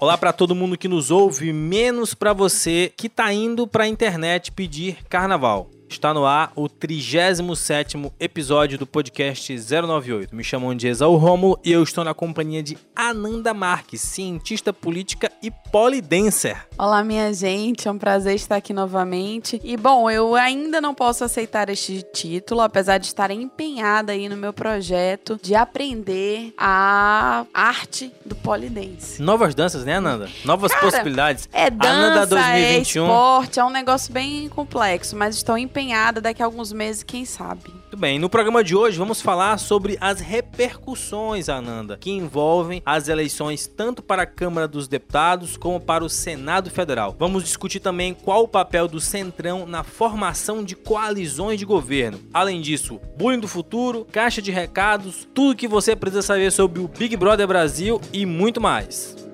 Olá 0.00 0.16
para 0.16 0.32
todo 0.32 0.54
mundo 0.54 0.78
que 0.78 0.86
nos 0.86 1.10
ouve, 1.10 1.52
menos 1.52 2.14
para 2.14 2.32
você 2.32 2.92
que 2.96 3.08
tá 3.08 3.32
indo 3.32 3.66
para 3.66 3.82
a 3.82 3.88
internet 3.88 4.52
pedir 4.52 4.98
carnaval. 5.08 5.68
Está 5.88 6.12
no 6.12 6.26
ar 6.26 6.52
o 6.54 6.68
37º 6.68 8.12
episódio 8.20 8.78
do 8.78 8.86
podcast 8.86 9.52
098. 9.56 10.36
Me 10.36 10.44
chamam 10.44 10.74
de 10.74 10.86
Exaú 10.86 11.16
Romulo 11.16 11.58
e 11.64 11.72
eu 11.72 11.82
estou 11.82 12.04
na 12.04 12.12
companhia 12.12 12.62
de 12.62 12.76
Ananda 12.94 13.54
Marques, 13.54 14.02
cientista 14.02 14.70
política 14.70 15.32
e 15.42 15.50
polidancer. 15.72 16.66
Olá, 16.76 17.02
minha 17.02 17.32
gente, 17.32 17.88
é 17.88 17.90
um 17.90 17.98
prazer 17.98 18.34
estar 18.34 18.56
aqui 18.56 18.74
novamente. 18.74 19.60
E 19.64 19.76
bom, 19.78 20.10
eu 20.10 20.34
ainda 20.34 20.78
não 20.78 20.94
posso 20.94 21.24
aceitar 21.24 21.70
este 21.70 22.02
título, 22.12 22.60
apesar 22.60 22.98
de 22.98 23.06
estar 23.06 23.30
empenhada 23.30 24.12
aí 24.12 24.28
no 24.28 24.36
meu 24.36 24.52
projeto 24.52 25.40
de 25.42 25.54
aprender 25.54 26.52
a 26.56 27.46
arte 27.52 28.12
do 28.26 28.36
polidense. 28.36 29.22
Novas 29.22 29.54
danças, 29.54 29.84
né, 29.84 29.96
Ananda? 29.96 30.28
Novas 30.44 30.70
Cara, 30.70 30.84
possibilidades. 30.84 31.48
É 31.50 31.70
dança, 31.70 31.90
Ananda 31.90 32.22
é 32.22 32.26
2021. 32.26 33.04
esporte, 33.04 33.58
é 33.58 33.64
um 33.64 33.70
negócio 33.70 34.12
bem 34.12 34.48
complexo, 34.50 35.16
mas 35.16 35.34
estou 35.34 35.56
empenhada 35.56 35.77
daqui 36.20 36.42
a 36.42 36.46
alguns 36.46 36.72
meses, 36.72 37.02
quem 37.02 37.24
sabe. 37.24 37.70
Muito 37.70 37.96
bem, 37.96 38.18
no 38.18 38.28
programa 38.28 38.62
de 38.64 38.74
hoje 38.74 38.98
vamos 38.98 39.20
falar 39.20 39.58
sobre 39.58 39.96
as 40.00 40.20
repercussões, 40.20 41.48
Ananda, 41.48 41.96
que 41.96 42.10
envolvem 42.10 42.82
as 42.84 43.08
eleições 43.08 43.66
tanto 43.66 44.02
para 44.02 44.22
a 44.22 44.26
Câmara 44.26 44.66
dos 44.66 44.88
Deputados 44.88 45.56
como 45.56 45.80
para 45.80 46.04
o 46.04 46.08
Senado 46.08 46.70
Federal. 46.70 47.14
Vamos 47.18 47.44
discutir 47.44 47.80
também 47.80 48.12
qual 48.14 48.42
o 48.42 48.48
papel 48.48 48.88
do 48.88 49.00
Centrão 49.00 49.66
na 49.66 49.84
formação 49.84 50.64
de 50.64 50.74
coalizões 50.74 51.58
de 51.58 51.64
governo. 51.64 52.20
Além 52.32 52.60
disso, 52.60 53.00
bullying 53.16 53.40
do 53.40 53.48
futuro, 53.48 54.06
caixa 54.10 54.42
de 54.42 54.50
recados, 54.50 55.28
tudo 55.32 55.56
que 55.56 55.68
você 55.68 55.94
precisa 55.94 56.22
saber 56.22 56.50
sobre 56.50 56.80
o 56.80 56.88
Big 56.88 57.16
Brother 57.16 57.46
Brasil 57.46 58.00
e 58.12 58.26
muito 58.26 58.60
mais. 58.60 59.27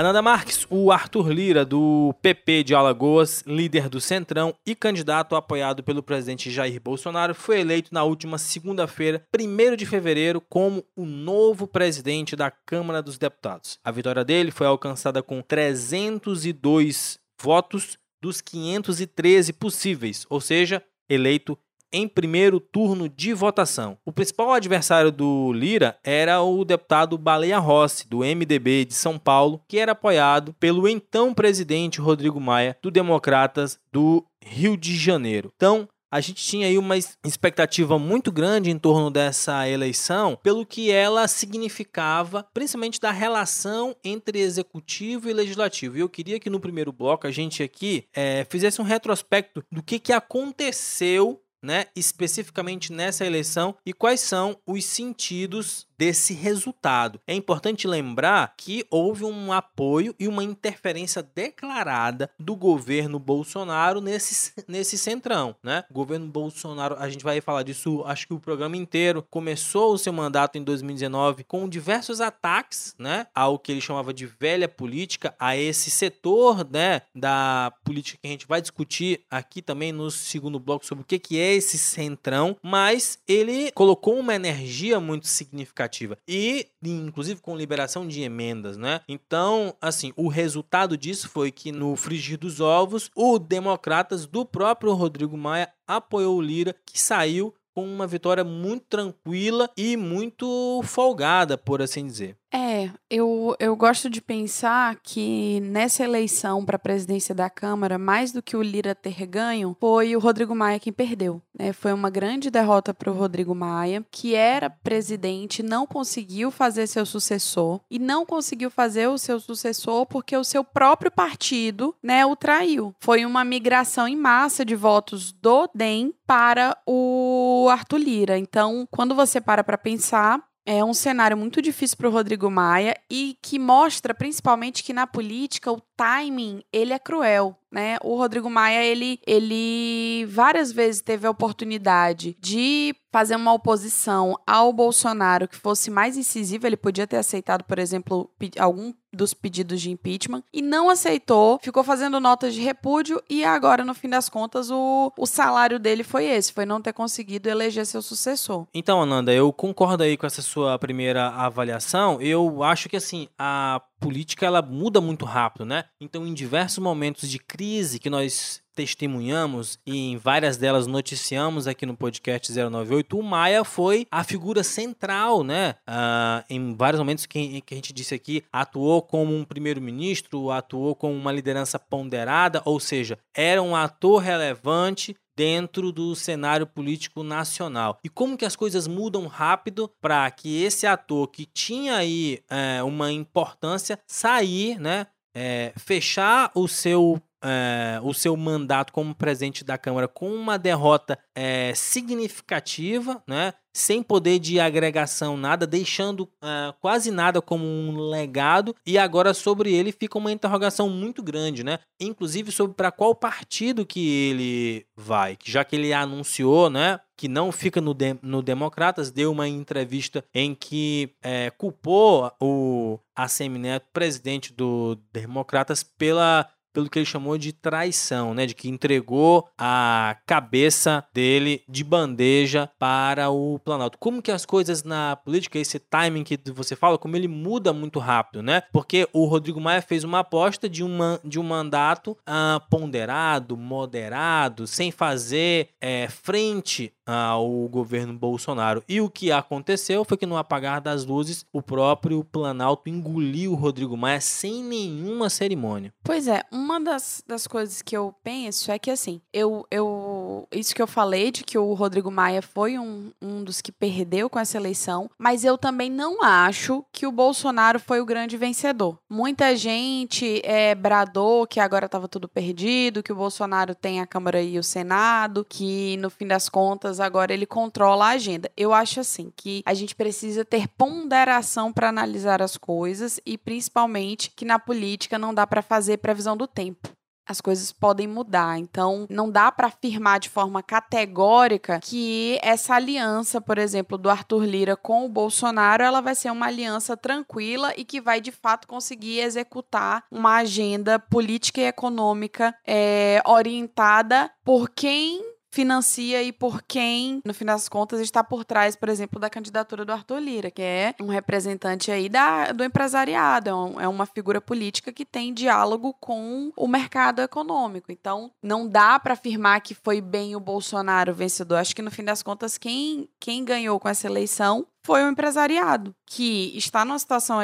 Ananda 0.00 0.22
Marques, 0.22 0.66
o 0.70 0.90
Arthur 0.90 1.28
Lira, 1.28 1.62
do 1.62 2.14
PP 2.22 2.64
de 2.64 2.74
Alagoas, 2.74 3.44
líder 3.46 3.86
do 3.90 4.00
Centrão 4.00 4.54
e 4.66 4.74
candidato 4.74 5.36
apoiado 5.36 5.82
pelo 5.82 6.02
presidente 6.02 6.50
Jair 6.50 6.80
Bolsonaro, 6.80 7.34
foi 7.34 7.60
eleito 7.60 7.92
na 7.92 8.02
última 8.02 8.38
segunda-feira, 8.38 9.22
1 9.38 9.76
de 9.76 9.84
fevereiro, 9.84 10.40
como 10.40 10.82
o 10.96 11.04
novo 11.04 11.66
presidente 11.66 12.34
da 12.34 12.50
Câmara 12.50 13.02
dos 13.02 13.18
Deputados. 13.18 13.78
A 13.84 13.90
vitória 13.90 14.24
dele 14.24 14.50
foi 14.50 14.66
alcançada 14.66 15.22
com 15.22 15.42
302 15.42 17.18
votos 17.38 17.98
dos 18.22 18.40
513 18.40 19.52
possíveis, 19.52 20.24
ou 20.30 20.40
seja, 20.40 20.82
eleito 21.10 21.58
em 21.92 22.08
primeiro 22.08 22.60
turno 22.60 23.08
de 23.08 23.32
votação. 23.32 23.96
O 24.04 24.12
principal 24.12 24.52
adversário 24.52 25.10
do 25.10 25.52
Lira 25.52 25.96
era 26.04 26.42
o 26.42 26.64
deputado 26.64 27.18
Baleia 27.18 27.58
Rossi, 27.58 28.08
do 28.08 28.18
MDB 28.18 28.84
de 28.84 28.94
São 28.94 29.18
Paulo, 29.18 29.62
que 29.68 29.78
era 29.78 29.92
apoiado 29.92 30.54
pelo 30.54 30.88
então 30.88 31.34
presidente 31.34 32.00
Rodrigo 32.00 32.40
Maia, 32.40 32.76
do 32.82 32.90
Democratas 32.90 33.78
do 33.92 34.24
Rio 34.42 34.76
de 34.76 34.96
Janeiro. 34.96 35.52
Então, 35.56 35.88
a 36.12 36.20
gente 36.20 36.42
tinha 36.44 36.66
aí 36.66 36.76
uma 36.76 36.96
expectativa 36.96 37.96
muito 37.96 38.32
grande 38.32 38.68
em 38.68 38.78
torno 38.78 39.10
dessa 39.10 39.68
eleição, 39.68 40.36
pelo 40.42 40.66
que 40.66 40.90
ela 40.90 41.28
significava, 41.28 42.44
principalmente 42.52 43.00
da 43.00 43.12
relação 43.12 43.94
entre 44.02 44.40
executivo 44.40 45.30
e 45.30 45.32
legislativo. 45.32 45.96
E 45.96 46.00
eu 46.00 46.08
queria 46.08 46.40
que 46.40 46.50
no 46.50 46.58
primeiro 46.58 46.92
bloco 46.92 47.28
a 47.28 47.30
gente 47.30 47.62
aqui 47.62 48.04
é, 48.12 48.44
fizesse 48.50 48.80
um 48.80 48.84
retrospecto 48.84 49.62
do 49.70 49.82
que, 49.82 50.00
que 50.00 50.12
aconteceu 50.12 51.40
né, 51.62 51.86
especificamente 51.94 52.92
nessa 52.92 53.24
eleição 53.24 53.76
e 53.84 53.92
quais 53.92 54.20
são 54.20 54.58
os 54.66 54.84
sentidos 54.84 55.86
desse 56.00 56.32
resultado. 56.32 57.20
É 57.26 57.34
importante 57.34 57.86
lembrar 57.86 58.54
que 58.56 58.86
houve 58.90 59.22
um 59.22 59.52
apoio 59.52 60.14
e 60.18 60.26
uma 60.26 60.42
interferência 60.42 61.22
declarada 61.22 62.30
do 62.38 62.56
governo 62.56 63.18
Bolsonaro 63.18 64.00
nesse, 64.00 64.54
nesse 64.66 64.96
centrão, 64.96 65.54
né? 65.62 65.84
O 65.90 65.92
governo 65.92 66.26
Bolsonaro, 66.26 66.96
a 66.98 67.06
gente 67.10 67.22
vai 67.22 67.42
falar 67.42 67.64
disso, 67.64 68.02
acho 68.06 68.26
que 68.26 68.32
o 68.32 68.40
programa 68.40 68.78
inteiro 68.78 69.26
começou 69.28 69.92
o 69.92 69.98
seu 69.98 70.10
mandato 70.10 70.56
em 70.56 70.64
2019 70.64 71.44
com 71.44 71.68
diversos 71.68 72.22
ataques, 72.22 72.94
né, 72.98 73.26
ao 73.34 73.58
que 73.58 73.70
ele 73.70 73.82
chamava 73.82 74.14
de 74.14 74.24
velha 74.24 74.68
política, 74.68 75.34
a 75.38 75.54
esse 75.54 75.90
setor, 75.90 76.66
né, 76.70 77.02
da 77.14 77.74
política 77.84 78.18
que 78.22 78.26
a 78.26 78.30
gente 78.30 78.46
vai 78.46 78.62
discutir 78.62 79.20
aqui 79.30 79.60
também 79.60 79.92
no 79.92 80.10
segundo 80.10 80.58
bloco 80.58 80.86
sobre 80.86 81.02
o 81.02 81.06
que 81.06 81.18
que 81.18 81.38
é 81.38 81.52
esse 81.52 81.76
centrão, 81.76 82.56
mas 82.62 83.18
ele 83.28 83.70
colocou 83.72 84.18
uma 84.18 84.34
energia 84.34 84.98
muito 84.98 85.28
significativa 85.28 85.89
e, 86.26 86.68
inclusive, 86.82 87.40
com 87.40 87.56
liberação 87.56 88.06
de 88.06 88.22
emendas, 88.22 88.76
né? 88.76 89.00
Então, 89.08 89.74
assim, 89.80 90.12
o 90.16 90.28
resultado 90.28 90.96
disso 90.96 91.28
foi 91.28 91.50
que 91.50 91.72
no 91.72 91.96
frigir 91.96 92.38
dos 92.38 92.60
ovos, 92.60 93.10
o 93.14 93.38
Democratas 93.38 94.26
do 94.26 94.44
próprio 94.44 94.92
Rodrigo 94.92 95.36
Maia 95.36 95.72
apoiou 95.86 96.36
o 96.36 96.42
Lira, 96.42 96.74
que 96.86 97.00
saiu 97.00 97.54
com 97.74 97.84
uma 97.84 98.06
vitória 98.06 98.44
muito 98.44 98.84
tranquila 98.86 99.70
e 99.76 99.96
muito 99.96 100.80
folgada, 100.84 101.56
por 101.56 101.80
assim 101.80 102.06
dizer. 102.06 102.36
É, 102.52 102.90
eu, 103.08 103.54
eu 103.60 103.76
gosto 103.76 104.10
de 104.10 104.20
pensar 104.20 104.96
que 105.02 105.60
nessa 105.60 106.02
eleição 106.02 106.64
para 106.64 106.76
a 106.76 106.80
presidência 106.80 107.34
da 107.34 107.48
Câmara, 107.48 107.96
mais 107.96 108.32
do 108.32 108.42
que 108.42 108.56
o 108.56 108.62
Lira 108.62 108.94
ter 108.94 109.24
ganho, 109.26 109.76
foi 109.78 110.16
o 110.16 110.18
Rodrigo 110.18 110.54
Maia 110.54 110.80
quem 110.80 110.92
perdeu. 110.92 111.40
Né? 111.56 111.72
Foi 111.72 111.92
uma 111.92 112.10
grande 112.10 112.50
derrota 112.50 112.92
para 112.92 113.10
o 113.10 113.14
Rodrigo 113.14 113.54
Maia, 113.54 114.04
que 114.10 114.34
era 114.34 114.68
presidente, 114.68 115.62
não 115.62 115.86
conseguiu 115.86 116.50
fazer 116.50 116.86
seu 116.88 117.06
sucessor 117.06 117.80
e 117.88 117.98
não 117.98 118.26
conseguiu 118.26 118.70
fazer 118.70 119.08
o 119.08 119.18
seu 119.18 119.38
sucessor 119.38 120.06
porque 120.06 120.36
o 120.36 120.44
seu 120.44 120.64
próprio 120.64 121.10
partido 121.10 121.94
né, 122.02 122.26
o 122.26 122.34
traiu. 122.34 122.94
Foi 122.98 123.24
uma 123.24 123.44
migração 123.44 124.08
em 124.08 124.16
massa 124.16 124.64
de 124.64 124.74
votos 124.74 125.32
do 125.32 125.68
DEM 125.72 126.12
para 126.26 126.76
o 126.86 127.68
Arthur 127.70 127.98
Lira. 127.98 128.38
Então, 128.38 128.86
quando 128.90 129.14
você 129.14 129.40
para 129.40 129.62
para 129.62 129.78
pensar, 129.78 130.49
é 130.66 130.84
um 130.84 130.94
cenário 130.94 131.36
muito 131.36 131.60
difícil 131.62 131.96
para 131.96 132.08
o 132.08 132.12
Rodrigo 132.12 132.50
Maia 132.50 132.94
e 133.10 133.36
que 133.42 133.58
mostra 133.58 134.14
principalmente 134.14 134.82
que 134.82 134.92
na 134.92 135.06
política 135.06 135.72
o 135.72 135.80
timing 135.96 136.62
ele 136.72 136.92
é 136.92 136.98
cruel, 136.98 137.56
né? 137.70 137.96
O 138.02 138.16
Rodrigo 138.16 138.50
Maia 138.50 138.84
ele, 138.84 139.20
ele 139.26 140.26
várias 140.26 140.72
vezes 140.72 141.00
teve 141.00 141.26
a 141.26 141.30
oportunidade 141.30 142.36
de 142.40 142.94
fazer 143.12 143.36
uma 143.36 143.52
oposição 143.52 144.36
ao 144.46 144.72
Bolsonaro 144.72 145.48
que 145.48 145.56
fosse 145.56 145.90
mais 145.90 146.16
incisiva. 146.16 146.66
Ele 146.66 146.76
podia 146.76 147.06
ter 147.06 147.16
aceitado, 147.16 147.64
por 147.64 147.78
exemplo, 147.78 148.30
algum 148.58 148.92
dos 149.12 149.34
pedidos 149.34 149.80
de 149.80 149.90
impeachment 149.90 150.44
e 150.52 150.62
não 150.62 150.88
aceitou, 150.88 151.58
ficou 151.60 151.82
fazendo 151.82 152.20
notas 152.20 152.54
de 152.54 152.60
repúdio 152.60 153.20
e 153.28 153.44
agora, 153.44 153.84
no 153.84 153.92
fim 153.92 154.08
das 154.08 154.28
contas, 154.28 154.70
o, 154.70 155.12
o 155.18 155.26
salário 155.26 155.80
dele 155.80 156.04
foi 156.04 156.26
esse, 156.26 156.52
foi 156.52 156.64
não 156.64 156.80
ter 156.80 156.92
conseguido 156.92 157.48
eleger 157.48 157.84
seu 157.84 158.02
sucessor. 158.02 158.66
Então, 158.72 159.02
Ananda, 159.02 159.32
eu 159.32 159.52
concordo 159.52 160.04
aí 160.04 160.16
com 160.16 160.26
essa 160.26 160.42
sua 160.42 160.78
primeira 160.78 161.28
avaliação. 161.28 162.20
Eu 162.20 162.62
acho 162.62 162.88
que 162.88 162.96
assim, 162.96 163.28
a 163.36 163.82
política 164.00 164.46
ela 164.46 164.62
muda 164.62 165.00
muito 165.00 165.24
rápido, 165.24 165.64
né? 165.64 165.84
Então, 166.00 166.26
em 166.26 166.34
diversos 166.34 166.78
momentos 166.78 167.28
de 167.28 167.38
crise 167.38 167.98
que 167.98 168.08
nós 168.08 168.62
testemunhamos 168.74 169.78
e 169.86 170.12
em 170.12 170.16
várias 170.16 170.56
delas 170.56 170.86
noticiamos 170.86 171.66
aqui 171.66 171.84
no 171.84 171.94
podcast 171.94 172.50
098, 172.50 173.18
o 173.18 173.22
Maia 173.22 173.62
foi 173.62 174.06
a 174.10 174.24
figura 174.24 174.64
central, 174.64 175.44
né? 175.44 175.74
Uh, 175.86 176.44
em 176.48 176.74
vários 176.74 176.98
momentos 176.98 177.26
que, 177.26 177.60
que 177.60 177.74
a 177.74 177.76
gente 177.76 177.92
disse 177.92 178.14
aqui, 178.14 178.42
atuou 178.50 179.02
como 179.02 179.36
um 179.36 179.44
primeiro-ministro, 179.44 180.50
atuou 180.50 180.94
como 180.94 181.14
uma 181.14 181.32
liderança 181.32 181.78
ponderada, 181.78 182.62
ou 182.64 182.80
seja, 182.80 183.18
era 183.34 183.62
um 183.62 183.76
ator 183.76 184.22
relevante 184.22 185.14
dentro 185.40 185.90
do 185.90 186.14
cenário 186.14 186.66
político 186.66 187.22
nacional. 187.22 187.98
E 188.04 188.10
como 188.10 188.36
que 188.36 188.44
as 188.44 188.54
coisas 188.54 188.86
mudam 188.86 189.26
rápido 189.26 189.90
para 189.98 190.30
que 190.30 190.62
esse 190.62 190.86
ator 190.86 191.28
que 191.28 191.46
tinha 191.46 191.96
aí 191.96 192.40
é, 192.50 192.82
uma 192.82 193.10
importância 193.10 193.98
sair, 194.06 194.78
né? 194.78 195.06
É, 195.34 195.72
fechar 195.78 196.50
o 196.54 196.68
seu 196.68 197.22
é, 197.42 198.00
o 198.02 198.12
seu 198.12 198.36
mandato 198.36 198.92
como 198.92 199.14
presidente 199.14 199.64
da 199.64 199.78
Câmara 199.78 200.08
com 200.08 200.32
uma 200.32 200.58
derrota 200.58 201.18
é, 201.34 201.72
significativa, 201.74 203.22
né? 203.26 203.54
sem 203.72 204.02
poder 204.02 204.38
de 204.38 204.58
agregação 204.58 205.36
nada, 205.36 205.66
deixando 205.66 206.20
uh, 206.20 206.72
quase 206.80 207.10
nada 207.10 207.40
como 207.40 207.64
um 207.64 208.08
legado. 208.10 208.74
E 208.84 208.98
agora 208.98 209.32
sobre 209.32 209.72
ele 209.72 209.92
fica 209.92 210.18
uma 210.18 210.32
interrogação 210.32 210.88
muito 210.88 211.22
grande, 211.22 211.62
né? 211.62 211.78
Inclusive 212.00 212.50
sobre 212.50 212.74
para 212.74 212.90
qual 212.90 213.14
partido 213.14 213.86
que 213.86 214.08
ele 214.08 214.86
vai, 214.96 215.36
já 215.44 215.64
que 215.64 215.76
ele 215.76 215.92
anunciou, 215.92 216.68
né? 216.68 217.00
Que 217.16 217.28
não 217.28 217.52
fica 217.52 217.80
no, 217.80 217.94
de, 217.94 218.16
no 218.22 218.42
Democratas, 218.42 219.10
deu 219.10 219.30
uma 219.30 219.46
entrevista 219.46 220.24
em 220.34 220.54
que 220.54 221.14
é, 221.22 221.50
culpou 221.50 222.32
o 222.40 222.98
Assemineto, 223.14 223.86
presidente 223.92 224.52
do 224.52 224.98
Democratas, 225.12 225.82
pela 225.82 226.48
pelo 226.72 226.88
que 226.88 226.98
ele 226.98 227.06
chamou 227.06 227.36
de 227.36 227.52
traição, 227.52 228.34
né? 228.34 228.46
De 228.46 228.54
que 228.54 228.68
entregou 228.68 229.48
a 229.58 230.16
cabeça 230.26 231.04
dele 231.12 231.62
de 231.68 231.84
bandeja 231.84 232.70
para 232.78 233.30
o 233.30 233.58
Planalto. 233.58 233.98
Como 233.98 234.22
que 234.22 234.30
as 234.30 234.44
coisas 234.44 234.82
na 234.82 235.16
política, 235.16 235.58
esse 235.58 235.78
timing 235.78 236.24
que 236.24 236.38
você 236.52 236.74
fala, 236.74 236.98
como 236.98 237.16
ele 237.16 237.28
muda 237.28 237.72
muito 237.72 237.98
rápido, 237.98 238.42
né? 238.42 238.62
Porque 238.72 239.08
o 239.12 239.24
Rodrigo 239.26 239.60
Maia 239.60 239.82
fez 239.82 240.04
uma 240.04 240.20
aposta 240.20 240.68
de, 240.68 240.82
uma, 240.82 241.20
de 241.24 241.38
um 241.38 241.42
mandato 241.42 242.16
ah, 242.26 242.60
ponderado, 242.70 243.56
moderado, 243.56 244.66
sem 244.66 244.90
fazer 244.90 245.70
é, 245.80 246.08
frente 246.08 246.92
ao 247.10 247.68
governo 247.68 248.12
Bolsonaro. 248.12 248.82
E 248.88 249.00
o 249.00 249.10
que 249.10 249.32
aconteceu 249.32 250.04
foi 250.04 250.16
que 250.16 250.26
no 250.26 250.36
apagar 250.36 250.80
das 250.80 251.04
luzes, 251.04 251.44
o 251.52 251.62
próprio 251.62 252.24
Planalto 252.24 252.88
engoliu 252.88 253.52
o 253.52 253.56
Rodrigo 253.56 253.96
Maia 253.96 254.20
sem 254.20 254.62
nenhuma 254.62 255.28
cerimônia. 255.28 255.92
Pois 256.02 256.28
é, 256.28 256.42
uma 256.50 256.80
das, 256.80 257.22
das 257.26 257.46
coisas 257.46 257.82
que 257.82 257.96
eu 257.96 258.14
penso 258.22 258.70
é 258.70 258.78
que 258.78 258.90
assim, 258.90 259.20
eu, 259.32 259.66
eu 259.70 260.46
isso 260.52 260.74
que 260.74 260.82
eu 260.82 260.86
falei 260.86 261.30
de 261.30 261.44
que 261.44 261.58
o 261.58 261.74
Rodrigo 261.74 262.10
Maia 262.10 262.42
foi 262.42 262.78
um, 262.78 263.10
um 263.20 263.42
dos 263.42 263.60
que 263.60 263.72
perdeu 263.72 264.28
com 264.28 264.38
essa 264.38 264.56
eleição, 264.56 265.10
mas 265.18 265.44
eu 265.44 265.58
também 265.58 265.90
não 265.90 266.22
acho 266.22 266.84
que 266.92 267.06
o 267.06 267.12
Bolsonaro 267.12 267.80
foi 267.80 268.00
o 268.00 268.06
grande 268.06 268.36
vencedor. 268.36 268.98
Muita 269.08 269.56
gente 269.56 270.40
é, 270.44 270.74
bradou 270.74 271.46
que 271.46 271.60
agora 271.60 271.86
estava 271.86 272.08
tudo 272.08 272.28
perdido, 272.28 273.02
que 273.02 273.12
o 273.12 273.16
Bolsonaro 273.16 273.74
tem 273.74 274.00
a 274.00 274.06
Câmara 274.06 274.40
e 274.42 274.58
o 274.58 274.62
Senado, 274.62 275.44
que 275.48 275.96
no 275.96 276.10
fim 276.10 276.26
das 276.26 276.48
contas 276.48 276.99
agora 277.00 277.32
ele 277.32 277.46
controla 277.46 278.06
a 278.06 278.10
agenda. 278.10 278.50
Eu 278.56 278.72
acho 278.72 279.00
assim 279.00 279.32
que 279.36 279.62
a 279.64 279.74
gente 279.74 279.94
precisa 279.94 280.44
ter 280.44 280.68
ponderação 280.68 281.72
para 281.72 281.88
analisar 281.88 282.42
as 282.42 282.56
coisas 282.56 283.20
e 283.24 283.36
principalmente 283.36 284.30
que 284.30 284.44
na 284.44 284.58
política 284.58 285.18
não 285.18 285.34
dá 285.34 285.46
para 285.46 285.62
fazer 285.62 285.98
previsão 285.98 286.36
do 286.36 286.46
tempo 286.46 286.90
as 287.30 287.40
coisas 287.40 287.70
podem 287.70 288.08
mudar. 288.08 288.58
Então, 288.58 289.06
não 289.08 289.30
dá 289.30 289.52
para 289.52 289.68
afirmar 289.68 290.18
de 290.18 290.28
forma 290.28 290.62
categórica 290.62 291.78
que 291.80 292.38
essa 292.42 292.74
aliança, 292.74 293.40
por 293.40 293.56
exemplo, 293.56 293.96
do 293.96 294.10
Arthur 294.10 294.44
Lira 294.44 294.76
com 294.76 295.06
o 295.06 295.08
Bolsonaro, 295.08 295.84
ela 295.84 296.00
vai 296.00 296.16
ser 296.16 296.30
uma 296.30 296.46
aliança 296.46 296.96
tranquila 296.96 297.72
e 297.76 297.84
que 297.84 298.00
vai 298.00 298.20
de 298.20 298.32
fato 298.32 298.66
conseguir 298.66 299.20
executar 299.20 300.04
uma 300.10 300.38
agenda 300.38 300.98
política 300.98 301.60
e 301.60 301.66
econômica 301.66 302.54
é, 302.66 303.22
orientada 303.24 304.30
por 304.44 304.68
quem 304.68 305.22
financia 305.50 306.22
e 306.22 306.32
por 306.32 306.62
quem, 306.62 307.20
no 307.24 307.34
fim 307.34 307.44
das 307.44 307.68
contas, 307.68 308.00
está 308.00 308.22
por 308.22 308.44
trás, 308.44 308.76
por 308.76 308.88
exemplo, 308.88 309.18
da 309.18 309.28
candidatura 309.28 309.84
do 309.84 309.92
Arthur 309.92 310.18
Lira, 310.18 310.50
que 310.50 310.62
é 310.62 310.94
um 311.00 311.08
representante 311.08 311.90
aí 311.90 312.08
da, 312.08 312.52
do 312.52 312.62
empresariado, 312.62 313.50
é, 313.50 313.54
um, 313.54 313.80
é 313.80 313.88
uma 313.88 314.06
figura 314.06 314.40
política 314.40 314.92
que 314.92 315.04
tem 315.04 315.34
diálogo 315.34 315.94
com 316.00 316.52
o 316.56 316.68
mercado 316.68 317.20
econômico. 317.20 317.90
Então, 317.90 318.30
não 318.42 318.68
dá 318.68 318.98
para 318.98 319.14
afirmar 319.14 319.60
que 319.60 319.74
foi 319.74 320.00
bem 320.00 320.36
o 320.36 320.40
Bolsonaro 320.40 321.12
vencedor. 321.12 321.56
Acho 321.56 321.74
que, 321.74 321.82
no 321.82 321.90
fim 321.90 322.04
das 322.04 322.22
contas, 322.22 322.56
quem, 322.56 323.08
quem 323.18 323.44
ganhou 323.44 323.78
com 323.80 323.88
essa 323.88 324.06
eleição 324.06 324.66
foi 324.90 325.04
o 325.04 325.08
empresariado, 325.08 325.94
que 326.04 326.50
está 326.58 326.84
numa 326.84 326.98
situação 326.98 327.38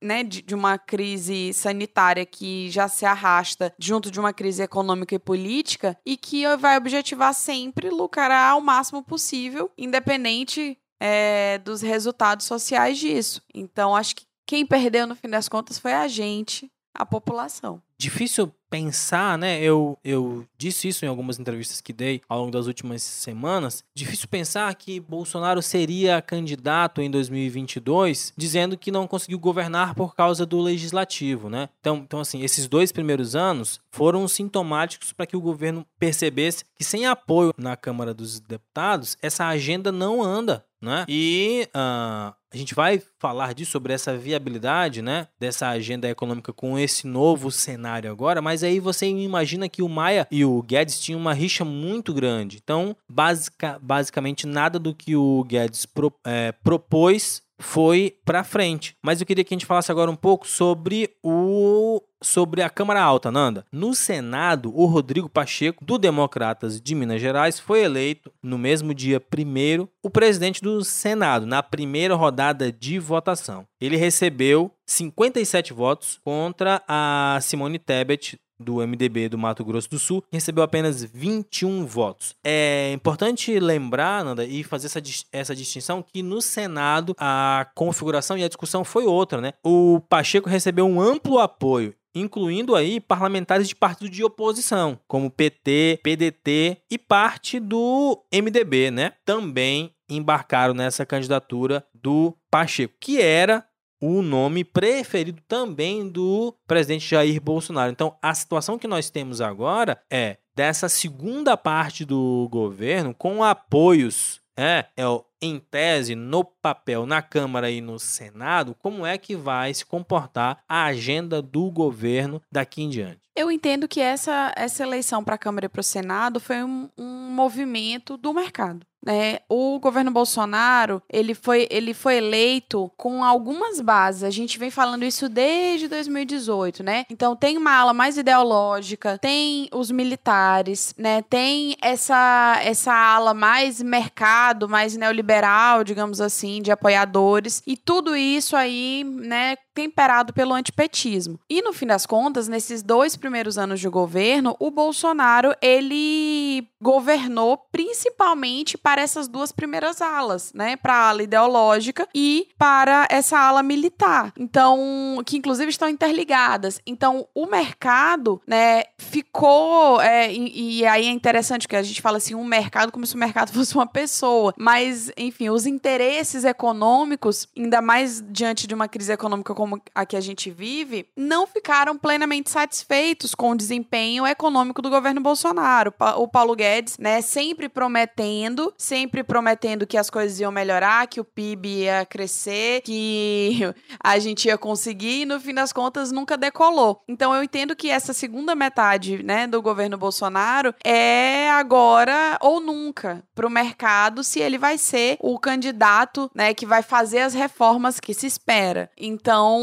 né, 0.00 0.22
de, 0.22 0.42
de, 0.42 0.54
uma 0.54 0.78
crise 0.78 1.52
sanitária 1.52 2.24
que 2.24 2.70
já 2.70 2.86
se 2.86 3.04
arrasta 3.04 3.74
junto 3.76 4.12
de 4.12 4.20
uma 4.20 4.32
crise 4.32 4.62
econômica 4.62 5.12
e 5.12 5.18
política 5.18 5.98
e 6.06 6.16
que 6.16 6.44
vai 6.56 6.76
objetivar 6.76 7.34
sempre 7.34 7.90
lucrar 7.90 8.52
ao 8.52 8.60
máximo 8.60 9.02
possível, 9.02 9.72
independente 9.76 10.78
é, 11.00 11.58
dos 11.58 11.82
resultados 11.82 12.46
sociais 12.46 12.96
disso. 12.96 13.42
Então, 13.52 13.96
acho 13.96 14.14
que 14.14 14.26
quem 14.46 14.64
perdeu 14.64 15.04
no 15.04 15.16
fim 15.16 15.28
das 15.28 15.48
contas 15.48 15.80
foi 15.80 15.94
a 15.94 16.06
gente, 16.06 16.70
a 16.94 17.04
população. 17.04 17.82
Difícil 17.98 18.54
pensar, 18.70 19.38
né? 19.38 19.60
Eu, 19.60 19.98
eu 20.04 20.44
disse 20.56 20.88
isso 20.88 21.04
em 21.04 21.08
algumas 21.08 21.38
entrevistas 21.38 21.80
que 21.80 21.92
dei 21.92 22.20
ao 22.28 22.40
longo 22.40 22.50
das 22.50 22.66
últimas 22.66 23.02
semanas. 23.02 23.84
Difícil 23.94 24.28
pensar 24.28 24.74
que 24.74 25.00
Bolsonaro 25.00 25.62
seria 25.62 26.20
candidato 26.20 27.00
em 27.00 27.10
2022 27.10 28.32
dizendo 28.36 28.76
que 28.76 28.90
não 28.90 29.06
conseguiu 29.06 29.38
governar 29.38 29.94
por 29.94 30.14
causa 30.14 30.44
do 30.44 30.60
legislativo, 30.60 31.48
né? 31.48 31.68
Então, 31.80 31.96
então 31.96 32.20
assim, 32.20 32.42
esses 32.42 32.66
dois 32.66 32.92
primeiros 32.92 33.36
anos 33.36 33.80
foram 33.90 34.26
sintomáticos 34.26 35.12
para 35.12 35.26
que 35.26 35.36
o 35.36 35.40
governo 35.40 35.86
percebesse 35.98 36.64
que 36.76 36.84
sem 36.84 37.06
apoio 37.06 37.54
na 37.56 37.76
Câmara 37.76 38.12
dos 38.12 38.40
Deputados, 38.40 39.16
essa 39.22 39.46
agenda 39.46 39.92
não 39.92 40.22
anda. 40.22 40.64
Né? 40.84 41.06
E 41.08 41.66
uh, 41.68 42.34
a 42.52 42.56
gente 42.56 42.74
vai 42.74 43.02
falar 43.18 43.54
disso 43.54 43.72
sobre 43.72 43.94
essa 43.94 44.14
viabilidade, 44.18 45.00
né, 45.00 45.28
dessa 45.40 45.68
agenda 45.68 46.06
econômica 46.10 46.52
com 46.52 46.78
esse 46.78 47.06
novo 47.06 47.50
cenário 47.50 48.10
agora, 48.10 48.42
mas 48.42 48.62
aí 48.64 48.80
você 48.80 49.06
imagina 49.06 49.68
que 49.68 49.82
o 49.82 49.88
Maia 49.88 50.26
e 50.30 50.44
o 50.44 50.62
Guedes 50.62 51.00
tinham 51.00 51.20
uma 51.20 51.32
rixa 51.32 51.64
muito 51.64 52.12
grande. 52.12 52.58
Então, 52.62 52.96
basic, 53.08 53.54
basicamente 53.80 54.46
nada 54.46 54.78
do 54.78 54.94
que 54.94 55.14
o 55.14 55.44
Guedes 55.44 55.86
pro, 55.86 56.12
é, 56.24 56.52
propôs 56.52 57.42
foi 57.58 58.16
para 58.24 58.44
frente. 58.44 58.96
Mas 59.02 59.20
eu 59.20 59.26
queria 59.26 59.44
que 59.44 59.54
a 59.54 59.56
gente 59.56 59.66
falasse 59.66 59.90
agora 59.90 60.10
um 60.10 60.16
pouco 60.16 60.46
sobre 60.46 61.10
o 61.22 62.02
sobre 62.22 62.62
a 62.62 62.70
Câmara 62.70 63.02
Alta, 63.02 63.30
Nanda. 63.30 63.66
No 63.70 63.94
Senado, 63.94 64.74
o 64.74 64.86
Rodrigo 64.86 65.28
Pacheco, 65.28 65.84
do 65.84 65.98
Democratas 65.98 66.80
de 66.80 66.94
Minas 66.94 67.20
Gerais, 67.20 67.60
foi 67.60 67.82
eleito 67.82 68.32
no 68.42 68.56
mesmo 68.56 68.94
dia 68.94 69.20
primeiro 69.20 69.90
o 70.02 70.08
presidente 70.08 70.62
do 70.62 70.82
Senado, 70.82 71.44
na 71.44 71.62
primeira 71.62 72.14
rodada 72.14 72.72
de 72.72 72.98
votação. 72.98 73.66
Ele 73.78 73.98
recebeu 73.98 74.70
57 74.86 75.74
votos 75.74 76.18
contra 76.24 76.82
a 76.88 77.38
Simone 77.42 77.78
Tebet 77.78 78.38
do 78.64 78.76
MDB 78.76 79.28
do 79.28 79.38
Mato 79.38 79.64
Grosso 79.64 79.90
do 79.90 79.98
Sul, 79.98 80.24
recebeu 80.32 80.64
apenas 80.64 81.04
21 81.04 81.86
votos. 81.86 82.34
É 82.42 82.92
importante 82.92 83.58
lembrar, 83.60 84.24
Nanda, 84.24 84.44
e 84.44 84.64
fazer 84.64 84.86
essa, 84.86 85.02
essa 85.32 85.54
distinção 85.54 86.02
que 86.02 86.22
no 86.22 86.40
Senado 86.40 87.14
a 87.18 87.66
configuração 87.74 88.36
e 88.36 88.42
a 88.42 88.48
discussão 88.48 88.84
foi 88.84 89.04
outra, 89.04 89.40
né? 89.40 89.52
O 89.62 90.00
Pacheco 90.08 90.48
recebeu 90.48 90.86
um 90.86 91.00
amplo 91.00 91.38
apoio 91.38 91.94
incluindo 92.14 92.76
aí 92.76 93.00
parlamentares 93.00 93.68
de 93.68 93.74
partidos 93.74 94.14
de 94.14 94.22
oposição, 94.22 94.98
como 95.08 95.30
PT, 95.30 95.98
PDT 96.02 96.78
e 96.88 96.96
parte 96.96 97.58
do 97.58 98.22
MDB, 98.32 98.90
né? 98.90 99.12
Também 99.24 99.92
embarcaram 100.08 100.74
nessa 100.74 101.04
candidatura 101.04 101.84
do 101.92 102.36
Pacheco, 102.50 102.94
que 103.00 103.20
era 103.20 103.66
o 104.06 104.20
nome 104.20 104.64
preferido 104.64 105.40
também 105.48 106.06
do 106.06 106.54
presidente 106.66 107.08
Jair 107.08 107.40
Bolsonaro. 107.40 107.90
Então, 107.90 108.14
a 108.20 108.34
situação 108.34 108.78
que 108.78 108.86
nós 108.86 109.08
temos 109.08 109.40
agora 109.40 109.98
é 110.10 110.36
dessa 110.54 110.90
segunda 110.90 111.56
parte 111.56 112.04
do 112.04 112.46
governo 112.50 113.14
com 113.14 113.42
apoios, 113.42 114.40
é, 114.56 114.84
é 114.94 115.04
em 115.40 115.58
tese, 115.58 116.14
no 116.14 116.44
papel, 116.44 117.06
na 117.06 117.22
Câmara 117.22 117.70
e 117.70 117.80
no 117.80 117.98
Senado, 117.98 118.76
como 118.78 119.06
é 119.06 119.16
que 119.16 119.34
vai 119.34 119.72
se 119.72 119.84
comportar 119.84 120.62
a 120.68 120.84
agenda 120.84 121.40
do 121.40 121.70
governo 121.70 122.42
daqui 122.52 122.82
em 122.82 122.90
diante? 122.90 123.20
Eu 123.36 123.50
entendo 123.50 123.88
que 123.88 124.00
essa, 124.00 124.52
essa 124.56 124.82
eleição 124.82 125.24
para 125.24 125.34
a 125.34 125.38
Câmara 125.38 125.66
e 125.66 125.68
para 125.68 125.80
o 125.80 125.84
Senado 125.84 126.38
foi 126.38 126.62
um, 126.62 126.88
um 126.96 127.30
movimento 127.30 128.16
do 128.16 128.32
mercado. 128.32 128.86
É, 129.06 129.42
o 129.48 129.78
governo 129.78 130.10
Bolsonaro 130.10 131.02
ele 131.10 131.34
foi, 131.34 131.66
ele 131.70 131.92
foi 131.92 132.16
eleito 132.16 132.90
com 132.96 133.22
algumas 133.22 133.80
bases. 133.80 134.24
A 134.24 134.30
gente 134.30 134.58
vem 134.58 134.70
falando 134.70 135.04
isso 135.04 135.28
desde 135.28 135.88
2018, 135.88 136.82
né? 136.82 137.04
Então 137.10 137.36
tem 137.36 137.56
uma 137.56 137.72
ala 137.72 137.92
mais 137.92 138.16
ideológica, 138.16 139.18
tem 139.18 139.68
os 139.72 139.90
militares, 139.90 140.94
né? 140.98 141.22
Tem 141.22 141.76
essa 141.82 142.58
essa 142.62 142.92
ala 142.92 143.34
mais 143.34 143.82
mercado, 143.82 144.68
mais 144.68 144.96
neoliberal, 144.96 145.84
digamos 145.84 146.20
assim, 146.20 146.62
de 146.62 146.70
apoiadores 146.70 147.62
e 147.66 147.76
tudo 147.76 148.16
isso 148.16 148.56
aí, 148.56 149.04
né? 149.04 149.56
Temperado 149.74 150.32
pelo 150.32 150.54
antipetismo. 150.54 151.38
E 151.50 151.60
no 151.60 151.72
fim 151.72 151.86
das 151.86 152.06
contas, 152.06 152.48
nesses 152.48 152.82
dois 152.82 153.16
primeiros 153.16 153.58
anos 153.58 153.80
de 153.80 153.88
governo, 153.88 154.56
o 154.60 154.70
Bolsonaro 154.70 155.54
ele 155.60 156.66
governou 156.80 157.58
principalmente 157.72 158.76
para 158.76 159.00
essas 159.00 159.26
duas 159.26 159.50
primeiras 159.50 160.02
alas, 160.02 160.52
né? 160.54 160.76
Para 160.76 160.94
a 160.94 161.08
ala 161.08 161.22
ideológica 161.22 162.06
e 162.14 162.48
para 162.58 163.08
essa 163.10 163.38
ala 163.38 163.62
militar. 163.62 164.32
Então, 164.38 165.22
que 165.24 165.38
inclusive 165.38 165.70
estão 165.70 165.88
interligadas. 165.88 166.80
Então, 166.86 167.26
o 167.34 167.46
mercado, 167.46 168.40
né, 168.46 168.84
ficou. 168.98 170.00
É, 170.00 170.30
e, 170.30 170.80
e, 170.80 170.86
aí 170.86 171.06
é 171.06 171.10
interessante 171.10 171.66
que 171.66 171.74
a 171.74 171.82
gente 171.82 172.02
fala 172.02 172.18
assim, 172.18 172.34
um 172.34 172.44
mercado 172.44 172.92
como 172.92 173.06
se 173.06 173.14
o 173.14 173.18
mercado 173.18 173.50
fosse 173.54 173.74
uma 173.74 173.86
pessoa. 173.86 174.52
Mas, 174.58 175.10
enfim, 175.16 175.48
os 175.48 175.64
interesses 175.64 176.44
econômicos, 176.44 177.48
ainda 177.56 177.80
mais 177.80 178.22
diante 178.28 178.66
de 178.66 178.74
uma 178.74 178.88
crise 178.88 179.12
econômica 179.12 179.54
como 179.54 179.63
a 179.94 180.06
que 180.06 180.16
a 180.16 180.20
gente 180.20 180.50
vive, 180.50 181.06
não 181.16 181.46
ficaram 181.46 181.96
plenamente 181.96 182.50
satisfeitos 182.50 183.34
com 183.34 183.50
o 183.50 183.56
desempenho 183.56 184.26
econômico 184.26 184.82
do 184.82 184.90
governo 184.90 185.20
Bolsonaro. 185.20 185.92
O 186.16 186.28
Paulo 186.28 186.54
Guedes, 186.54 186.98
né, 186.98 187.20
sempre 187.20 187.68
prometendo, 187.68 188.72
sempre 188.76 189.22
prometendo 189.22 189.86
que 189.86 189.96
as 189.96 190.10
coisas 190.10 190.40
iam 190.40 190.52
melhorar, 190.52 191.06
que 191.06 191.20
o 191.20 191.24
PIB 191.24 191.84
ia 191.84 192.06
crescer, 192.06 192.82
que 192.82 193.60
a 194.02 194.18
gente 194.18 194.46
ia 194.46 194.58
conseguir 194.58 195.22
e 195.22 195.26
no 195.26 195.40
fim 195.40 195.54
das 195.54 195.72
contas 195.72 196.10
nunca 196.10 196.36
decolou. 196.36 197.02
Então 197.08 197.34
eu 197.34 197.42
entendo 197.42 197.76
que 197.76 197.90
essa 197.90 198.12
segunda 198.12 198.54
metade, 198.54 199.22
né, 199.22 199.46
do 199.46 199.60
governo 199.62 199.96
Bolsonaro 199.96 200.74
é 200.84 201.50
agora 201.50 202.38
ou 202.40 202.60
nunca 202.60 203.22
para 203.34 203.46
o 203.46 203.50
mercado 203.50 204.22
se 204.22 204.40
ele 204.40 204.58
vai 204.58 204.78
ser 204.78 205.16
o 205.20 205.38
candidato, 205.38 206.30
né, 206.34 206.54
que 206.54 206.66
vai 206.66 206.82
fazer 206.82 207.20
as 207.20 207.34
reformas 207.34 208.00
que 208.00 208.14
se 208.14 208.26
espera. 208.26 208.90
Então 208.96 209.53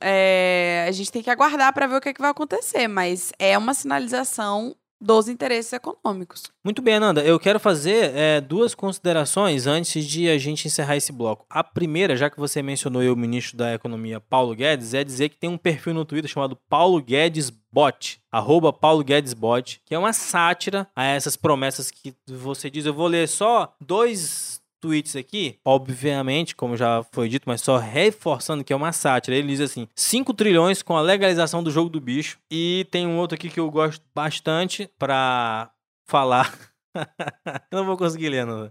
é, 0.00 0.86
a 0.88 0.92
gente 0.92 1.12
tem 1.12 1.22
que 1.22 1.30
aguardar 1.30 1.72
para 1.72 1.86
ver 1.86 1.96
o 1.96 2.00
que, 2.00 2.08
é 2.08 2.12
que 2.14 2.20
vai 2.20 2.30
acontecer, 2.30 2.88
mas 2.88 3.32
é 3.38 3.56
uma 3.56 3.74
sinalização 3.74 4.74
dos 5.00 5.28
interesses 5.28 5.72
econômicos. 5.72 6.44
Muito 6.62 6.82
bem, 6.82 6.94
Ananda. 6.94 7.24
Eu 7.24 7.40
quero 7.40 7.58
fazer 7.58 8.14
é, 8.14 8.40
duas 8.40 8.74
considerações 8.74 9.66
antes 9.66 10.04
de 10.04 10.28
a 10.28 10.36
gente 10.36 10.66
encerrar 10.66 10.96
esse 10.96 11.10
bloco. 11.10 11.46
A 11.48 11.64
primeira, 11.64 12.14
já 12.16 12.28
que 12.28 12.38
você 12.38 12.62
mencionou 12.62 13.02
o 13.02 13.16
ministro 13.16 13.56
da 13.56 13.72
Economia, 13.72 14.20
Paulo 14.20 14.54
Guedes, 14.54 14.92
é 14.92 15.02
dizer 15.02 15.30
que 15.30 15.38
tem 15.38 15.48
um 15.48 15.56
perfil 15.56 15.94
no 15.94 16.04
Twitter 16.04 16.30
chamado 16.30 16.56
Paulo 16.68 17.00
Guedes 17.00 17.50
Bot, 17.72 18.20
arroba 18.30 18.72
Paulo 18.72 19.02
Guedes 19.02 19.32
Bot, 19.32 19.80
que 19.86 19.94
é 19.94 19.98
uma 19.98 20.12
sátira 20.12 20.86
a 20.94 21.04
essas 21.04 21.36
promessas 21.36 21.90
que 21.90 22.14
você 22.28 22.68
diz. 22.68 22.84
Eu 22.84 22.92
vou 22.92 23.06
ler 23.06 23.26
só 23.26 23.74
dois 23.80 24.59
tweets 24.80 25.16
aqui, 25.16 25.58
obviamente, 25.64 26.56
como 26.56 26.76
já 26.76 27.04
foi 27.12 27.28
dito, 27.28 27.44
mas 27.46 27.60
só 27.60 27.76
reforçando 27.76 28.64
que 28.64 28.72
é 28.72 28.76
uma 28.76 28.92
sátira. 28.92 29.36
Ele 29.36 29.48
diz 29.48 29.60
assim: 29.60 29.86
5 29.94 30.32
trilhões 30.34 30.82
com 30.82 30.96
a 30.96 31.00
legalização 31.00 31.62
do 31.62 31.70
jogo 31.70 31.90
do 31.90 32.00
bicho. 32.00 32.38
E 32.50 32.86
tem 32.90 33.06
um 33.06 33.18
outro 33.18 33.34
aqui 33.34 33.48
que 33.48 33.60
eu 33.60 33.70
gosto 33.70 34.02
bastante 34.14 34.90
para 34.98 35.70
falar. 36.08 36.52
eu 37.70 37.78
não 37.78 37.86
vou 37.86 37.96
conseguir 37.96 38.30
ler, 38.30 38.46
não. 38.46 38.70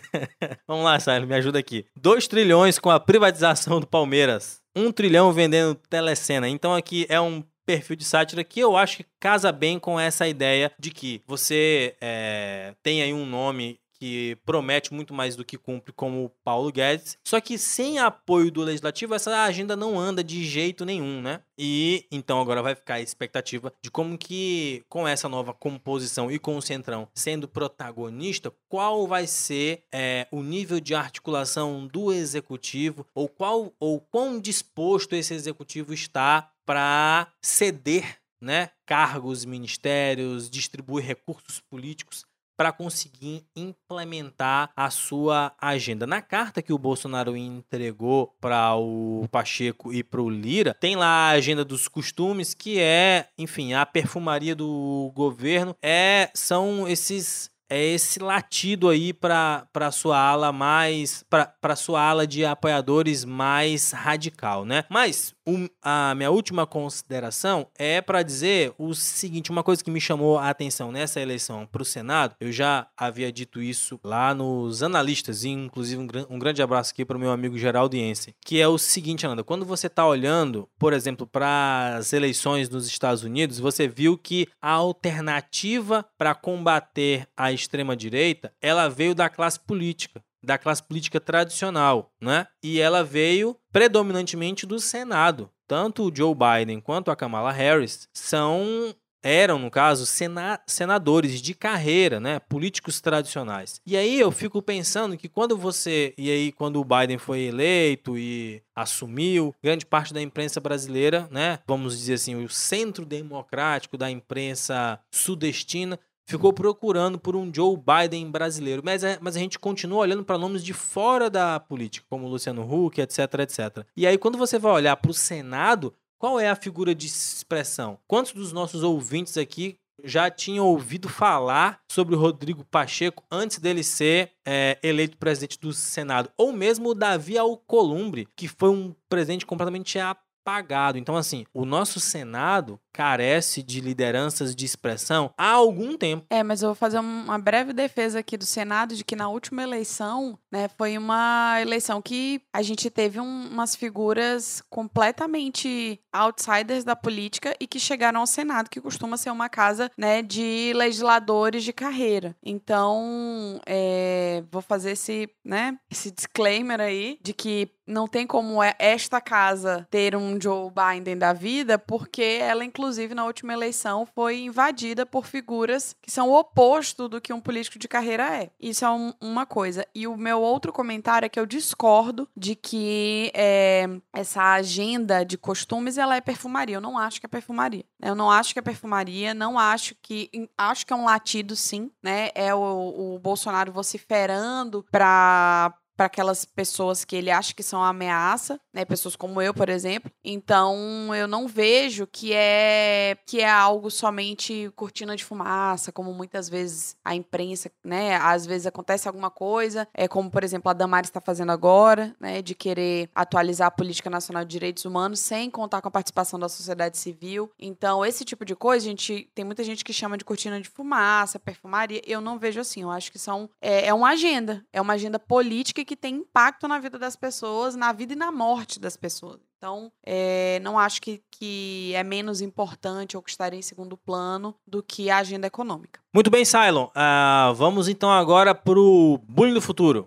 Vamos 0.66 0.84
lá, 0.84 0.98
Sérgio, 0.98 1.28
me 1.28 1.34
ajuda 1.34 1.58
aqui. 1.58 1.84
2 1.96 2.26
trilhões 2.26 2.78
com 2.78 2.90
a 2.90 3.00
privatização 3.00 3.80
do 3.80 3.86
Palmeiras. 3.86 4.60
1 4.76 4.86
um 4.86 4.92
trilhão 4.92 5.32
vendendo 5.32 5.74
telecena. 5.74 6.48
Então 6.48 6.74
aqui 6.74 7.06
é 7.08 7.20
um 7.20 7.42
perfil 7.66 7.96
de 7.96 8.04
sátira 8.04 8.42
que 8.42 8.58
eu 8.58 8.76
acho 8.76 8.98
que 8.98 9.06
casa 9.20 9.52
bem 9.52 9.78
com 9.78 9.98
essa 9.98 10.26
ideia 10.26 10.72
de 10.78 10.90
que 10.90 11.22
você 11.26 11.94
é, 12.00 12.74
tem 12.82 13.02
aí 13.02 13.12
um 13.12 13.24
nome 13.24 13.78
que 14.00 14.38
promete 14.46 14.94
muito 14.94 15.12
mais 15.12 15.36
do 15.36 15.44
que 15.44 15.58
cumpre, 15.58 15.92
como 15.92 16.24
o 16.24 16.30
Paulo 16.42 16.72
Guedes. 16.72 17.18
Só 17.22 17.38
que 17.38 17.58
sem 17.58 17.98
apoio 17.98 18.50
do 18.50 18.62
legislativo, 18.62 19.14
essa 19.14 19.44
agenda 19.44 19.76
não 19.76 20.00
anda 20.00 20.24
de 20.24 20.42
jeito 20.42 20.86
nenhum, 20.86 21.20
né? 21.20 21.42
E 21.58 22.06
então 22.10 22.40
agora 22.40 22.62
vai 22.62 22.74
ficar 22.74 22.94
a 22.94 23.00
expectativa 23.02 23.70
de 23.82 23.90
como 23.90 24.16
que, 24.16 24.82
com 24.88 25.06
essa 25.06 25.28
nova 25.28 25.52
composição 25.52 26.30
e 26.30 26.38
com 26.38 26.56
o 26.56 26.62
Centrão 26.62 27.06
sendo 27.14 27.46
protagonista, 27.46 28.50
qual 28.70 29.06
vai 29.06 29.26
ser 29.26 29.84
é, 29.92 30.26
o 30.30 30.42
nível 30.42 30.80
de 30.80 30.94
articulação 30.94 31.86
do 31.86 32.10
executivo, 32.10 33.06
ou 33.14 33.28
qual 33.28 33.70
ou 33.78 34.00
quão 34.00 34.40
disposto 34.40 35.14
esse 35.14 35.34
executivo 35.34 35.92
está 35.92 36.50
para 36.64 37.28
ceder 37.42 38.18
né, 38.40 38.70
cargos, 38.86 39.44
ministérios, 39.44 40.48
distribuir 40.48 41.04
recursos 41.04 41.60
políticos 41.60 42.24
para 42.60 42.72
conseguir 42.72 43.46
implementar 43.56 44.70
a 44.76 44.90
sua 44.90 45.50
agenda. 45.58 46.06
Na 46.06 46.20
carta 46.20 46.60
que 46.60 46.74
o 46.74 46.78
Bolsonaro 46.78 47.34
entregou 47.34 48.36
para 48.38 48.76
o 48.76 49.26
Pacheco 49.32 49.90
e 49.94 50.04
para 50.04 50.20
o 50.20 50.28
Lira, 50.28 50.76
tem 50.78 50.94
lá 50.94 51.06
a 51.06 51.30
agenda 51.30 51.64
dos 51.64 51.88
costumes, 51.88 52.52
que 52.52 52.78
é, 52.78 53.28
enfim, 53.38 53.72
a 53.72 53.86
perfumaria 53.86 54.54
do 54.54 55.10
governo, 55.14 55.74
é 55.80 56.28
são 56.34 56.86
esses 56.86 57.50
é 57.70 57.82
esse 57.82 58.18
latido 58.18 58.88
aí 58.88 59.12
para 59.12 59.90
sua 59.92 60.18
ala 60.18 60.52
mais 60.52 61.24
para 61.60 61.76
sua 61.76 62.02
ala 62.02 62.26
de 62.26 62.44
apoiadores 62.44 63.24
mais 63.24 63.92
radical, 63.92 64.64
né? 64.64 64.84
Mas 64.90 65.34
um, 65.46 65.68
a 65.82 66.14
minha 66.14 66.30
última 66.30 66.66
consideração 66.66 67.66
é 67.76 68.00
para 68.00 68.22
dizer 68.22 68.72
o 68.78 68.94
seguinte, 68.94 69.50
uma 69.50 69.62
coisa 69.62 69.82
que 69.82 69.90
me 69.90 70.00
chamou 70.00 70.38
a 70.38 70.48
atenção 70.48 70.92
nessa 70.92 71.20
eleição 71.20 71.66
para 71.66 71.82
o 71.82 71.84
Senado, 71.84 72.34
eu 72.40 72.52
já 72.52 72.86
havia 72.96 73.32
dito 73.32 73.60
isso 73.60 73.98
lá 74.04 74.34
nos 74.34 74.82
analistas, 74.82 75.44
e 75.44 75.48
inclusive 75.48 76.00
um, 76.00 76.06
um 76.34 76.38
grande 76.38 76.62
abraço 76.62 76.92
aqui 76.92 77.04
para 77.04 77.16
o 77.16 77.20
meu 77.20 77.30
amigo 77.30 77.58
Geraldo 77.58 77.96
Yense, 77.96 78.34
que 78.44 78.60
é 78.60 78.68
o 78.68 78.78
seguinte, 78.78 79.26
Ananda, 79.26 79.42
quando 79.42 79.64
você 79.64 79.86
está 79.86 80.06
olhando, 80.06 80.68
por 80.78 80.92
exemplo, 80.92 81.26
para 81.26 81.96
as 81.96 82.12
eleições 82.12 82.68
nos 82.68 82.86
Estados 82.86 83.22
Unidos, 83.22 83.58
você 83.58 83.88
viu 83.88 84.16
que 84.16 84.46
a 84.60 84.70
alternativa 84.70 86.04
para 86.16 86.34
combater 86.34 87.26
a 87.36 87.52
extrema-direita, 87.60 88.52
ela 88.60 88.88
veio 88.88 89.14
da 89.14 89.28
classe 89.28 89.60
política, 89.60 90.22
da 90.42 90.58
classe 90.58 90.82
política 90.82 91.20
tradicional, 91.20 92.12
né? 92.20 92.46
E 92.62 92.80
ela 92.80 93.04
veio 93.04 93.56
predominantemente 93.72 94.66
do 94.66 94.78
Senado. 94.78 95.50
Tanto 95.66 96.08
o 96.08 96.12
Joe 96.14 96.34
Biden 96.34 96.80
quanto 96.80 97.10
a 97.10 97.16
Kamala 97.16 97.52
Harris 97.52 98.08
são 98.12 98.94
eram, 99.22 99.58
no 99.58 99.70
caso, 99.70 100.06
sena 100.06 100.60
senadores 100.66 101.40
de 101.40 101.54
carreira, 101.54 102.18
né, 102.18 102.38
políticos 102.38 103.00
tradicionais. 103.00 103.80
E 103.86 103.96
aí 103.96 104.18
eu 104.18 104.30
fico 104.30 104.62
pensando 104.62 105.16
que 105.16 105.28
quando 105.28 105.56
você, 105.56 106.14
e 106.16 106.30
aí 106.30 106.52
quando 106.52 106.80
o 106.80 106.84
Biden 106.84 107.18
foi 107.18 107.40
eleito 107.42 108.16
e 108.16 108.62
assumiu, 108.74 109.54
grande 109.62 109.84
parte 109.84 110.14
da 110.14 110.22
imprensa 110.22 110.60
brasileira, 110.60 111.28
né, 111.30 111.58
vamos 111.66 111.98
dizer 111.98 112.14
assim, 112.14 112.42
o 112.42 112.48
centro 112.48 113.04
democrático 113.04 113.98
da 113.98 114.10
imprensa 114.10 114.98
sudestina 115.12 115.98
ficou 116.30 116.52
procurando 116.52 117.18
por 117.18 117.36
um 117.36 117.50
Joe 117.52 117.76
Biden 117.76 118.30
brasileiro. 118.30 118.82
Mas, 118.84 119.04
é, 119.04 119.18
mas 119.20 119.36
a 119.36 119.38
gente 119.38 119.58
continua 119.58 119.98
olhando 119.98 120.24
para 120.24 120.38
nomes 120.38 120.64
de 120.64 120.72
fora 120.72 121.28
da 121.28 121.58
política, 121.60 122.06
como 122.08 122.28
Luciano 122.28 122.62
Huck, 122.62 123.00
etc, 123.00 123.18
etc. 123.40 123.84
E 123.96 124.06
aí, 124.06 124.16
quando 124.16 124.38
você 124.38 124.58
vai 124.58 124.72
olhar 124.72 124.96
para 124.96 125.10
o 125.10 125.14
Senado, 125.14 125.94
qual 126.18 126.38
é 126.38 126.48
a 126.48 126.56
figura 126.56 126.94
de 126.94 127.06
expressão? 127.06 127.98
Quantos 128.06 128.32
dos 128.32 128.52
nossos 128.52 128.82
ouvintes 128.82 129.36
aqui 129.36 129.76
já 130.02 130.30
tinham 130.30 130.66
ouvido 130.66 131.08
falar 131.08 131.80
sobre 131.90 132.14
o 132.14 132.18
Rodrigo 132.18 132.64
Pacheco 132.64 133.22
antes 133.30 133.58
dele 133.58 133.82
ser 133.82 134.32
é, 134.46 134.78
eleito 134.82 135.16
presidente 135.16 135.58
do 135.58 135.72
Senado? 135.72 136.30
Ou 136.36 136.52
mesmo 136.52 136.90
o 136.90 136.94
Davi 136.94 137.36
Alcolumbre, 137.36 138.28
que 138.36 138.48
foi 138.48 138.70
um 138.70 138.94
presidente 139.08 139.46
completamente 139.46 139.98
apagado. 140.40 140.98
Então, 140.98 141.16
assim, 141.16 141.44
o 141.52 141.64
nosso 141.64 142.00
Senado 142.00 142.80
carece 142.92 143.62
de 143.62 143.80
lideranças 143.80 144.54
de 144.54 144.64
expressão 144.64 145.32
há 145.38 145.52
algum 145.52 145.96
tempo. 145.96 146.26
É, 146.28 146.42
mas 146.42 146.62
eu 146.62 146.70
vou 146.70 146.74
fazer 146.74 146.98
uma 146.98 147.38
breve 147.38 147.72
defesa 147.72 148.18
aqui 148.18 148.36
do 148.36 148.44
Senado 148.44 148.94
de 148.94 149.04
que 149.04 149.14
na 149.14 149.28
última 149.28 149.62
eleição, 149.62 150.38
né, 150.50 150.68
foi 150.76 150.98
uma 150.98 151.58
eleição 151.60 152.02
que 152.02 152.42
a 152.52 152.62
gente 152.62 152.90
teve 152.90 153.20
um, 153.20 153.48
umas 153.48 153.76
figuras 153.76 154.62
completamente 154.68 156.00
outsiders 156.12 156.84
da 156.84 156.96
política 156.96 157.54
e 157.60 157.66
que 157.66 157.78
chegaram 157.78 158.20
ao 158.20 158.26
Senado, 158.26 158.68
que 158.68 158.80
costuma 158.80 159.16
ser 159.16 159.30
uma 159.30 159.48
casa, 159.48 159.90
né, 159.96 160.22
de 160.22 160.72
legisladores 160.74 161.62
de 161.62 161.72
carreira. 161.72 162.36
Então, 162.42 163.60
é, 163.66 164.42
vou 164.50 164.62
fazer 164.62 164.92
esse, 164.92 165.28
né, 165.44 165.78
esse 165.90 166.10
disclaimer 166.10 166.80
aí 166.80 167.18
de 167.22 167.32
que 167.32 167.70
não 167.90 168.06
tem 168.06 168.26
como 168.26 168.62
é, 168.62 168.74
esta 168.78 169.20
casa 169.20 169.86
ter 169.90 170.16
um 170.16 170.40
Joe 170.40 170.70
Biden 170.70 171.18
da 171.18 171.32
vida, 171.32 171.78
porque 171.78 172.38
ela, 172.40 172.64
inclusive, 172.64 173.14
na 173.14 173.24
última 173.24 173.52
eleição, 173.52 174.06
foi 174.06 174.40
invadida 174.40 175.04
por 175.04 175.26
figuras 175.26 175.94
que 176.00 176.10
são 176.10 176.30
o 176.30 176.38
oposto 176.38 177.08
do 177.08 177.20
que 177.20 177.32
um 177.32 177.40
político 177.40 177.78
de 177.78 177.88
carreira 177.88 178.36
é. 178.36 178.50
Isso 178.60 178.84
é 178.84 178.90
um, 178.90 179.12
uma 179.20 179.44
coisa. 179.44 179.86
E 179.94 180.06
o 180.06 180.16
meu 180.16 180.40
outro 180.40 180.72
comentário 180.72 181.26
é 181.26 181.28
que 181.28 181.38
eu 181.38 181.46
discordo 181.46 182.28
de 182.36 182.54
que 182.54 183.30
é, 183.34 183.88
essa 184.12 184.52
agenda 184.52 185.24
de 185.24 185.36
costumes 185.36 185.98
ela 185.98 186.16
é 186.16 186.20
perfumaria. 186.20 186.76
Eu 186.76 186.80
não 186.80 186.96
acho 186.96 187.20
que 187.20 187.26
é 187.26 187.28
perfumaria. 187.28 187.84
Eu 188.00 188.14
não 188.14 188.30
acho 188.30 188.52
que 188.52 188.58
é 188.58 188.62
perfumaria, 188.62 189.34
não 189.34 189.58
acho 189.58 189.94
que. 190.00 190.30
Acho 190.56 190.86
que 190.86 190.92
é 190.92 190.96
um 190.96 191.04
latido, 191.04 191.56
sim, 191.56 191.90
né? 192.02 192.30
É 192.34 192.54
o, 192.54 193.14
o 193.14 193.18
Bolsonaro 193.18 193.72
vociferando 193.72 194.84
para 194.90 195.74
para 196.00 196.06
aquelas 196.06 196.46
pessoas 196.46 197.04
que 197.04 197.14
ele 197.14 197.30
acha 197.30 197.52
que 197.52 197.62
são 197.62 197.84
ameaça, 197.84 198.58
né? 198.72 198.86
Pessoas 198.86 199.14
como 199.14 199.42
eu, 199.42 199.52
por 199.52 199.68
exemplo. 199.68 200.10
Então, 200.24 201.14
eu 201.14 201.28
não 201.28 201.46
vejo 201.46 202.06
que 202.06 202.32
é 202.32 203.18
que 203.26 203.40
é 203.40 203.50
algo 203.50 203.90
somente 203.90 204.72
cortina 204.74 205.14
de 205.14 205.22
fumaça, 205.22 205.92
como 205.92 206.14
muitas 206.14 206.48
vezes 206.48 206.96
a 207.04 207.14
imprensa, 207.14 207.70
né? 207.84 208.16
Às 208.16 208.46
vezes 208.46 208.66
acontece 208.66 209.08
alguma 209.08 209.30
coisa, 209.30 209.86
é 209.92 210.08
como, 210.08 210.30
por 210.30 210.42
exemplo, 210.42 210.70
a 210.70 210.72
Damares 210.72 211.10
está 211.10 211.20
fazendo 211.20 211.52
agora, 211.52 212.16
né? 212.18 212.40
De 212.40 212.54
querer 212.54 213.10
atualizar 213.14 213.68
a 213.68 213.70
política 213.70 214.08
nacional 214.08 214.42
de 214.42 214.52
direitos 214.52 214.86
humanos 214.86 215.20
sem 215.20 215.50
contar 215.50 215.82
com 215.82 215.88
a 215.88 215.90
participação 215.90 216.40
da 216.40 216.48
sociedade 216.48 216.96
civil. 216.96 217.50
Então, 217.58 218.06
esse 218.06 218.24
tipo 218.24 218.46
de 218.46 218.56
coisa, 218.56 218.86
a 218.86 218.88
gente 218.88 219.30
tem 219.34 219.44
muita 219.44 219.62
gente 219.62 219.84
que 219.84 219.92
chama 219.92 220.16
de 220.16 220.24
cortina 220.24 220.58
de 220.62 220.68
fumaça, 220.70 221.38
perfumaria. 221.38 222.00
Eu 222.06 222.22
não 222.22 222.38
vejo 222.38 222.58
assim. 222.58 222.80
Eu 222.80 222.90
acho 222.90 223.12
que 223.12 223.18
são 223.18 223.50
é, 223.60 223.88
é 223.88 223.92
uma 223.92 224.08
agenda, 224.08 224.64
é 224.72 224.80
uma 224.80 224.94
agenda 224.94 225.18
política 225.18 225.89
que 225.90 225.96
tem 225.96 226.18
impacto 226.18 226.68
na 226.68 226.78
vida 226.78 226.96
das 227.00 227.16
pessoas, 227.16 227.74
na 227.74 227.92
vida 227.92 228.12
e 228.12 228.16
na 228.16 228.30
morte 228.30 228.78
das 228.78 228.96
pessoas. 228.96 229.40
Então, 229.58 229.90
é, 230.06 230.60
não 230.60 230.78
acho 230.78 231.02
que, 231.02 231.20
que 231.32 231.92
é 231.96 232.04
menos 232.04 232.40
importante 232.40 233.16
ou 233.16 233.22
que 233.24 233.28
estaria 233.28 233.58
em 233.58 233.62
segundo 233.62 233.96
plano 233.96 234.54
do 234.64 234.84
que 234.84 235.10
a 235.10 235.16
agenda 235.16 235.48
econômica. 235.48 236.00
Muito 236.14 236.30
bem, 236.30 236.44
Cylon. 236.44 236.84
Uh, 236.90 237.52
vamos 237.56 237.88
então 237.88 238.08
agora 238.08 238.54
para 238.54 238.78
o 238.78 239.18
bullying 239.28 239.52
do 239.52 239.60
futuro. 239.60 240.06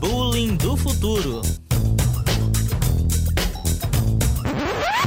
Bullying 0.00 0.56
do 0.56 0.76
futuro. 0.76 1.40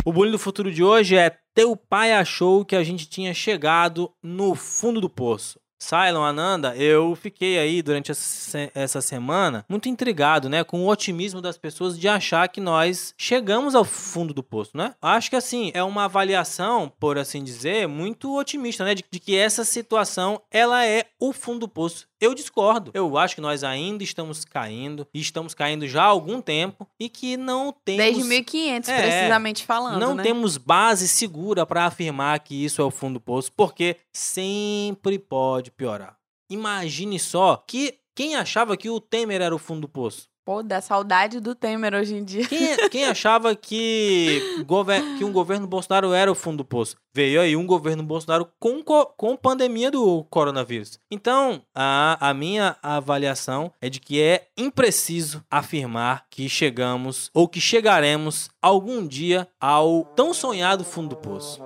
O 0.06 0.14
bullying 0.14 0.32
do 0.32 0.40
futuro 0.40 0.72
de 0.72 0.82
hoje 0.82 1.18
é 1.18 1.38
teu 1.54 1.76
pai 1.76 2.14
achou 2.14 2.64
que 2.64 2.78
a 2.78 2.84
gente 2.86 3.10
tinha 3.10 3.34
chegado 3.34 4.10
no 4.24 4.56
fundo 4.56 5.02
do 5.02 5.10
poço. 5.10 5.60
Cylon, 5.80 6.24
Ananda, 6.24 6.76
eu 6.76 7.16
fiquei 7.16 7.58
aí 7.58 7.82
durante 7.82 8.12
essa 8.12 9.02
semana 9.02 9.66
muito 9.70 9.88
intrigado, 9.88 10.50
né, 10.50 10.64
com 10.64 10.82
o 10.82 10.90
otimismo 10.90 11.42
das 11.42 11.58
pessoas 11.58 11.98
de 11.98 12.08
achar 12.08 12.48
que 12.48 12.60
nós 12.60 13.14
chegamos 13.18 13.76
ao 13.76 13.86
fundo 13.86 14.34
do 14.34 14.44
poço, 14.44 14.76
né? 14.76 14.96
Acho 15.02 15.30
que 15.30 15.36
assim, 15.36 15.72
é 15.74 15.84
uma 15.84 16.06
avaliação, 16.06 16.92
por 17.00 17.18
assim 17.18 17.44
dizer, 17.44 17.88
muito 17.88 18.38
otimista, 18.38 18.84
né, 18.84 18.96
de, 18.96 19.04
de 19.10 19.20
que 19.20 19.36
essa 19.36 19.64
situação 19.64 20.42
ela 20.52 20.86
é 20.86 21.06
o 21.20 21.32
fundo 21.32 21.60
do 21.60 21.68
poço. 21.68 22.08
Eu 22.20 22.34
discordo. 22.34 22.92
Eu 22.94 23.18
acho 23.18 23.36
que 23.36 23.42
nós 23.42 23.64
ainda 23.64 24.04
estamos 24.04 24.44
caindo, 24.44 25.08
e 25.14 25.20
estamos 25.20 25.54
caindo 25.54 25.88
já 25.88 26.04
há 26.04 26.08
algum 26.08 26.42
tempo, 26.42 26.88
e 27.00 27.10
que 27.10 27.38
não 27.38 27.72
temos. 27.72 28.04
Desde 28.04 28.24
1500, 28.24 28.90
é, 28.90 29.02
precisamente 29.02 29.66
falando. 29.66 30.00
Não 30.00 30.16
né? 30.16 30.24
temos 30.24 30.58
base 30.58 31.08
segura 31.08 31.66
para 31.66 31.86
afirmar 31.86 32.40
que 32.40 32.66
isso 32.66 32.82
é 32.82 32.86
o 32.86 32.92
fundo 32.92 33.16
do 33.16 33.22
poço, 33.22 33.52
porque 33.56 33.98
sempre 34.12 35.20
pode 35.20 35.70
piorar. 35.72 36.18
Imagine 36.50 37.20
só 37.20 37.64
que 37.68 38.00
quem 38.16 38.36
achava 38.36 38.76
que 38.76 38.90
o 38.90 39.00
Temer 39.00 39.42
era 39.42 39.54
o 39.54 39.60
fundo 39.60 39.82
do 39.82 39.90
poço? 39.90 40.28
Pô, 40.48 40.64
dá 40.64 40.80
saudade 40.80 41.42
do 41.42 41.54
Temer 41.54 41.94
hoje 41.94 42.16
em 42.16 42.24
dia. 42.24 42.48
Quem, 42.48 42.90
quem 42.90 43.04
achava 43.12 43.54
que, 43.54 44.42
que 45.18 45.26
um 45.26 45.32
governo 45.34 45.68
Bolsonaro 45.68 46.14
era 46.14 46.32
o 46.32 46.36
fundo 46.36 46.60
do 46.60 46.64
poço? 46.64 46.96
Veio 47.14 47.42
aí 47.42 47.54
um 47.58 47.68
governo 47.68 48.02
Bolsonaro 48.02 48.48
com, 48.58 48.82
com 48.82 49.36
pandemia 49.36 49.92
do 49.92 50.24
coronavírus. 50.30 51.02
Então, 51.12 51.62
a, 51.76 52.30
a 52.30 52.34
minha 52.34 52.78
avaliação 52.82 53.74
é 53.82 53.90
de 53.90 54.00
que 54.00 54.22
é 54.22 54.48
impreciso 54.56 55.44
afirmar 55.52 56.24
que 56.30 56.48
chegamos 56.48 57.30
ou 57.34 57.50
que 57.50 57.60
chegaremos 57.60 58.50
algum 58.62 59.06
dia 59.06 59.50
ao 59.60 60.06
tão 60.16 60.34
sonhado 60.34 60.86
fundo 60.86 61.10
do 61.10 61.18
poço. 61.18 61.62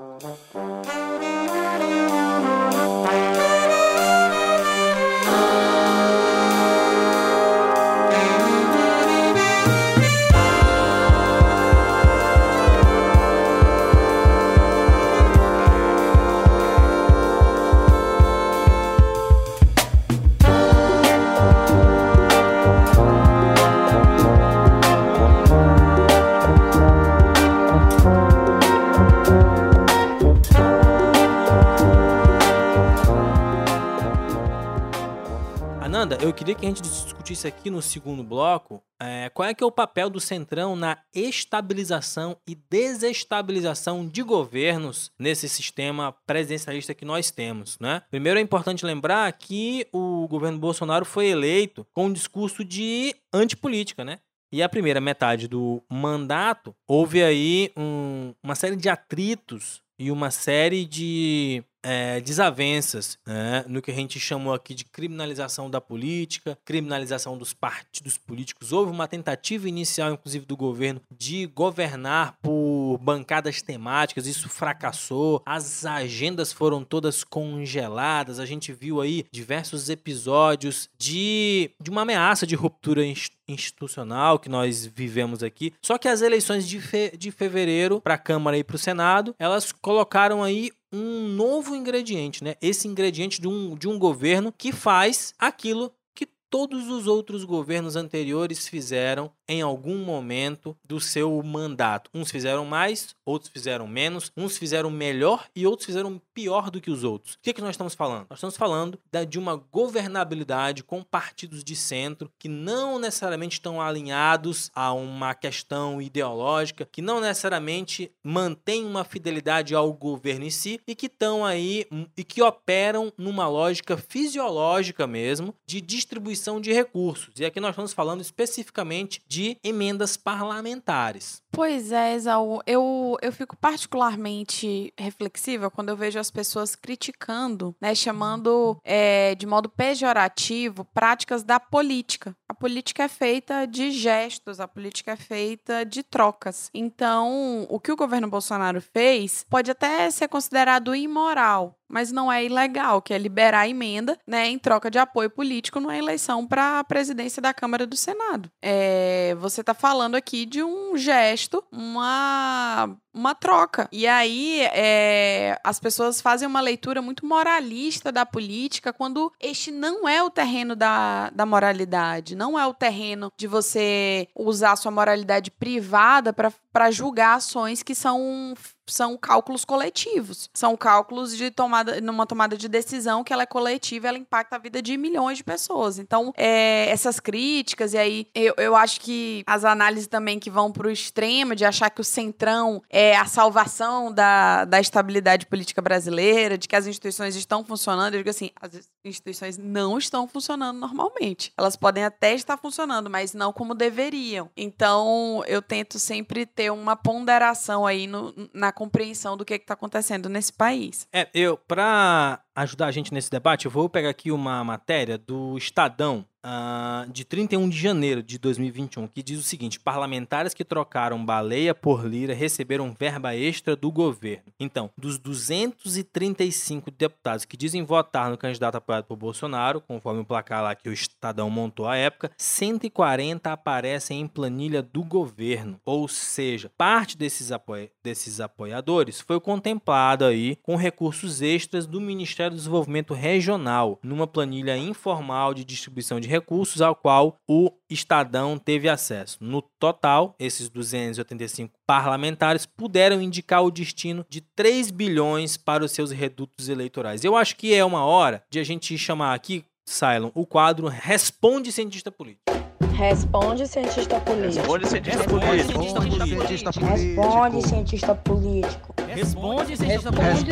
Eu 36.20 36.34
queria 36.34 36.56
que 36.56 36.66
a 36.66 36.70
gente 36.70 36.82
discutisse 36.82 37.48
aqui 37.48 37.70
no 37.70 37.80
segundo 37.80 38.24
bloco 38.24 38.82
é, 39.00 39.30
qual 39.30 39.48
é 39.48 39.54
que 39.54 39.64
é 39.64 39.68
o 39.68 39.72
papel 39.72 40.10
do 40.10 40.20
Centrão 40.20 40.76
na 40.76 40.98
estabilização 41.14 42.36
e 42.48 42.56
desestabilização 42.56 44.08
de 44.08 44.24
governos 44.24 45.12
nesse 45.20 45.48
sistema 45.48 46.12
presidencialista 46.26 46.96
que 46.96 47.06
nós 47.06 47.30
temos. 47.30 47.78
Né? 47.80 48.02
Primeiro 48.10 48.40
é 48.40 48.42
importante 48.42 48.84
lembrar 48.84 49.32
que 49.34 49.86
o 49.94 50.28
governo 50.28 50.58
Bolsonaro 50.58 51.06
foi 51.06 51.28
eleito 51.28 51.86
com 51.94 52.08
um 52.08 52.14
discurso 52.14 52.66
de 52.66 53.16
antipolítica, 53.32 54.04
né? 54.04 54.18
E 54.52 54.64
a 54.64 54.68
primeira 54.68 55.00
metade 55.00 55.48
do 55.48 55.84
mandato 55.88 56.76
houve 56.88 57.22
aí 57.22 57.72
um, 57.78 58.34
uma 58.44 58.56
série 58.56 58.76
de 58.76 58.90
atritos 58.90 59.82
e 60.00 60.10
uma 60.10 60.32
série 60.32 60.84
de 60.84 61.64
é, 61.84 62.20
desavenças 62.22 63.18
né, 63.26 63.66
no 63.68 63.82
que 63.82 63.92
a 63.92 63.94
gente 63.94 64.20
chamou 64.20 64.54
aqui 64.54 64.74
de 64.74 64.86
criminalização 64.86 65.70
da 65.70 65.82
política, 65.82 66.58
criminalização 66.64 67.38
dos 67.38 67.54
partidos 67.54 68.18
políticos. 68.18 68.72
Houve 68.72 68.92
uma 68.92 69.08
tentativa 69.08 69.68
inicial, 69.68 70.14
inclusive, 70.14 70.46
do 70.46 70.58
governo 70.58 71.02
de 71.12 71.48
governar 71.48 72.38
por 72.42 72.98
bancadas 73.02 73.62
temáticas, 73.62 74.28
isso 74.28 74.50
fracassou, 74.50 75.42
as 75.46 75.86
agendas 75.86 76.52
foram 76.52 76.84
todas 76.84 77.24
congeladas, 77.24 78.40
a 78.40 78.46
gente 78.46 78.72
viu 78.74 79.02
aí 79.02 79.26
diversos 79.32 79.90
episódios 79.90 80.90
de, 80.98 81.72
de 81.82 81.90
uma 81.90 82.02
ameaça 82.02 82.46
de 82.46 82.56
ruptura 82.56 83.02
institucional 83.48 84.40
que 84.40 84.50
nós 84.50 84.86
vivemos 84.86 85.44
aqui. 85.44 85.74
Só 85.82 85.98
que 85.98 86.08
as 86.08 86.22
eleições 86.22 86.68
de, 86.68 86.80
fe 86.80 87.16
de 87.18 87.32
fevereiro 87.32 88.02
para 88.02 88.16
a 88.16 88.18
Câmara 88.18 88.58
e 88.58 88.64
para 88.64 88.76
o 88.76 88.80
Senado, 88.80 89.36
elas 89.38 89.72
colocaram 89.72 90.44
aí 90.44 90.72
um 90.92 91.28
novo 91.28 91.76
ingrediente, 91.76 92.44
né? 92.44 92.56
Esse 92.62 92.88
ingrediente 92.88 93.40
de 93.40 93.48
um, 93.48 93.76
de 93.76 93.88
um 93.88 93.98
governo 93.98 94.52
que 94.52 94.72
faz 94.72 95.34
aquilo 95.40 95.92
que 96.14 96.26
todos 96.50 96.90
os 96.90 97.08
outros 97.08 97.44
governos 97.44 97.96
anteriores 97.96 98.68
fizeram 98.68 99.32
em 99.52 99.62
algum 99.62 99.98
momento 99.98 100.78
do 100.88 101.02
seu 101.02 101.44
mandato. 101.44 102.10
Uns 102.14 102.32
fizeram 102.32 102.64
mais, 102.64 103.14
outros 103.26 103.52
fizeram 103.52 103.86
menos, 103.86 104.32
uns 104.38 104.58
fizeram 104.58 104.90
melhor 104.90 105.46
e 105.54 105.68
outros 105.68 105.88
fizeram 105.88 106.22
pior 106.34 106.72
do 106.72 106.80
que 106.80 106.90
os 106.90 107.04
outros. 107.04 107.34
O 107.34 107.40
que, 107.42 107.50
é 107.50 107.54
que 107.54 107.60
nós 107.60 107.72
estamos 107.72 107.94
falando? 107.94 108.28
Nós 108.30 108.40
estamos 108.40 108.56
falando 108.56 108.98
de 109.28 109.38
uma 109.38 109.58
governabilidade 109.58 110.86
com 110.86 111.04
partidos 111.04 111.66
de 111.66 111.76
centro 111.76 112.32
que 112.40 112.48
não 112.48 112.98
necessariamente 112.98 113.58
estão 113.58 113.82
alinhados 113.82 114.72
a 114.74 114.94
uma 114.94 115.34
questão 115.36 116.02
ideológica, 116.02 116.88
que 116.90 117.02
não 117.02 117.20
necessariamente 117.20 118.10
mantêm 118.24 118.86
uma 118.86 119.04
fidelidade 119.04 119.76
ao 119.76 119.92
governo 119.92 120.46
em 120.46 120.50
si 120.50 120.80
e 120.88 120.96
que 120.96 121.08
estão 121.08 121.44
aí 121.44 121.86
hum, 121.92 122.06
e 122.16 122.24
que 122.24 122.42
operam 122.42 123.12
numa 123.18 123.50
lógica 123.50 123.98
fisiológica 123.98 125.06
mesmo 125.06 125.54
de 125.66 125.82
distribuição 125.82 126.62
de 126.62 126.72
recursos. 126.72 127.38
E 127.38 127.44
aqui 127.44 127.60
nós 127.60 127.72
estamos 127.72 127.92
falando 127.92 128.22
especificamente 128.22 129.22
de 129.28 129.41
de 129.42 129.58
emendas 129.64 130.16
parlamentares. 130.16 131.42
Pois 131.52 131.92
é, 131.92 132.14
Exaú. 132.14 132.62
Eu, 132.66 133.18
eu 133.22 133.32
fico 133.32 133.58
particularmente 133.58 134.94
reflexiva 134.98 135.70
quando 135.70 135.90
eu 135.90 135.98
vejo 135.98 136.20
as 136.20 136.32
pessoas 136.32 136.76
criticando, 136.76 137.76
né, 137.82 137.94
chamando 137.94 138.80
é, 138.84 139.36
de 139.36 139.46
modo 139.46 139.68
pejorativo 139.68 140.86
práticas 140.94 141.44
da 141.44 141.60
política. 141.60 142.36
A 142.48 142.54
política 142.54 143.04
é 143.04 143.08
feita 143.08 143.66
de 143.66 143.92
gestos, 143.92 144.60
a 144.60 144.68
política 144.68 145.12
é 145.12 145.16
feita 145.16 145.84
de 145.84 146.04
trocas. 146.04 146.70
Então, 146.74 147.66
o 147.70 147.80
que 147.80 147.92
o 147.92 147.98
governo 147.98 148.30
Bolsonaro 148.30 148.82
fez 148.82 149.46
pode 149.50 149.72
até 149.72 150.10
ser 150.12 150.28
considerado 150.28 150.96
imoral, 150.96 151.76
mas 151.92 152.12
não 152.12 152.32
é 152.32 152.44
ilegal, 152.44 153.02
que 153.02 153.14
é 153.14 153.18
liberar 153.18 153.68
emenda, 153.68 154.18
né, 154.26 154.48
em 154.48 154.58
troca 154.58 154.90
de 154.90 154.98
apoio 154.98 155.30
político 155.30 155.80
numa 155.80 155.98
eleição 155.98 156.48
para 156.48 156.80
a 156.80 156.84
presidência 156.84 157.42
da 157.42 157.54
Câmara 157.54 157.86
do 157.86 157.98
Senado. 157.98 158.50
É, 158.62 159.36
você 159.40 159.62
está 159.62 159.74
falando 159.74 160.16
aqui 160.16 160.46
de 160.46 160.64
um 160.64 160.98
gesto, 160.98 161.64
uma 161.72 162.90
uma 163.14 163.36
troca. 163.36 163.90
E 163.92 164.08
aí 164.08 164.62
é, 164.72 165.60
as 165.64 165.80
pessoas 165.80 166.22
fazem 166.22 166.48
uma 166.48 166.62
leitura 166.62 167.02
muito 167.02 167.26
moralista 167.26 168.12
da 168.12 168.26
política 168.26 168.94
quando 168.94 169.32
este 169.40 169.72
não 169.72 170.08
é 170.08 170.24
o 170.24 170.30
terreno 170.30 170.76
da, 170.76 171.30
da 171.32 171.46
moralidade, 171.46 172.36
não 172.36 172.58
é 172.58 172.66
o 172.66 172.74
terreno 172.74 173.32
de 173.38 173.48
você 173.48 174.28
usar 174.36 174.76
sua 174.76 174.92
moralidade 174.92 175.52
privada 175.52 176.34
para 176.34 176.92
julgar 176.92 177.36
ações 177.36 177.84
que 177.84 177.94
são 177.94 178.54
são 178.94 179.18
cálculos 179.18 179.66
coletivos. 179.66 180.50
São 180.54 180.76
cálculos 180.76 181.36
de 181.36 181.50
tomada, 181.52 182.00
numa 182.02 182.26
tomada 182.26 182.58
de 182.58 182.68
decisão 182.68 183.24
que 183.24 183.34
ela 183.34 183.44
é 183.44 183.46
coletiva, 183.46 184.08
ela 184.08 184.18
impacta 184.18 184.56
a 184.56 184.60
vida 184.60 184.82
de 184.82 184.98
milhões 184.98 185.38
de 185.38 185.44
pessoas. 185.44 186.00
Então, 186.00 186.34
é, 186.38 186.90
essas 186.90 187.20
críticas, 187.20 187.94
e 187.94 187.98
aí 187.98 188.28
eu, 188.34 188.54
eu 188.58 188.76
acho 188.76 189.00
que 189.02 189.44
as 189.46 189.64
análises 189.64 190.08
também 190.08 190.40
que 190.40 190.50
vão 190.50 190.72
para 190.72 190.88
o 190.88 190.92
extremo 190.92 191.56
de 191.56 191.66
achar 191.66 191.90
que 191.90 192.02
o 192.02 192.04
centrão 192.04 192.82
é 192.90 193.16
a 193.16 193.26
salvação 193.26 194.12
da, 194.12 194.66
da 194.66 194.80
estabilidade 194.80 195.46
política 195.46 195.82
brasileira, 195.82 196.58
de 196.58 196.68
que 196.68 196.76
as 196.76 196.88
instituições 196.88 197.36
estão 197.36 197.64
funcionando, 197.64 198.14
eu 198.14 198.20
digo 198.20 198.30
assim, 198.30 198.52
as 198.62 198.90
instituições 199.04 199.58
não 199.58 199.98
estão 199.98 200.28
funcionando 200.28 200.80
normalmente. 200.80 201.54
Elas 201.58 201.76
podem 201.76 202.04
até 202.04 202.34
estar 202.34 202.58
funcionando, 202.58 203.10
mas 203.10 203.34
não 203.34 203.54
como 203.54 203.74
deveriam. 203.74 204.50
Então, 204.56 205.44
eu 205.48 205.62
tento 205.62 206.00
sempre 206.00 206.46
ter 206.46 206.72
uma 206.72 206.96
ponderação 206.96 207.86
aí 207.86 208.08
no, 208.08 208.34
na 208.54 208.72
compreensão 208.82 209.38
do 209.38 209.46
que 209.46 209.54
está 209.54 209.76
acontecendo 209.76 210.28
nesse 210.28 210.52
país. 210.52 211.08
É, 211.14 211.30
eu, 211.36 211.56
para 211.56 212.42
ajudar 212.56 212.88
a 212.88 212.92
gente 212.92 213.14
nesse 213.14 213.30
debate, 213.30 213.66
eu 213.66 213.72
vou 213.72 213.90
pegar 213.90 214.10
aqui 214.10 214.32
uma 214.32 214.64
matéria 214.64 215.18
do 215.18 215.58
Estadão, 215.58 216.26
uh, 216.46 217.10
de 217.12 217.24
31 217.24 217.70
de 217.70 217.78
janeiro 217.78 218.22
de 218.22 218.38
2021, 218.38 219.08
que 219.08 219.24
diz 219.24 219.40
o 219.40 219.44
seguinte: 219.44 219.80
parlamentares 219.80 220.54
que 220.54 220.64
trocaram 220.64 221.24
baleia 221.24 221.74
por 221.74 222.06
lira 222.06 222.34
receberam 222.34 222.96
verba 222.98 223.36
extra 223.36 223.76
do 223.76 223.92
governo. 223.92 224.46
Então, 224.60 224.90
dos 224.98 225.18
235 225.18 226.92
deputados 226.92 227.46
que 227.46 227.58
dizem 227.58 227.84
votar 227.84 228.30
no 228.30 228.38
candidato 228.38 228.76
apoiado 228.76 229.06
por 229.06 229.16
Bolsonaro, 229.16 229.82
conforme 229.82 230.22
o 230.22 230.26
placar 230.26 230.64
lá 230.64 230.76
que 230.76 230.90
o 230.90 230.94
Estadão 230.94 231.50
montou 231.50 231.88
à 231.88 231.96
época, 231.96 232.32
140 232.38 233.52
aparecem 233.52 234.22
em 234.22 234.28
planilha 234.28 234.82
do 234.82 235.04
governo. 235.04 235.80
Ou 235.86 236.08
seja, 236.08 236.72
parte 236.78 237.18
desses, 237.18 237.52
apoia 237.52 237.90
desses 238.04 238.40
apoiadores 238.40 239.22
foi 239.22 239.40
contemplado 239.40 240.26
aí 240.26 240.58
com 240.62 240.76
recursos 240.76 241.42
extras 241.42 241.86
do 241.86 242.02
Ministério 242.02 242.51
do 242.52 242.58
Desenvolvimento 242.58 243.14
Regional, 243.14 244.00
numa 244.04 244.28
planilha 244.28 244.78
informal 244.78 245.54
de 245.54 245.66
distribuição 245.66 246.20
de 246.20 246.28
recursos 246.28 246.82
ao 246.82 246.96
qual 246.96 247.38
o 247.48 247.72
Estadão 247.90 248.58
teve 248.58 248.88
acesso. 248.88 249.38
No 249.42 249.62
total, 249.62 250.36
esses 250.38 250.70
285 250.70 251.74
parlamentares 251.88 252.66
puderam 252.66 253.22
indicar 253.22 253.64
o 253.64 253.72
destino 253.72 254.26
de 254.30 254.42
3 254.42 254.92
bilhões 254.92 255.58
para 255.58 255.84
os 255.84 255.92
seus 255.92 256.12
redutos 256.12 256.70
eleitorais. 256.70 257.24
Eu 257.24 257.36
acho 257.36 257.56
que 257.56 257.74
é 257.74 257.84
uma 257.84 258.06
hora 258.06 258.44
de 258.50 258.60
a 258.60 258.64
gente 258.64 258.98
chamar 258.98 259.34
aqui, 259.34 259.66
Cylon, 259.86 260.32
o 260.36 260.46
quadro 260.46 260.88
Responde 260.88 261.72
Cientista 261.72 262.12
Político. 262.12 262.71
Responde, 262.94 263.68
cientista 263.68 264.20
político. 264.20 264.56
Responde, 264.58 264.88
cientista 264.88 265.24
político. 265.24 265.80
Responde, 265.82 267.68
cientista 267.68 268.16
político. 268.16 268.96
Responde, 269.08 269.78
cientista 269.78 270.12
político. 270.12 270.52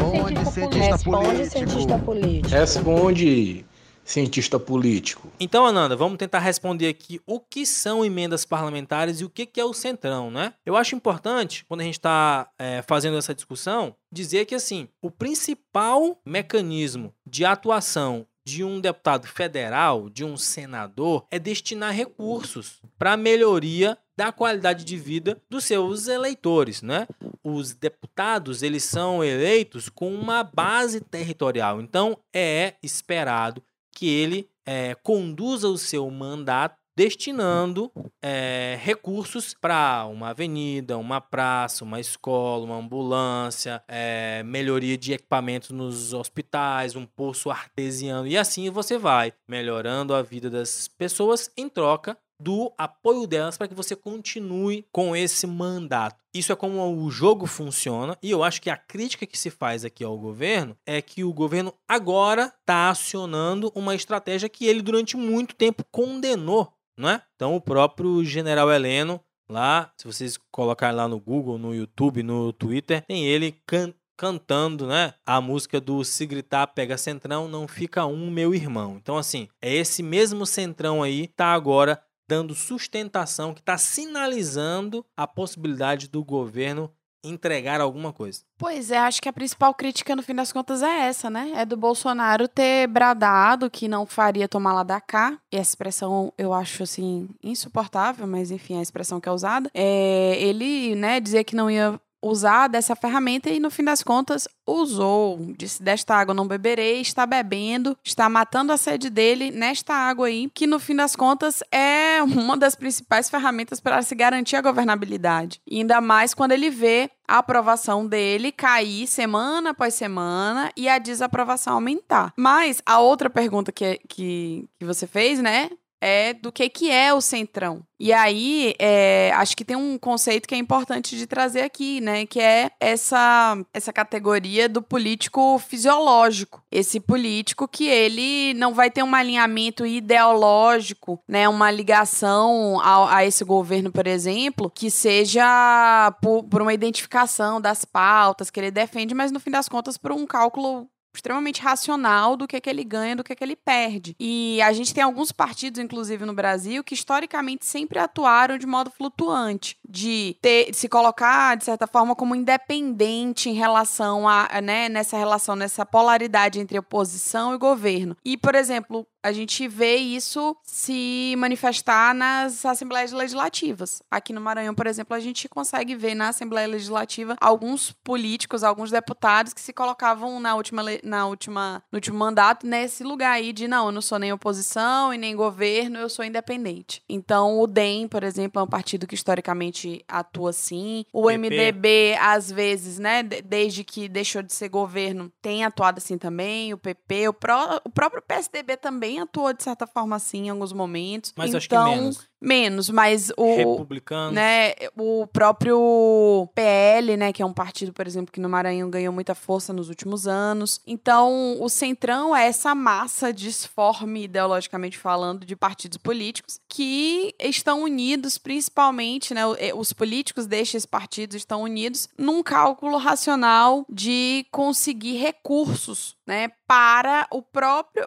Responde, 0.80 1.50
cientista 1.50 2.00
político. 2.00 2.50
Responde, 2.50 3.66
cientista 4.04 4.60
político. 4.60 5.32
Então, 5.40 5.66
Ananda, 5.66 5.96
vamos 5.96 6.18
tentar 6.18 6.40
responder 6.40 6.88
aqui 6.88 7.22
o 7.28 7.40
que 7.40 7.66
são 7.66 8.04
emendas 8.04 8.44
parlamentares 8.44 9.22
e 9.22 9.26
o 9.26 9.30
que 9.30 9.48
é 9.60 9.64
o 9.64 9.74
centrão, 9.74 10.32
né? 10.32 10.54
Eu 10.66 10.76
acho 10.76 10.96
importante, 10.96 11.64
quando 11.68 11.82
a 11.82 11.84
gente 11.84 12.00
está 12.00 12.50
é, 12.58 12.82
fazendo 12.88 13.18
essa 13.18 13.36
discussão, 13.36 13.96
dizer 14.12 14.46
que, 14.46 14.56
assim, 14.56 14.88
o 15.02 15.12
principal 15.12 16.20
mecanismo 16.26 17.14
de 17.24 17.46
atuação 17.46 18.26
de 18.50 18.64
um 18.64 18.80
deputado 18.82 19.28
federal, 19.28 20.10
de 20.10 20.26
um 20.26 20.36
senador, 20.36 21.26
é 21.30 21.38
destinar 21.38 21.94
recursos 21.94 22.82
para 22.98 23.14
a 23.14 23.18
melhoria 23.18 23.98
da 24.18 24.32
qualidade 24.32 24.84
de 24.84 24.98
vida 24.98 25.42
dos 25.50 25.64
seus 25.64 26.08
eleitores, 26.08 26.82
né? 26.82 27.08
Os 27.44 27.74
deputados, 27.74 28.64
eles 28.64 28.84
são 28.84 29.24
eleitos 29.24 29.88
com 29.88 30.14
uma 30.14 30.44
base 30.44 31.00
territorial. 31.00 31.80
Então, 31.80 32.18
é 32.34 32.74
esperado 32.84 33.64
que 33.94 34.10
ele 34.10 34.50
é, 34.66 34.96
conduza 34.96 35.68
o 35.68 35.78
seu 35.78 36.10
mandato 36.10 36.79
destinando 37.00 37.90
é, 38.22 38.78
recursos 38.82 39.54
para 39.54 40.06
uma 40.06 40.32
avenida, 40.32 40.98
uma 40.98 41.22
praça, 41.22 41.86
uma 41.86 41.98
escola, 41.98 42.66
uma 42.66 42.76
ambulância, 42.76 43.82
é, 43.88 44.44
melhoria 44.44 44.98
de 44.98 45.14
equipamentos 45.14 45.70
nos 45.70 46.12
hospitais, 46.12 46.98
um 46.98 47.06
poço 47.06 47.50
artesiano 47.50 48.28
e 48.28 48.38
assim 48.38 48.70
você 48.70 48.98
vai 48.98 49.32
melhorando 49.48 50.14
a 50.14 50.22
vida 50.22 50.50
das 50.50 50.90
pessoas 50.90 51.50
em 51.56 51.70
troca 51.70 52.18
do 52.42 52.74
apoio 52.78 53.28
delas 53.28 53.58
para 53.58 53.68
que 53.68 53.74
você 53.74 53.96
continue 53.96 54.86
com 54.92 55.16
esse 55.16 55.46
mandato. 55.46 56.18
Isso 56.34 56.52
é 56.52 56.56
como 56.56 56.82
o 56.96 57.12
jogo 57.12 57.46
funciona, 57.46 58.18
e 58.22 58.32
eu 58.32 58.44
acho 58.44 58.62
que 58.62 58.70
a 58.70 58.78
crítica 58.78 59.26
que 59.26 59.38
se 59.38 59.50
faz 59.50 59.84
aqui 59.84 60.04
ao 60.04 60.18
governo 60.18 60.78
é 60.86 61.02
que 61.02 61.24
o 61.24 61.34
governo 61.34 61.74
agora 61.88 62.54
está 62.62 62.90
acionando 62.90 63.72
uma 63.76 63.96
estratégia 63.96 64.48
que 64.48 64.66
ele 64.66 64.82
durante 64.82 65.18
muito 65.18 65.56
tempo 65.56 65.84
condenou, 65.92 66.72
não 67.00 67.10
é? 67.10 67.22
Então 67.36 67.56
o 67.56 67.62
próprio 67.62 68.24
general 68.26 68.70
Heleno 68.72 69.22
lá, 69.48 69.92
se 69.98 70.06
vocês 70.06 70.38
colocarem 70.52 70.96
lá 70.96 71.08
no 71.08 71.20
Google, 71.20 71.58
no 71.58 71.74
YouTube, 71.74 72.22
no 72.22 72.52
Twitter, 72.54 73.04
tem 73.08 73.26
ele 73.26 73.60
can 73.66 73.94
cantando, 74.18 74.86
né, 74.86 75.14
a 75.26 75.40
música 75.40 75.80
do 75.80 76.04
Se 76.04 76.26
Gritar 76.26 76.68
Pega 76.68 76.98
Centrão, 76.98 77.48
não 77.48 77.70
fica 77.70 78.06
um 78.06 78.30
meu 78.30 78.54
irmão. 78.54 78.98
Então 79.02 79.18
assim, 79.18 79.48
é 79.62 79.74
esse 79.74 80.04
mesmo 80.04 80.46
Centrão 80.46 81.02
aí 81.02 81.26
tá 81.26 81.54
agora 81.54 82.04
dando 82.28 82.54
sustentação, 82.54 83.54
que 83.54 83.62
está 83.62 83.78
sinalizando 83.78 85.06
a 85.16 85.26
possibilidade 85.26 86.10
do 86.10 86.22
governo 86.22 86.94
entregar 87.24 87.82
alguma 87.82 88.14
coisa. 88.14 88.42
Pois 88.58 88.92
é, 88.92 88.98
acho 88.98 89.22
que 89.22 89.30
a 89.30 89.34
principal 89.34 89.74
crítica 89.74 90.16
no 90.16 90.24
fim 90.24 90.34
das 90.34 90.52
contas 90.52 90.82
é 90.82 91.08
essa, 91.08 91.30
né? 91.30 91.52
É 91.56 91.66
do 91.66 91.76
Bolsonaro 91.78 92.48
ter 92.48 92.88
bradado 92.88 93.70
que 93.70 93.88
não 93.88 94.06
faria 94.06 94.48
tomar 94.48 94.74
lá 94.74 94.84
da 94.84 95.02
cá. 95.02 95.38
E 95.52 95.58
essa 95.58 95.72
expressão 95.72 96.34
eu 96.38 96.54
acho 96.54 96.84
assim 96.84 97.30
insuportável, 97.44 98.26
mas 98.28 98.52
enfim, 98.52 98.76
é 98.76 98.80
a 98.80 98.84
expressão 98.84 99.20
que 99.20 99.28
é 99.28 99.32
usada. 99.32 99.70
É, 99.74 100.38
ele, 100.42 100.96
né, 100.96 101.20
dizer 101.20 101.44
que 101.44 101.56
não 101.56 101.70
ia 101.70 102.00
usar 102.22 102.68
dessa 102.68 102.96
ferramenta 102.96 103.50
e 103.50 103.60
no 103.60 103.70
fim 103.70 103.84
das 103.84 104.04
contas 104.04 104.48
usou. 104.68 105.54
Disse: 105.58 105.82
Desta 105.82 106.16
água 106.16 106.34
não 106.34 106.48
beberei, 106.48 107.02
está 107.02 107.26
bebendo, 107.26 107.98
está 108.04 108.30
matando 108.30 108.72
a 108.72 108.78
sede 108.78 109.10
dele 109.10 109.52
nesta 109.52 109.94
água 109.94 110.28
aí, 110.28 110.50
que 110.54 110.68
no 110.68 110.80
fim 110.80 110.96
das 110.96 111.16
contas 111.16 111.64
é 111.72 112.22
uma 112.24 112.58
das 112.58 112.76
principais 112.76 113.30
ferramentas 113.30 113.80
para 113.80 114.02
se 114.02 114.16
garantir 114.16 114.56
a 114.56 114.62
governabilidade. 114.62 115.62
E 115.68 115.78
ainda 115.80 116.02
mais 116.02 116.34
quando 116.34 116.52
ele 116.52 116.70
vê 116.70 117.10
a 117.28 117.38
aprovação 117.38 118.08
dele 118.08 118.52
cair 118.52 119.06
semana 119.06 119.70
após 119.70 119.94
semana 119.94 120.72
e 120.76 120.90
a 120.90 120.98
desaprovação 120.98 121.74
aumentar. 121.74 122.34
Mas 122.36 122.82
a 122.86 123.00
outra 123.00 123.30
pergunta 123.30 123.72
que, 123.72 124.00
que, 124.08 124.68
que 124.80 124.86
você 124.86 125.06
fez, 125.06 125.40
né? 125.40 125.70
É 126.02 126.34
do 126.34 126.52
que, 126.52 126.70
que 126.70 126.92
é 126.92 127.14
o 127.14 127.22
centrão. 127.22 127.84
E 128.00 128.14
aí, 128.14 128.74
é, 128.80 129.32
acho 129.36 129.58
que 129.58 129.66
tem 129.66 129.76
um 129.76 129.98
conceito 129.98 130.48
que 130.48 130.56
é 130.56 130.58
importante 130.58 131.18
de 131.18 131.28
trazer 131.28 131.62
aqui, 131.62 132.00
né? 132.00 132.26
Que 132.26 132.40
é 132.40 132.72
essa, 132.80 133.58
essa 133.74 133.92
categoria 133.92 134.70
do 134.70 134.82
político 134.82 135.60
fisiológico. 135.60 136.64
Esse 136.72 137.02
político 137.02 137.68
que 137.68 137.88
ele 137.88 138.54
não 138.54 138.74
vai 138.74 138.90
ter 138.90 139.04
um 139.04 139.14
alinhamento 139.14 139.86
ideológico, 139.86 141.22
né? 141.28 141.50
Uma 141.50 141.70
ligação 141.70 142.80
a, 142.80 143.18
a 143.18 143.26
esse 143.26 143.44
governo, 143.44 143.92
por 143.92 144.08
exemplo, 144.08 144.72
que 144.74 144.90
seja 144.90 146.16
por, 146.22 146.46
por 146.46 146.62
uma 146.62 146.74
identificação 146.74 147.60
das 147.60 147.84
pautas 147.84 148.50
que 148.50 148.62
ele 148.62 148.72
defende, 148.72 149.14
mas 149.14 149.30
no 149.30 149.42
fim 149.42 149.52
das 149.52 149.68
contas 149.68 149.98
por 149.98 150.14
um 150.14 150.26
cálculo 150.26 150.88
extremamente 151.14 151.62
racional 151.62 152.36
do 152.36 152.48
que, 152.48 152.56
é 152.56 152.60
que 152.60 152.70
ele 152.70 152.84
ganha, 152.84 153.16
do 153.16 153.24
que, 153.24 153.34
é 153.34 153.36
que 153.36 153.44
ele 153.44 153.56
perde. 153.56 154.16
E 154.20 154.62
a 154.62 154.72
gente 154.74 154.94
tem 154.94 155.04
alguns 155.04 155.32
partidos, 155.32 155.80
inclusive 155.80 156.26
no 156.26 156.34
Brasil, 156.34 156.84
que 156.84 156.94
historicamente 156.94 157.66
sempre 157.66 158.00
atuaram 158.00 158.58
de 158.58 158.66
modo 158.66 158.92
flutuante, 158.92 159.78
de 159.88 160.38
ter, 160.42 160.74
se 160.74 160.88
colocar, 160.88 161.58
de 161.58 161.66
certa 161.66 161.88
forma, 161.88 162.16
como 162.16 162.36
independente 162.36 163.50
em 163.50 163.54
relação 163.54 164.28
a, 164.28 164.62
né, 164.62 164.90
nessa 164.90 165.18
relação, 165.18 165.56
nessa 165.56 165.86
polaridade 165.86 166.60
entre 166.60 166.78
oposição 166.78 167.54
e 167.54 167.58
governo. 167.58 168.16
E, 168.24 168.38
por 168.38 168.56
exemplo, 168.56 169.06
a 169.22 169.32
gente 169.32 169.68
vê 169.68 169.98
isso 169.98 170.56
se 170.64 171.36
manifestar 171.38 172.14
nas 172.14 172.66
assembleias 172.66 173.12
legislativas. 173.12 174.02
Aqui 174.10 174.32
no 174.32 174.40
Maranhão, 174.40 174.74
por 174.74 174.88
exemplo, 174.88 175.16
a 175.16 175.20
gente 175.20 175.50
consegue 175.50 175.96
ver 175.96 176.16
na 176.16 176.30
Assembleia 176.30 176.68
Legislativa 176.68 177.36
alguns 177.42 177.92
políticos, 178.04 178.64
alguns 178.64 178.92
deputados 178.92 179.54
que 179.54 179.60
se 179.60 179.74
colocavam 179.74 180.40
na 180.40 180.56
última 180.56 180.82
na 181.04 181.28
última, 181.28 181.84
no 181.92 181.98
último 181.98 182.18
mandato 182.18 182.66
nesse 182.66 183.04
lugar 183.04 183.34
aí 183.34 183.54
de 183.54 183.68
não, 183.68 183.88
eu 183.88 183.92
não 183.92 184.02
sou 184.02 184.20
nem 184.20 184.32
oposição 184.32 185.14
e 185.14 185.18
nem 185.18 185.36
governo, 185.36 185.98
eu 185.98 186.10
sou 186.10 186.24
independente. 186.26 187.02
Então, 187.08 187.60
o 187.60 187.68
DEM, 187.68 188.08
por 188.08 188.24
exemplo, 188.24 188.60
é 188.60 188.64
um 188.64 188.68
partido 188.68 189.08
que 189.08 189.16
historicamente 189.16 190.04
atua 190.08 190.50
assim. 190.52 191.06
O 191.12 191.28
PP. 191.28 191.38
MDB, 191.38 192.18
às 192.20 192.52
vezes, 192.52 193.00
né, 193.00 193.24
desde 193.24 193.84
que 193.84 194.08
deixou 194.08 194.42
de 194.42 194.54
ser 194.54 194.70
governo, 194.70 195.32
tem 195.42 195.64
atuado 195.64 195.98
assim 195.98 196.18
também. 196.18 196.74
O 196.74 196.78
PP, 196.78 197.30
o, 197.30 197.34
pró 197.34 197.80
o 197.84 197.90
próprio 197.90 198.22
PSDB 198.22 198.78
também 198.78 199.20
atuou 199.20 199.54
de 199.54 199.64
certa 199.64 199.88
forma 199.88 200.16
assim 200.16 200.48
em 200.48 200.50
alguns 200.50 200.74
momentos. 200.74 201.34
Mas 201.36 201.50
então, 201.50 201.58
acho 201.58 201.70
que 201.70 201.76
então, 201.76 201.96
menos. 201.96 202.29
Menos, 202.42 202.90
mas 202.90 203.32
o. 203.36 203.56
Republicano. 203.56 204.32
Né, 204.32 204.74
o 204.98 205.28
próprio 205.28 206.48
PL, 206.56 207.18
né, 207.18 207.34
que 207.34 207.42
é 207.42 207.46
um 207.46 207.54
partido, 207.54 207.92
por 207.92 208.08
exemplo, 208.08 208.32
que 208.32 208.40
no 208.40 208.48
Maranhão 208.48 208.90
ganhou 208.90 209.14
muita 209.14 209.36
força 209.36 209.74
nos 209.74 209.90
últimos 209.90 210.26
anos. 210.26 210.80
Então, 210.88 211.58
o 211.60 211.68
Centrão 211.68 212.36
é 212.36 212.48
essa 212.48 212.74
massa 212.74 213.34
disforme, 213.34 214.24
ideologicamente 214.24 214.98
falando, 214.98 215.46
de 215.46 215.56
partidos 215.56 215.98
políticos 215.98 216.60
que 216.70 217.36
estão 217.40 217.84
unidos, 217.84 218.38
principalmente, 218.38 219.34
né, 219.34 219.42
os 219.76 219.92
políticos 219.92 220.46
destes 220.46 220.86
partidos 220.86 221.36
estão 221.36 221.64
unidos 221.64 222.08
num 222.18 222.42
cálculo 222.42 222.98
racional 222.98 223.86
de 223.90 224.46
conseguir 224.52 225.18
recursos 225.18 226.16
né, 226.30 226.52
para 226.68 227.26
o 227.32 227.42
próprio 227.42 228.06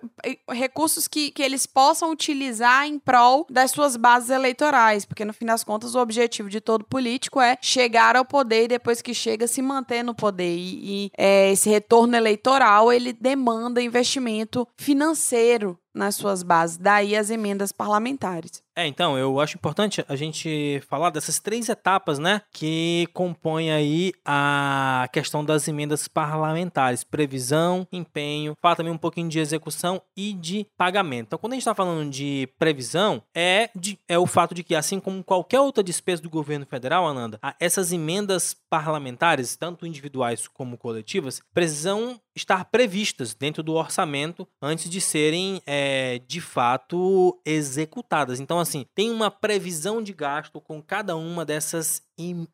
recursos 0.49 1.09
que, 1.09 1.33
que 1.33 1.43
eles 1.43 1.67
possam 1.67 2.13
utilizar 2.13 2.87
em 2.87 2.97
prol 2.97 3.45
das 3.51 3.73
suas 3.73 3.97
bases 3.97 4.31
eleitorais, 4.31 5.05
porque 5.05 5.25
no 5.25 5.33
fim 5.33 5.45
das 5.45 5.65
contas 5.65 5.97
o 5.97 5.99
objetivo 5.99 6.49
de 6.49 6.61
todo 6.61 6.85
político 6.85 7.41
é 7.41 7.59
chegar 7.61 8.15
ao 8.15 8.25
poder 8.25 8.67
e 8.67 8.69
depois 8.69 9.03
que 9.03 9.13
chega 9.13 9.49
se 9.49 9.61
manter 9.61 10.05
no 10.05 10.15
poder. 10.15 10.57
E, 10.57 11.07
e 11.07 11.11
é, 11.19 11.51
esse 11.51 11.69
retorno 11.69 12.17
eleitoral 12.17 12.93
ele 12.93 13.13
demanda 13.13 13.83
investimento 13.83 14.69
financeiro 14.77 15.77
nas 15.95 16.15
suas 16.15 16.43
bases, 16.43 16.77
daí 16.77 17.17
as 17.17 17.31
emendas 17.31 17.73
parlamentares. 17.73 18.63
É, 18.75 18.87
então, 18.87 19.19
eu 19.19 19.39
acho 19.39 19.57
importante 19.57 20.03
a 20.09 20.17
gente 20.17 20.83
falar 20.89 21.11
dessas 21.11 21.39
três 21.39 21.69
etapas, 21.69 22.19
né, 22.19 22.41
que 22.51 23.07
compõem 23.13 23.71
aí 23.71 24.13
a 24.25 25.07
questão 25.13 25.45
das 25.45 25.69
emendas 25.69 26.09
parlamentares: 26.09 27.05
previsão, 27.05 27.87
empenho, 27.93 28.57
fala 28.63 28.77
também 28.77 28.93
um 28.93 28.99
pouquinho 28.99 29.29
de 29.29 29.39
execução 29.39 30.01
e 30.17 30.33
de 30.33 30.67
pagamento. 30.77 31.27
Então, 31.27 31.39
quando 31.39 31.53
a 31.53 31.57
gente 31.57 31.63
está 31.63 31.75
falando 31.75 32.11
de 32.11 32.49
previsão, 32.59 33.23
é, 33.35 33.69
de, 33.77 33.99
é 34.09 34.19
o 34.19 34.27
fato 34.27 34.55
de 34.55 34.63
que, 34.63 34.75
assim 34.75 34.99
como 34.99 35.23
qualquer 35.23 35.61
outra 35.61 35.83
despesa 35.83 36.23
do 36.23 36.31
governo 36.31 36.65
federal, 36.65 37.07
Ananda, 37.07 37.39
essas 37.61 37.93
emendas 37.93 38.57
parlamentares, 38.71 39.55
tanto 39.55 39.87
individuais 39.87 40.49
como 40.49 40.79
coletivas, 40.79 41.43
precisam 41.53 42.19
estar 42.35 42.65
previstas 42.67 43.35
dentro 43.35 43.63
do 43.63 43.75
orçamento 43.75 44.47
antes 44.61 44.89
de 44.89 45.01
serem 45.01 45.61
é, 45.67 46.21
de 46.27 46.41
fato 46.41 47.41
executadas. 47.45 48.41
Então, 48.41 48.59
assim, 48.59 48.87
tem 48.95 49.11
uma 49.11 49.31
previsão 49.31 50.03
de 50.03 50.13
gasto 50.13 50.61
com 50.61 50.83
cada 50.83 51.17
uma 51.17 51.45
dessas 51.45 52.03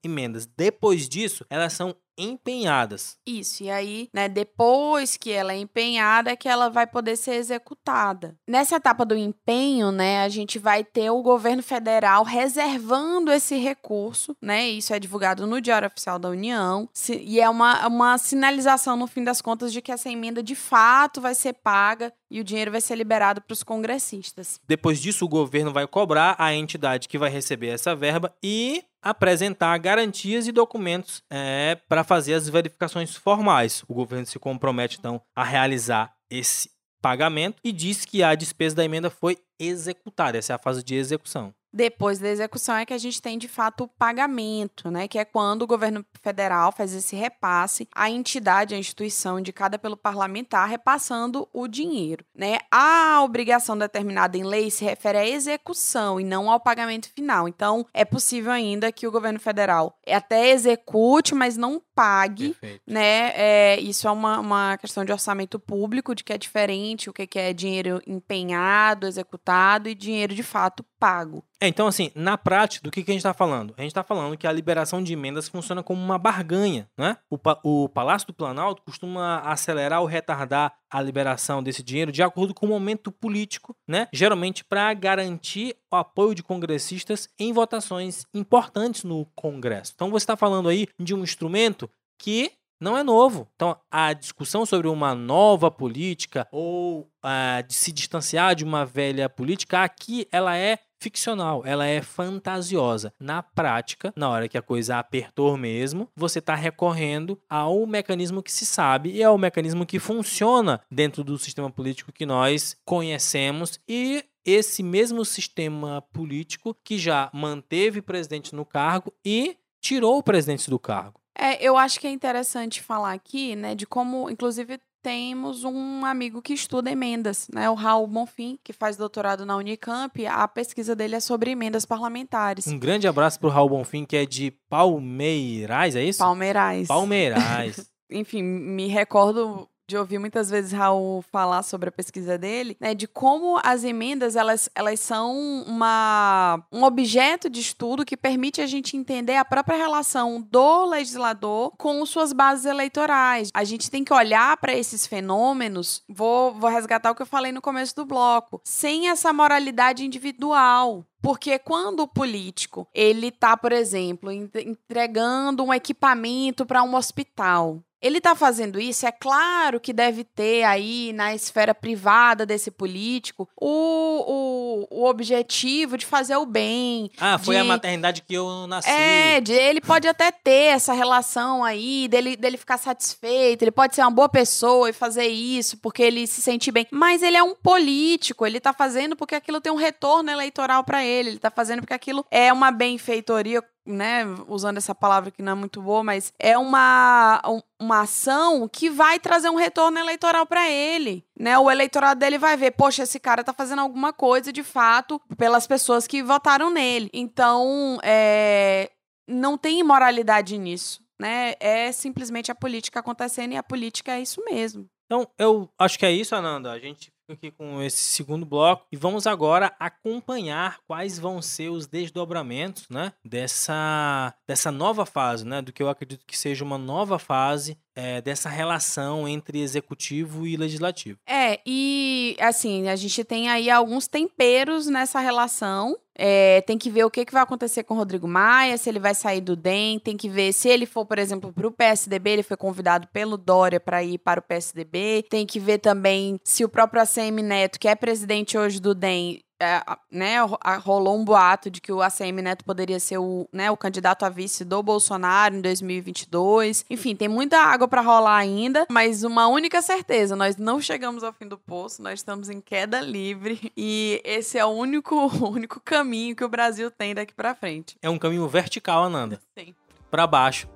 emendas. 0.02 0.46
Depois 0.46 1.08
disso, 1.08 1.44
elas 1.48 1.72
são 1.72 1.94
empenhadas. 2.18 3.16
Isso, 3.26 3.62
e 3.62 3.70
aí, 3.70 4.08
né, 4.12 4.28
depois 4.28 5.16
que 5.16 5.30
ela 5.30 5.52
é 5.52 5.56
empenhada, 5.56 6.30
é 6.30 6.36
que 6.36 6.48
ela 6.48 6.68
vai 6.68 6.86
poder 6.86 7.16
ser 7.16 7.34
executada. 7.34 8.36
Nessa 8.46 8.76
etapa 8.76 9.04
do 9.04 9.16
empenho, 9.16 9.92
né, 9.92 10.22
a 10.24 10.28
gente 10.28 10.58
vai 10.58 10.82
ter 10.82 11.10
o 11.10 11.22
governo 11.22 11.62
federal 11.62 12.24
reservando 12.24 13.30
esse 13.30 13.56
recurso, 13.56 14.36
né, 14.42 14.68
isso 14.68 14.92
é 14.92 14.98
divulgado 14.98 15.46
no 15.46 15.60
Diário 15.60 15.86
Oficial 15.86 16.18
da 16.18 16.28
União, 16.28 16.88
e 17.08 17.40
é 17.40 17.48
uma, 17.48 17.86
uma 17.86 18.18
sinalização, 18.18 18.96
no 18.96 19.06
fim 19.06 19.22
das 19.22 19.40
contas, 19.40 19.72
de 19.72 19.80
que 19.80 19.92
essa 19.92 20.10
emenda 20.10 20.42
de 20.42 20.54
fato 20.54 21.20
vai 21.20 21.34
ser 21.34 21.52
paga 21.52 22.12
e 22.30 22.40
o 22.40 22.44
dinheiro 22.44 22.70
vai 22.70 22.80
ser 22.80 22.94
liberado 22.96 23.40
para 23.40 23.52
os 23.52 23.62
congressistas. 23.62 24.60
Depois 24.66 25.00
disso, 25.00 25.24
o 25.24 25.28
governo 25.28 25.72
vai 25.72 25.86
cobrar 25.86 26.36
a 26.38 26.54
entidade 26.54 27.08
que 27.08 27.18
vai 27.18 27.30
receber 27.30 27.68
essa 27.68 27.94
verba 27.94 28.34
e 28.42 28.84
apresentar 29.02 29.78
garantias 29.78 30.46
e 30.46 30.52
documentos 30.52 31.22
é, 31.30 31.76
para 31.88 32.04
fazer 32.04 32.34
as 32.34 32.48
verificações 32.48 33.14
formais. 33.14 33.82
O 33.88 33.94
governo 33.94 34.26
se 34.26 34.38
compromete, 34.38 34.98
então, 34.98 35.20
a 35.34 35.44
realizar 35.44 36.14
esse 36.30 36.70
pagamento 37.00 37.60
e 37.62 37.72
diz 37.72 38.04
que 38.04 38.22
a 38.22 38.34
despesa 38.34 38.76
da 38.76 38.84
emenda 38.84 39.08
foi 39.08 39.38
executada. 39.58 40.38
Essa 40.38 40.52
é 40.52 40.56
a 40.56 40.58
fase 40.58 40.82
de 40.82 40.94
execução. 40.94 41.54
Depois 41.72 42.18
da 42.18 42.28
execução 42.28 42.76
é 42.76 42.86
que 42.86 42.94
a 42.94 42.98
gente 42.98 43.20
tem 43.20 43.38
de 43.38 43.48
fato 43.48 43.84
o 43.84 43.88
pagamento, 43.88 44.90
né? 44.90 45.06
Que 45.06 45.18
é 45.18 45.24
quando 45.24 45.62
o 45.62 45.66
governo 45.66 46.04
federal 46.22 46.72
faz 46.72 46.94
esse 46.94 47.14
repasse 47.14 47.88
à 47.94 48.10
entidade, 48.10 48.74
à 48.74 48.78
instituição 48.78 49.38
indicada 49.38 49.78
pelo 49.78 49.96
parlamentar, 49.96 50.68
repassando 50.68 51.48
o 51.52 51.68
dinheiro, 51.68 52.24
né? 52.34 52.58
A 52.70 53.22
obrigação 53.22 53.76
determinada 53.76 54.36
em 54.36 54.44
lei 54.44 54.70
se 54.70 54.84
refere 54.84 55.18
à 55.18 55.26
execução 55.26 56.20
e 56.20 56.24
não 56.24 56.50
ao 56.50 56.60
pagamento 56.60 57.10
final. 57.12 57.48
Então, 57.48 57.86
é 57.92 58.04
possível 58.04 58.52
ainda 58.52 58.90
que 58.90 59.06
o 59.06 59.10
governo 59.12 59.38
federal 59.38 59.98
até 60.06 60.50
execute, 60.50 61.34
mas 61.34 61.56
não 61.56 61.82
pague, 61.94 62.54
Perfeito. 62.54 62.82
né? 62.86 63.32
É, 63.34 63.80
isso 63.80 64.06
é 64.06 64.10
uma, 64.10 64.38
uma 64.38 64.78
questão 64.78 65.04
de 65.04 65.12
orçamento 65.12 65.58
público, 65.58 66.14
de 66.14 66.24
que 66.24 66.32
é 66.32 66.38
diferente 66.38 67.10
o 67.10 67.12
que 67.12 67.38
é 67.38 67.52
dinheiro 67.52 68.00
empenhado, 68.06 69.06
executado 69.06 69.88
e 69.88 69.94
dinheiro 69.94 70.34
de 70.34 70.42
fato 70.42 70.84
pago. 70.98 71.44
É, 71.60 71.68
então, 71.68 71.86
assim, 71.86 72.10
na 72.14 72.36
prática, 72.38 72.84
do 72.84 72.90
que, 72.90 73.02
que 73.02 73.10
a 73.10 73.14
gente 73.14 73.20
está 73.20 73.34
falando? 73.34 73.74
A 73.76 73.82
gente 73.82 73.90
está 73.90 74.04
falando 74.04 74.36
que 74.36 74.46
a 74.46 74.52
liberação 74.52 75.02
de 75.02 75.12
emendas 75.12 75.48
funciona 75.48 75.82
como 75.82 76.02
uma 76.02 76.18
barganha, 76.18 76.88
né? 76.96 77.16
O, 77.30 77.38
o 77.62 77.88
Palácio 77.88 78.26
do 78.28 78.34
Planalto 78.34 78.82
costuma 78.82 79.40
acelerar 79.40 80.00
ou 80.00 80.06
retardar 80.06 80.74
a 80.90 81.00
liberação 81.00 81.62
desse 81.62 81.82
dinheiro 81.82 82.12
de 82.12 82.22
acordo 82.22 82.54
com 82.54 82.66
o 82.66 82.68
momento 82.68 83.10
político, 83.10 83.76
né? 83.86 84.08
Geralmente 84.12 84.64
para 84.64 84.92
garantir 84.94 85.76
o 85.90 85.96
apoio 85.96 86.34
de 86.34 86.42
congressistas 86.42 87.28
em 87.38 87.52
votações 87.52 88.26
importantes 88.34 89.04
no 89.04 89.26
Congresso. 89.34 89.92
Então, 89.94 90.10
você 90.10 90.24
está 90.24 90.36
falando 90.36 90.68
aí 90.68 90.86
de 90.98 91.14
um 91.14 91.22
instrumento 91.22 91.90
que 92.18 92.52
não 92.80 92.96
é 92.96 93.02
novo. 93.02 93.48
Então, 93.54 93.76
a 93.90 94.12
discussão 94.12 94.64
sobre 94.64 94.88
uma 94.88 95.14
nova 95.14 95.70
política 95.70 96.46
ou 96.52 97.00
uh, 97.24 97.66
de 97.66 97.74
se 97.74 97.92
distanciar 97.92 98.54
de 98.54 98.64
uma 98.64 98.84
velha 98.84 99.28
política, 99.28 99.82
aqui 99.82 100.26
ela 100.30 100.56
é 100.56 100.78
ficcional, 101.00 101.62
ela 101.64 101.86
é 101.86 102.02
fantasiosa. 102.02 103.12
Na 103.20 103.42
prática, 103.42 104.12
na 104.16 104.28
hora 104.28 104.48
que 104.48 104.58
a 104.58 104.62
coisa 104.62 104.98
apertou 104.98 105.56
mesmo, 105.56 106.08
você 106.16 106.40
está 106.40 106.54
recorrendo 106.54 107.40
ao 107.48 107.86
mecanismo 107.86 108.42
que 108.42 108.52
se 108.52 108.66
sabe 108.66 109.12
e 109.12 109.22
ao 109.22 109.38
mecanismo 109.38 109.86
que 109.86 109.98
funciona 109.98 110.80
dentro 110.90 111.22
do 111.22 111.38
sistema 111.38 111.70
político 111.70 112.12
que 112.12 112.26
nós 112.26 112.76
conhecemos 112.84 113.78
e 113.88 114.24
esse 114.44 114.82
mesmo 114.82 115.24
sistema 115.24 116.02
político 116.12 116.74
que 116.82 116.98
já 116.98 117.30
manteve 117.32 118.00
presidente 118.00 118.54
no 118.54 118.64
cargo 118.64 119.12
e 119.24 119.56
tirou 119.80 120.18
o 120.18 120.22
presidente 120.22 120.68
do 120.70 120.78
cargo. 120.78 121.20
É, 121.38 121.62
eu 121.62 121.76
acho 121.76 122.00
que 122.00 122.06
é 122.06 122.10
interessante 122.10 122.82
falar 122.82 123.12
aqui, 123.12 123.54
né, 123.54 123.74
de 123.74 123.86
como, 123.86 124.28
inclusive, 124.28 124.80
temos 125.02 125.62
um 125.64 126.04
amigo 126.04 126.42
que 126.42 126.52
estuda 126.52 126.90
emendas, 126.90 127.46
né? 127.54 127.70
O 127.70 127.74
Raul 127.74 128.06
Bonfim, 128.06 128.58
que 128.64 128.72
faz 128.72 128.96
doutorado 128.96 129.46
na 129.46 129.56
Unicamp. 129.56 130.26
A 130.26 130.46
pesquisa 130.48 130.94
dele 130.96 131.14
é 131.14 131.20
sobre 131.20 131.52
emendas 131.52 131.86
parlamentares. 131.86 132.66
Um 132.66 132.78
grande 132.78 133.06
abraço 133.06 133.38
para 133.38 133.46
o 133.46 133.50
Raul 133.50 133.70
Bonfim, 133.70 134.04
que 134.04 134.16
é 134.16 134.26
de 134.26 134.50
Palmeirais, 134.68 135.94
é 135.94 136.02
isso? 136.02 136.18
Palmeirais. 136.18 136.88
Palmeirais. 136.88 137.90
Enfim, 138.10 138.42
me 138.42 138.88
recordo 138.88 139.68
de 139.88 139.96
ouvir 139.96 140.18
muitas 140.18 140.50
vezes 140.50 140.70
Raul 140.70 141.22
falar 141.22 141.62
sobre 141.62 141.88
a 141.88 141.92
pesquisa 141.92 142.36
dele, 142.36 142.76
né, 142.78 142.94
de 142.94 143.08
como 143.08 143.58
as 143.64 143.84
emendas 143.84 144.36
elas, 144.36 144.68
elas 144.74 145.00
são 145.00 145.64
uma, 145.66 146.62
um 146.70 146.84
objeto 146.84 147.48
de 147.48 147.60
estudo 147.60 148.04
que 148.04 148.16
permite 148.16 148.60
a 148.60 148.66
gente 148.66 148.98
entender 148.98 149.36
a 149.36 149.44
própria 149.46 149.78
relação 149.78 150.46
do 150.50 150.84
legislador 150.84 151.72
com 151.78 152.04
suas 152.04 152.34
bases 152.34 152.66
eleitorais. 152.66 153.50
A 153.54 153.64
gente 153.64 153.90
tem 153.90 154.04
que 154.04 154.12
olhar 154.12 154.58
para 154.58 154.74
esses 154.74 155.06
fenômenos, 155.06 156.02
vou, 156.06 156.52
vou 156.52 156.68
resgatar 156.68 157.10
o 157.10 157.14
que 157.14 157.22
eu 157.22 157.26
falei 157.26 157.50
no 157.50 157.62
começo 157.62 157.96
do 157.96 158.04
bloco, 158.04 158.60
sem 158.62 159.08
essa 159.08 159.32
moralidade 159.32 160.04
individual. 160.04 161.06
Porque 161.20 161.58
quando 161.58 162.00
o 162.00 162.08
político, 162.08 162.86
ele 162.94 163.30
tá, 163.30 163.56
por 163.56 163.72
exemplo, 163.72 164.30
entregando 164.30 165.64
um 165.64 165.74
equipamento 165.74 166.64
para 166.64 166.82
um 166.82 166.94
hospital, 166.94 167.82
ele 168.00 168.18
está 168.18 168.34
fazendo 168.34 168.80
isso, 168.80 169.06
é 169.06 169.12
claro 169.12 169.80
que 169.80 169.92
deve 169.92 170.22
ter 170.22 170.62
aí 170.62 171.12
na 171.12 171.34
esfera 171.34 171.74
privada 171.74 172.46
desse 172.46 172.70
político 172.70 173.48
o, 173.60 174.86
o, 174.90 175.02
o 175.02 175.04
objetivo 175.08 175.98
de 175.98 176.06
fazer 176.06 176.36
o 176.36 176.46
bem. 176.46 177.10
Ah, 177.18 177.38
foi 177.38 177.56
de, 177.56 177.60
a 177.60 177.64
maternidade 177.64 178.22
que 178.22 178.34
eu 178.34 178.68
nasci. 178.68 178.88
É, 178.88 179.40
de, 179.40 179.52
ele 179.52 179.80
pode 179.80 180.06
até 180.06 180.30
ter 180.30 180.74
essa 180.74 180.92
relação 180.92 181.64
aí, 181.64 182.06
dele, 182.06 182.36
dele 182.36 182.56
ficar 182.56 182.78
satisfeito, 182.78 183.62
ele 183.62 183.72
pode 183.72 183.96
ser 183.96 184.02
uma 184.02 184.12
boa 184.12 184.28
pessoa 184.28 184.88
e 184.88 184.92
fazer 184.92 185.26
isso 185.26 185.76
porque 185.78 186.02
ele 186.02 186.26
se 186.28 186.40
sente 186.40 186.70
bem. 186.70 186.86
Mas 186.92 187.20
ele 187.20 187.36
é 187.36 187.42
um 187.42 187.54
político, 187.54 188.46
ele 188.46 188.58
está 188.58 188.72
fazendo 188.72 189.16
porque 189.16 189.34
aquilo 189.34 189.60
tem 189.60 189.72
um 189.72 189.76
retorno 189.76 190.30
eleitoral 190.30 190.84
para 190.84 191.04
ele, 191.08 191.30
ele 191.30 191.36
está 191.36 191.50
fazendo 191.50 191.80
porque 191.80 191.94
aquilo 191.94 192.24
é 192.30 192.52
uma 192.52 192.70
benfeitoria 192.70 193.62
né, 193.88 194.24
usando 194.46 194.76
essa 194.76 194.94
palavra 194.94 195.30
que 195.30 195.42
não 195.42 195.52
é 195.52 195.54
muito 195.54 195.80
boa, 195.80 196.04
mas 196.04 196.32
é 196.38 196.58
uma, 196.58 197.40
uma 197.80 198.02
ação 198.02 198.68
que 198.68 198.90
vai 198.90 199.18
trazer 199.18 199.48
um 199.48 199.56
retorno 199.56 199.98
eleitoral 199.98 200.46
para 200.46 200.68
ele, 200.68 201.24
né? 201.38 201.58
O 201.58 201.70
eleitorado 201.70 202.20
dele 202.20 202.36
vai 202.36 202.56
ver, 202.56 202.72
poxa, 202.72 203.04
esse 203.04 203.18
cara 203.18 203.42
tá 203.42 203.52
fazendo 203.52 203.80
alguma 203.80 204.12
coisa 204.12 204.52
de 204.52 204.62
fato 204.62 205.20
pelas 205.38 205.66
pessoas 205.66 206.06
que 206.06 206.22
votaram 206.22 206.70
nele. 206.70 207.08
Então, 207.14 207.98
é, 208.02 208.90
não 209.26 209.56
tem 209.56 209.80
imoralidade 209.80 210.58
nisso, 210.58 211.02
né? 211.18 211.54
É 211.58 211.90
simplesmente 211.90 212.52
a 212.52 212.54
política 212.54 213.00
acontecendo 213.00 213.52
e 213.52 213.56
a 213.56 213.62
política 213.62 214.12
é 214.12 214.20
isso 214.20 214.44
mesmo. 214.44 214.86
Então, 215.06 215.26
eu 215.38 215.70
acho 215.78 215.98
que 215.98 216.04
é 216.04 216.12
isso, 216.12 216.36
Ananda. 216.36 216.70
A 216.70 216.78
gente 216.78 217.10
aqui 217.32 217.50
com 217.50 217.82
esse 217.82 217.98
segundo 217.98 218.46
bloco. 218.46 218.86
E 218.90 218.96
vamos 218.96 219.26
agora 219.26 219.74
acompanhar 219.78 220.78
quais 220.86 221.18
vão 221.18 221.42
ser 221.42 221.68
os 221.70 221.86
desdobramentos, 221.86 222.88
né, 222.88 223.12
dessa 223.24 224.34
dessa 224.46 224.72
nova 224.72 225.04
fase, 225.04 225.46
né, 225.46 225.60
do 225.60 225.72
que 225.72 225.82
eu 225.82 225.88
acredito 225.88 226.24
que 226.26 226.38
seja 226.38 226.64
uma 226.64 226.78
nova 226.78 227.18
fase 227.18 227.78
é, 227.98 228.20
dessa 228.20 228.48
relação 228.48 229.26
entre 229.26 229.60
executivo 229.60 230.46
e 230.46 230.56
legislativo. 230.56 231.18
É, 231.26 231.58
e 231.66 232.36
assim, 232.38 232.88
a 232.88 232.94
gente 232.94 233.24
tem 233.24 233.48
aí 233.48 233.68
alguns 233.68 234.06
temperos 234.06 234.86
nessa 234.86 235.18
relação. 235.18 235.98
É, 236.14 236.60
tem 236.60 236.78
que 236.78 236.90
ver 236.90 237.04
o 237.04 237.10
que, 237.10 237.24
que 237.24 237.32
vai 237.32 237.42
acontecer 237.42 237.82
com 237.82 237.94
o 237.94 237.96
Rodrigo 237.96 238.26
Maia, 238.26 238.76
se 238.76 238.88
ele 238.88 238.98
vai 238.98 239.14
sair 239.14 239.40
do 239.40 239.54
DEM, 239.54 240.00
tem 240.00 240.16
que 240.16 240.28
ver 240.28 240.52
se 240.52 240.68
ele 240.68 240.84
for, 240.84 241.06
por 241.06 241.16
exemplo, 241.16 241.52
para 241.52 241.66
o 241.66 241.72
PSDB, 241.72 242.30
ele 242.30 242.42
foi 242.42 242.56
convidado 242.56 243.06
pelo 243.08 243.36
Dória 243.36 243.78
para 243.78 244.02
ir 244.02 244.18
para 244.18 244.40
o 244.40 244.42
PSDB. 244.42 245.24
Tem 245.28 245.46
que 245.46 245.60
ver 245.60 245.78
também 245.78 246.40
se 246.44 246.64
o 246.64 246.68
próprio 246.68 247.02
ACM 247.02 247.42
Neto, 247.42 247.78
que 247.78 247.88
é 247.88 247.94
presidente 247.94 248.58
hoje 248.58 248.80
do 248.80 248.94
DEM, 248.94 249.40
é, 249.60 249.82
né, 250.10 250.36
rolou 250.80 251.18
um 251.18 251.24
boato 251.24 251.70
de 251.70 251.80
que 251.80 251.92
o 251.92 252.00
ACM 252.00 252.42
Neto 252.42 252.64
poderia 252.64 253.00
ser 253.00 253.18
o, 253.18 253.48
né, 253.52 253.70
o 253.70 253.76
candidato 253.76 254.24
a 254.24 254.28
vice 254.28 254.64
do 254.64 254.82
Bolsonaro 254.82 255.56
em 255.56 255.60
2022. 255.60 256.84
Enfim, 256.88 257.16
tem 257.16 257.28
muita 257.28 257.58
água 257.58 257.88
para 257.88 258.00
rolar 258.00 258.36
ainda, 258.36 258.86
mas 258.88 259.24
uma 259.24 259.48
única 259.48 259.82
certeza, 259.82 260.36
nós 260.36 260.56
não 260.56 260.80
chegamos 260.80 261.24
ao 261.24 261.32
fim 261.32 261.46
do 261.46 261.58
poço, 261.58 262.02
nós 262.02 262.20
estamos 262.20 262.48
em 262.48 262.60
queda 262.60 263.00
livre 263.00 263.72
e 263.76 264.20
esse 264.24 264.58
é 264.58 264.64
o 264.64 264.68
único, 264.68 265.14
o 265.42 265.50
único 265.50 265.80
caminho 265.80 266.36
que 266.36 266.44
o 266.44 266.48
Brasil 266.48 266.90
tem 266.90 267.14
daqui 267.14 267.34
para 267.34 267.54
frente. 267.54 267.96
É 268.00 268.08
um 268.08 268.18
caminho 268.18 268.46
vertical, 268.48 269.04
Ananda. 269.04 269.40
Sim. 269.56 269.74
Para 270.10 270.26
baixo. 270.26 270.68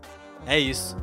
É 0.47 0.59
isso. 0.59 0.97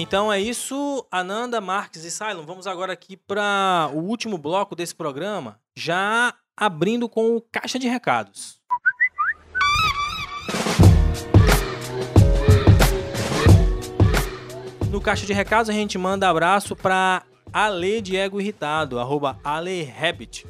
Então 0.00 0.32
é 0.32 0.40
isso, 0.40 1.04
Ananda, 1.10 1.60
Marques 1.60 2.04
e 2.04 2.10
Silon. 2.12 2.44
Vamos 2.46 2.68
agora 2.68 2.92
aqui 2.92 3.16
para 3.16 3.90
o 3.92 3.98
último 3.98 4.38
bloco 4.38 4.76
desse 4.76 4.94
programa, 4.94 5.58
já 5.76 6.32
abrindo 6.56 7.08
com 7.08 7.34
o 7.34 7.40
caixa 7.40 7.80
de 7.80 7.88
recados. 7.88 8.60
No 14.88 15.00
caixa 15.00 15.26
de 15.26 15.32
recados 15.32 15.68
a 15.68 15.72
gente 15.72 15.98
manda 15.98 16.28
abraço 16.28 16.76
para 16.76 17.24
Ale 17.52 18.00
Diego 18.00 18.40
Irritado, 18.40 19.00
arroba 19.00 19.40
Ale 19.42 19.92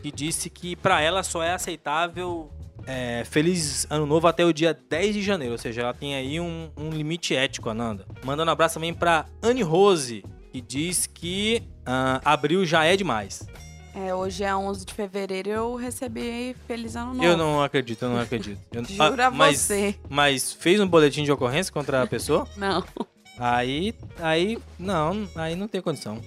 que 0.02 0.12
disse 0.12 0.50
que 0.50 0.76
para 0.76 1.00
ela 1.00 1.22
só 1.22 1.42
é 1.42 1.54
aceitável 1.54 2.50
é, 2.88 3.22
feliz 3.26 3.86
ano 3.90 4.06
novo 4.06 4.26
até 4.26 4.46
o 4.46 4.52
dia 4.52 4.76
10 4.88 5.14
de 5.14 5.22
janeiro, 5.22 5.52
ou 5.52 5.58
seja, 5.58 5.82
ela 5.82 5.92
tem 5.92 6.14
aí 6.14 6.40
um, 6.40 6.70
um 6.74 6.88
limite 6.88 7.36
ético, 7.36 7.68
Ananda. 7.68 8.06
Mandando 8.24 8.50
um 8.50 8.52
abraço 8.52 8.74
também 8.74 8.94
pra 8.94 9.26
Anne 9.42 9.62
Rose, 9.62 10.24
que 10.50 10.60
diz 10.62 11.06
que 11.06 11.62
uh, 11.80 12.20
abril 12.24 12.64
já 12.64 12.84
é 12.86 12.96
demais. 12.96 13.46
É, 13.94 14.14
hoje 14.14 14.42
é 14.42 14.54
11 14.54 14.86
de 14.86 14.94
fevereiro 14.94 15.50
eu 15.50 15.74
recebi 15.74 16.56
Feliz 16.66 16.96
Ano 16.96 17.14
Novo. 17.14 17.24
Eu 17.24 17.36
não 17.36 17.62
acredito, 17.62 18.02
eu 18.04 18.08
não 18.08 18.20
acredito. 18.20 18.60
Eu, 18.72 18.82
Jura 18.88 19.26
ah, 19.26 19.30
mas, 19.30 19.58
você. 19.58 19.94
Mas 20.08 20.52
fez 20.54 20.80
um 20.80 20.86
boletim 20.86 21.24
de 21.24 21.32
ocorrência 21.32 21.72
contra 21.72 22.02
a 22.02 22.06
pessoa? 22.06 22.48
não. 22.56 22.82
Aí, 23.38 23.94
aí, 24.18 24.58
não, 24.78 25.28
aí 25.36 25.54
não 25.54 25.68
tem 25.68 25.80
condição. 25.80 26.20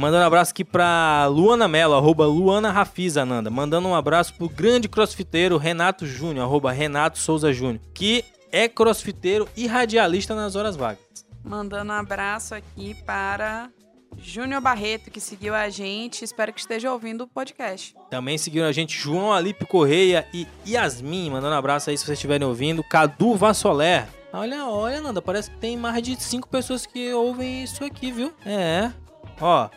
Mandando 0.00 0.24
um 0.24 0.26
abraço 0.28 0.52
aqui 0.52 0.64
pra 0.64 1.26
Luana 1.26 1.68
Mello, 1.68 1.92
arroba 1.92 2.24
Luana 2.24 2.72
Rafiza, 2.72 3.22
Nanda. 3.26 3.50
Mandando 3.50 3.86
um 3.86 3.94
abraço 3.94 4.32
pro 4.32 4.48
grande 4.48 4.88
crossfiteiro 4.88 5.58
Renato 5.58 6.06
Júnior, 6.06 6.46
arroba 6.46 6.72
Renato 6.72 7.18
Souza 7.18 7.52
Júnior, 7.52 7.82
que 7.92 8.24
é 8.50 8.66
crossfiteiro 8.66 9.46
e 9.54 9.66
radialista 9.66 10.34
nas 10.34 10.56
horas 10.56 10.74
vagas. 10.74 11.04
Mandando 11.44 11.92
um 11.92 11.94
abraço 11.96 12.54
aqui 12.54 12.94
para 13.04 13.68
Júnior 14.16 14.62
Barreto, 14.62 15.10
que 15.10 15.20
seguiu 15.20 15.54
a 15.54 15.68
gente. 15.68 16.24
Espero 16.24 16.50
que 16.50 16.60
esteja 16.60 16.90
ouvindo 16.90 17.24
o 17.24 17.28
podcast. 17.28 17.94
Também 18.08 18.38
seguiram 18.38 18.68
a 18.68 18.72
gente 18.72 18.98
João 18.98 19.34
Alipe 19.34 19.66
Correia 19.66 20.26
e 20.32 20.46
Yasmin. 20.66 21.28
Mandando 21.28 21.54
um 21.54 21.58
abraço 21.58 21.90
aí 21.90 21.98
se 21.98 22.06
vocês 22.06 22.16
estiverem 22.16 22.48
ouvindo. 22.48 22.82
Cadu 22.82 23.34
Vassoler. 23.34 24.08
Olha, 24.32 24.64
olha, 24.64 25.02
Nanda, 25.02 25.20
parece 25.20 25.50
que 25.50 25.58
tem 25.58 25.76
mais 25.76 26.02
de 26.02 26.18
cinco 26.22 26.48
pessoas 26.48 26.86
que 26.86 27.12
ouvem 27.12 27.64
isso 27.64 27.84
aqui, 27.84 28.10
viu? 28.10 28.32
É. 28.46 28.90
Ó, 29.38 29.68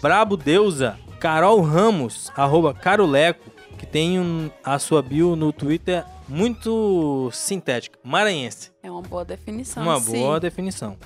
Brabo 0.00 0.34
Deusa, 0.34 0.98
Carol 1.18 1.60
Ramos, 1.60 2.32
arroba 2.34 2.72
Caroleco, 2.72 3.50
que 3.78 3.84
tem 3.84 4.18
um, 4.18 4.50
a 4.64 4.78
sua 4.78 5.02
bio 5.02 5.36
no 5.36 5.52
Twitter 5.52 6.04
muito 6.26 7.28
sintética. 7.32 7.98
Maranhense. 8.02 8.70
É 8.82 8.90
uma 8.90 9.02
boa 9.02 9.26
definição. 9.26 9.82
Uma 9.82 10.00
sim. 10.00 10.12
boa 10.12 10.40
definição. 10.40 10.96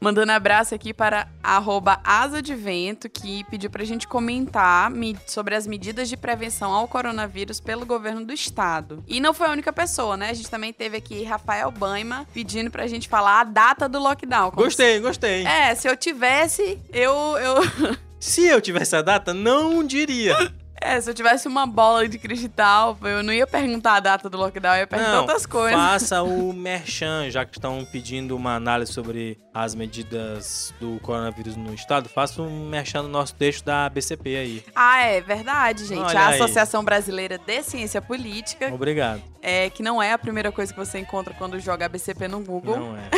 Mandando 0.00 0.30
abraço 0.30 0.74
aqui 0.74 0.94
para 0.94 1.28
arroba 1.42 2.00
Asa 2.04 2.40
de 2.40 2.54
Vento, 2.54 3.08
que 3.08 3.42
pediu 3.44 3.68
para 3.68 3.82
a 3.82 3.86
gente 3.86 4.06
comentar 4.06 4.92
sobre 5.26 5.54
as 5.54 5.66
medidas 5.66 6.08
de 6.08 6.16
prevenção 6.16 6.72
ao 6.72 6.86
coronavírus 6.86 7.58
pelo 7.58 7.84
governo 7.84 8.24
do 8.24 8.32
estado. 8.32 9.02
E 9.08 9.20
não 9.20 9.34
foi 9.34 9.48
a 9.48 9.50
única 9.50 9.72
pessoa, 9.72 10.16
né? 10.16 10.30
A 10.30 10.34
gente 10.34 10.50
também 10.50 10.72
teve 10.72 10.96
aqui 10.96 11.24
Rafael 11.24 11.70
Baima 11.70 12.26
pedindo 12.32 12.70
para 12.70 12.84
a 12.84 12.86
gente 12.86 13.08
falar 13.08 13.40
a 13.40 13.44
data 13.44 13.88
do 13.88 13.98
lockdown. 13.98 14.52
Gostei, 14.52 14.96
se... 14.96 15.00
gostei. 15.00 15.44
É, 15.44 15.74
se 15.74 15.88
eu 15.88 15.96
tivesse, 15.96 16.80
eu... 16.92 17.12
eu... 17.38 17.98
Se 18.20 18.44
eu 18.44 18.60
tivesse 18.60 18.96
a 18.96 19.00
data, 19.00 19.32
não 19.32 19.84
diria. 19.84 20.34
É, 20.80 21.00
se 21.00 21.10
eu 21.10 21.14
tivesse 21.14 21.48
uma 21.48 21.66
bola 21.66 22.08
de 22.08 22.18
cristal, 22.18 22.96
eu 23.02 23.22
não 23.22 23.32
ia 23.32 23.46
perguntar 23.46 23.94
a 23.94 24.00
data 24.00 24.28
do 24.28 24.36
lockdown, 24.36 24.74
eu 24.74 24.80
ia 24.80 24.86
perguntar 24.86 25.12
não, 25.12 25.20
outras 25.20 25.46
coisas. 25.46 25.78
Faça 25.78 26.22
o 26.22 26.52
merchan, 26.52 27.30
já 27.30 27.44
que 27.44 27.56
estão 27.56 27.86
pedindo 27.90 28.36
uma 28.36 28.54
análise 28.54 28.92
sobre 28.92 29.38
as 29.52 29.74
medidas 29.74 30.72
do 30.80 31.00
coronavírus 31.00 31.56
no 31.56 31.74
estado, 31.74 32.08
faça 32.08 32.40
um 32.40 32.68
merchan 32.68 33.02
no 33.02 33.08
nosso 33.08 33.34
texto 33.34 33.64
da 33.64 33.88
BCP 33.88 34.36
aí. 34.36 34.64
Ah, 34.74 35.02
é 35.02 35.20
verdade, 35.20 35.84
gente. 35.84 36.00
Olha 36.00 36.20
a 36.20 36.28
Associação 36.28 36.84
Brasileira 36.84 37.38
de 37.38 37.62
Ciência 37.62 38.00
Política. 38.00 38.72
Obrigado. 38.72 39.22
É, 39.40 39.70
que 39.70 39.82
não 39.82 40.02
é 40.02 40.12
a 40.12 40.18
primeira 40.18 40.50
coisa 40.50 40.72
que 40.72 40.78
você 40.78 40.98
encontra 40.98 41.32
quando 41.34 41.58
joga 41.60 41.86
ABCP 41.86 42.26
no 42.28 42.40
Google. 42.40 42.76
Não 42.78 42.96
é. 42.96 43.08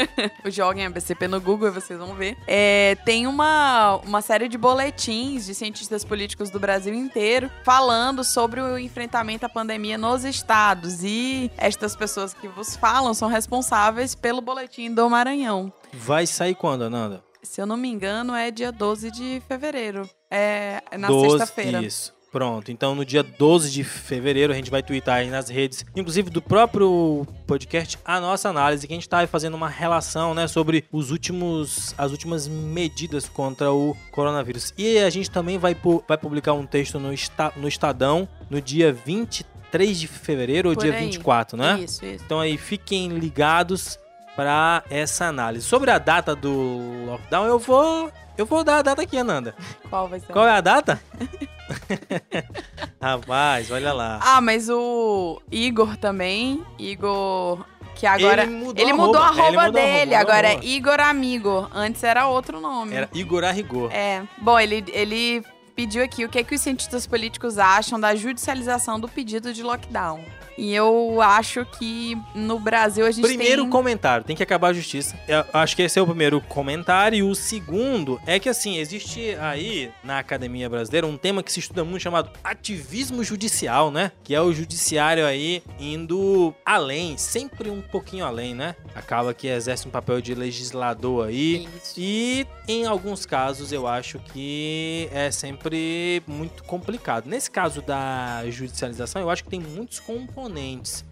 Joguem 0.50 0.86
ABCP 0.86 1.26
no 1.26 1.40
Google 1.40 1.68
e 1.68 1.70
vocês 1.70 1.98
vão 1.98 2.14
ver. 2.14 2.36
É, 2.46 2.96
tem 3.04 3.26
uma, 3.26 3.96
uma 4.04 4.20
série 4.20 4.48
de 4.48 4.58
boletins 4.58 5.46
de 5.46 5.54
cientistas 5.54 6.04
políticos 6.04 6.50
do 6.50 6.60
Brasil 6.60 6.94
inteiro 7.10 7.50
falando 7.64 8.22
sobre 8.22 8.60
o 8.60 8.78
enfrentamento 8.78 9.44
à 9.44 9.48
pandemia 9.48 9.98
nos 9.98 10.24
estados. 10.24 11.02
E 11.02 11.50
estas 11.56 11.96
pessoas 11.96 12.32
que 12.32 12.46
vos 12.46 12.76
falam 12.76 13.12
são 13.12 13.28
responsáveis 13.28 14.14
pelo 14.14 14.40
boletim 14.40 14.94
do 14.94 15.10
Maranhão. 15.10 15.72
Vai 15.92 16.26
sair 16.26 16.54
quando, 16.54 16.82
Ananda? 16.82 17.22
Se 17.42 17.60
eu 17.60 17.66
não 17.66 17.76
me 17.76 17.88
engano, 17.88 18.34
é 18.34 18.50
dia 18.50 18.70
12 18.70 19.10
de 19.10 19.42
fevereiro. 19.48 20.08
É, 20.30 20.82
na 20.96 21.08
sexta-feira. 21.08 21.82
Isso. 21.82 22.14
Pronto, 22.30 22.70
então 22.70 22.94
no 22.94 23.04
dia 23.04 23.24
12 23.24 23.70
de 23.72 23.82
fevereiro 23.82 24.52
a 24.52 24.56
gente 24.56 24.70
vai 24.70 24.82
twittar 24.82 25.16
aí 25.16 25.28
nas 25.28 25.48
redes, 25.48 25.84
inclusive 25.96 26.30
do 26.30 26.40
próprio 26.40 27.26
podcast, 27.44 27.98
a 28.04 28.20
nossa 28.20 28.48
análise, 28.48 28.86
que 28.86 28.92
a 28.92 28.96
gente 28.96 29.06
está 29.06 29.26
fazendo 29.26 29.54
uma 29.54 29.68
relação, 29.68 30.32
né, 30.32 30.46
sobre 30.46 30.84
os 30.92 31.10
últimos, 31.10 31.92
as 31.98 32.12
últimas 32.12 32.46
medidas 32.46 33.28
contra 33.28 33.72
o 33.72 33.96
coronavírus. 34.12 34.72
E 34.78 34.98
a 34.98 35.10
gente 35.10 35.28
também 35.28 35.58
vai, 35.58 35.76
vai 36.06 36.16
publicar 36.16 36.52
um 36.52 36.64
texto 36.64 37.00
no, 37.00 37.10
no 37.56 37.68
Estadão 37.68 38.28
no 38.48 38.60
dia 38.60 38.92
23 38.92 39.98
de 39.98 40.06
fevereiro 40.06 40.68
ou 40.68 40.76
Por 40.76 40.84
dia 40.84 40.94
aí. 40.94 41.06
24, 41.06 41.56
né? 41.58 41.80
Isso, 41.80 42.04
isso. 42.04 42.24
Então 42.24 42.38
aí 42.38 42.56
fiquem 42.56 43.08
ligados 43.08 43.98
para 44.36 44.84
essa 44.88 45.26
análise. 45.26 45.66
Sobre 45.66 45.90
a 45.90 45.98
data 45.98 46.36
do 46.36 47.06
lockdown, 47.06 47.46
eu 47.46 47.58
vou 47.58 48.10
Eu 48.38 48.46
vou 48.46 48.64
dar 48.64 48.78
a 48.78 48.82
data 48.82 49.02
aqui, 49.02 49.18
Ananda. 49.18 49.54
Qual 49.90 50.08
vai 50.08 50.20
ser? 50.20 50.32
Qual 50.32 50.46
é 50.46 50.52
a 50.52 50.60
data? 50.60 51.00
Rapaz, 53.00 53.70
olha 53.70 53.92
lá. 53.92 54.20
Ah, 54.22 54.40
mas 54.40 54.68
o 54.68 55.40
Igor 55.50 55.96
também. 55.96 56.64
Igor. 56.78 57.64
Que 57.94 58.06
agora. 58.06 58.42
Ele 58.42 58.52
mudou 58.52 58.82
ele 58.82 58.90
a 58.90 58.94
mudou 58.94 59.20
a 59.20 59.26
arroba. 59.26 59.48
Ele 59.48 59.56
arroba 59.56 59.66
mudou 59.66 59.82
a 59.82 59.84
dele. 59.84 60.14
arroba, 60.14 60.30
agora 60.30 60.48
é 60.48 60.52
arroba. 60.52 60.66
Igor 60.66 61.00
Amigo. 61.00 61.70
Antes 61.74 62.02
era 62.02 62.26
outro 62.26 62.60
nome. 62.60 62.94
Era 62.94 63.08
Igor 63.12 63.44
Arrigor. 63.44 63.90
É. 63.92 64.22
Bom, 64.38 64.58
ele, 64.58 64.84
ele 64.88 65.44
pediu 65.74 66.04
aqui 66.04 66.24
o 66.24 66.28
que, 66.28 66.38
é 66.38 66.44
que 66.44 66.54
os 66.54 66.60
cientistas 66.60 67.06
políticos 67.06 67.58
acham 67.58 67.98
da 67.98 68.14
judicialização 68.14 68.98
do 69.00 69.08
pedido 69.08 69.52
de 69.52 69.62
lockdown. 69.62 70.24
E 70.58 70.74
eu 70.74 71.20
acho 71.22 71.64
que 71.64 72.16
no 72.34 72.58
Brasil 72.58 73.06
a 73.06 73.10
gente 73.10 73.24
Primeiro 73.24 73.62
tem... 73.62 73.70
comentário, 73.70 74.24
tem 74.24 74.36
que 74.36 74.42
acabar 74.42 74.68
a 74.68 74.72
justiça. 74.72 75.18
Eu 75.26 75.44
acho 75.52 75.76
que 75.76 75.82
esse 75.82 75.98
é 75.98 76.02
o 76.02 76.06
primeiro 76.06 76.40
comentário. 76.40 77.16
E 77.16 77.22
o 77.22 77.34
segundo 77.34 78.20
é 78.26 78.38
que, 78.38 78.48
assim, 78.48 78.78
existe 78.78 79.36
aí 79.40 79.90
na 80.02 80.18
academia 80.18 80.68
brasileira 80.68 81.06
um 81.06 81.16
tema 81.16 81.42
que 81.42 81.52
se 81.52 81.60
estuda 81.60 81.84
muito 81.84 82.02
chamado 82.02 82.30
ativismo 82.42 83.22
judicial, 83.22 83.90
né? 83.90 84.12
Que 84.22 84.34
é 84.34 84.40
o 84.40 84.52
judiciário 84.52 85.24
aí 85.24 85.62
indo 85.78 86.54
além, 86.64 87.16
sempre 87.16 87.70
um 87.70 87.80
pouquinho 87.80 88.24
além, 88.24 88.54
né? 88.54 88.74
Acaba 88.94 89.32
que 89.32 89.46
exerce 89.46 89.86
um 89.86 89.90
papel 89.90 90.20
de 90.20 90.34
legislador 90.34 91.28
aí. 91.28 91.68
Isso. 91.76 91.94
E 91.96 92.46
em 92.68 92.86
alguns 92.86 93.24
casos 93.24 93.72
eu 93.72 93.86
acho 93.86 94.18
que 94.18 95.08
é 95.12 95.30
sempre 95.30 96.22
muito 96.26 96.64
complicado. 96.64 97.26
Nesse 97.26 97.50
caso 97.50 97.82
da 97.82 98.42
judicialização, 98.48 99.22
eu 99.22 99.30
acho 99.30 99.44
que 99.44 99.50
tem 99.50 99.60
muitos 99.60 100.00
componentes 100.00 100.39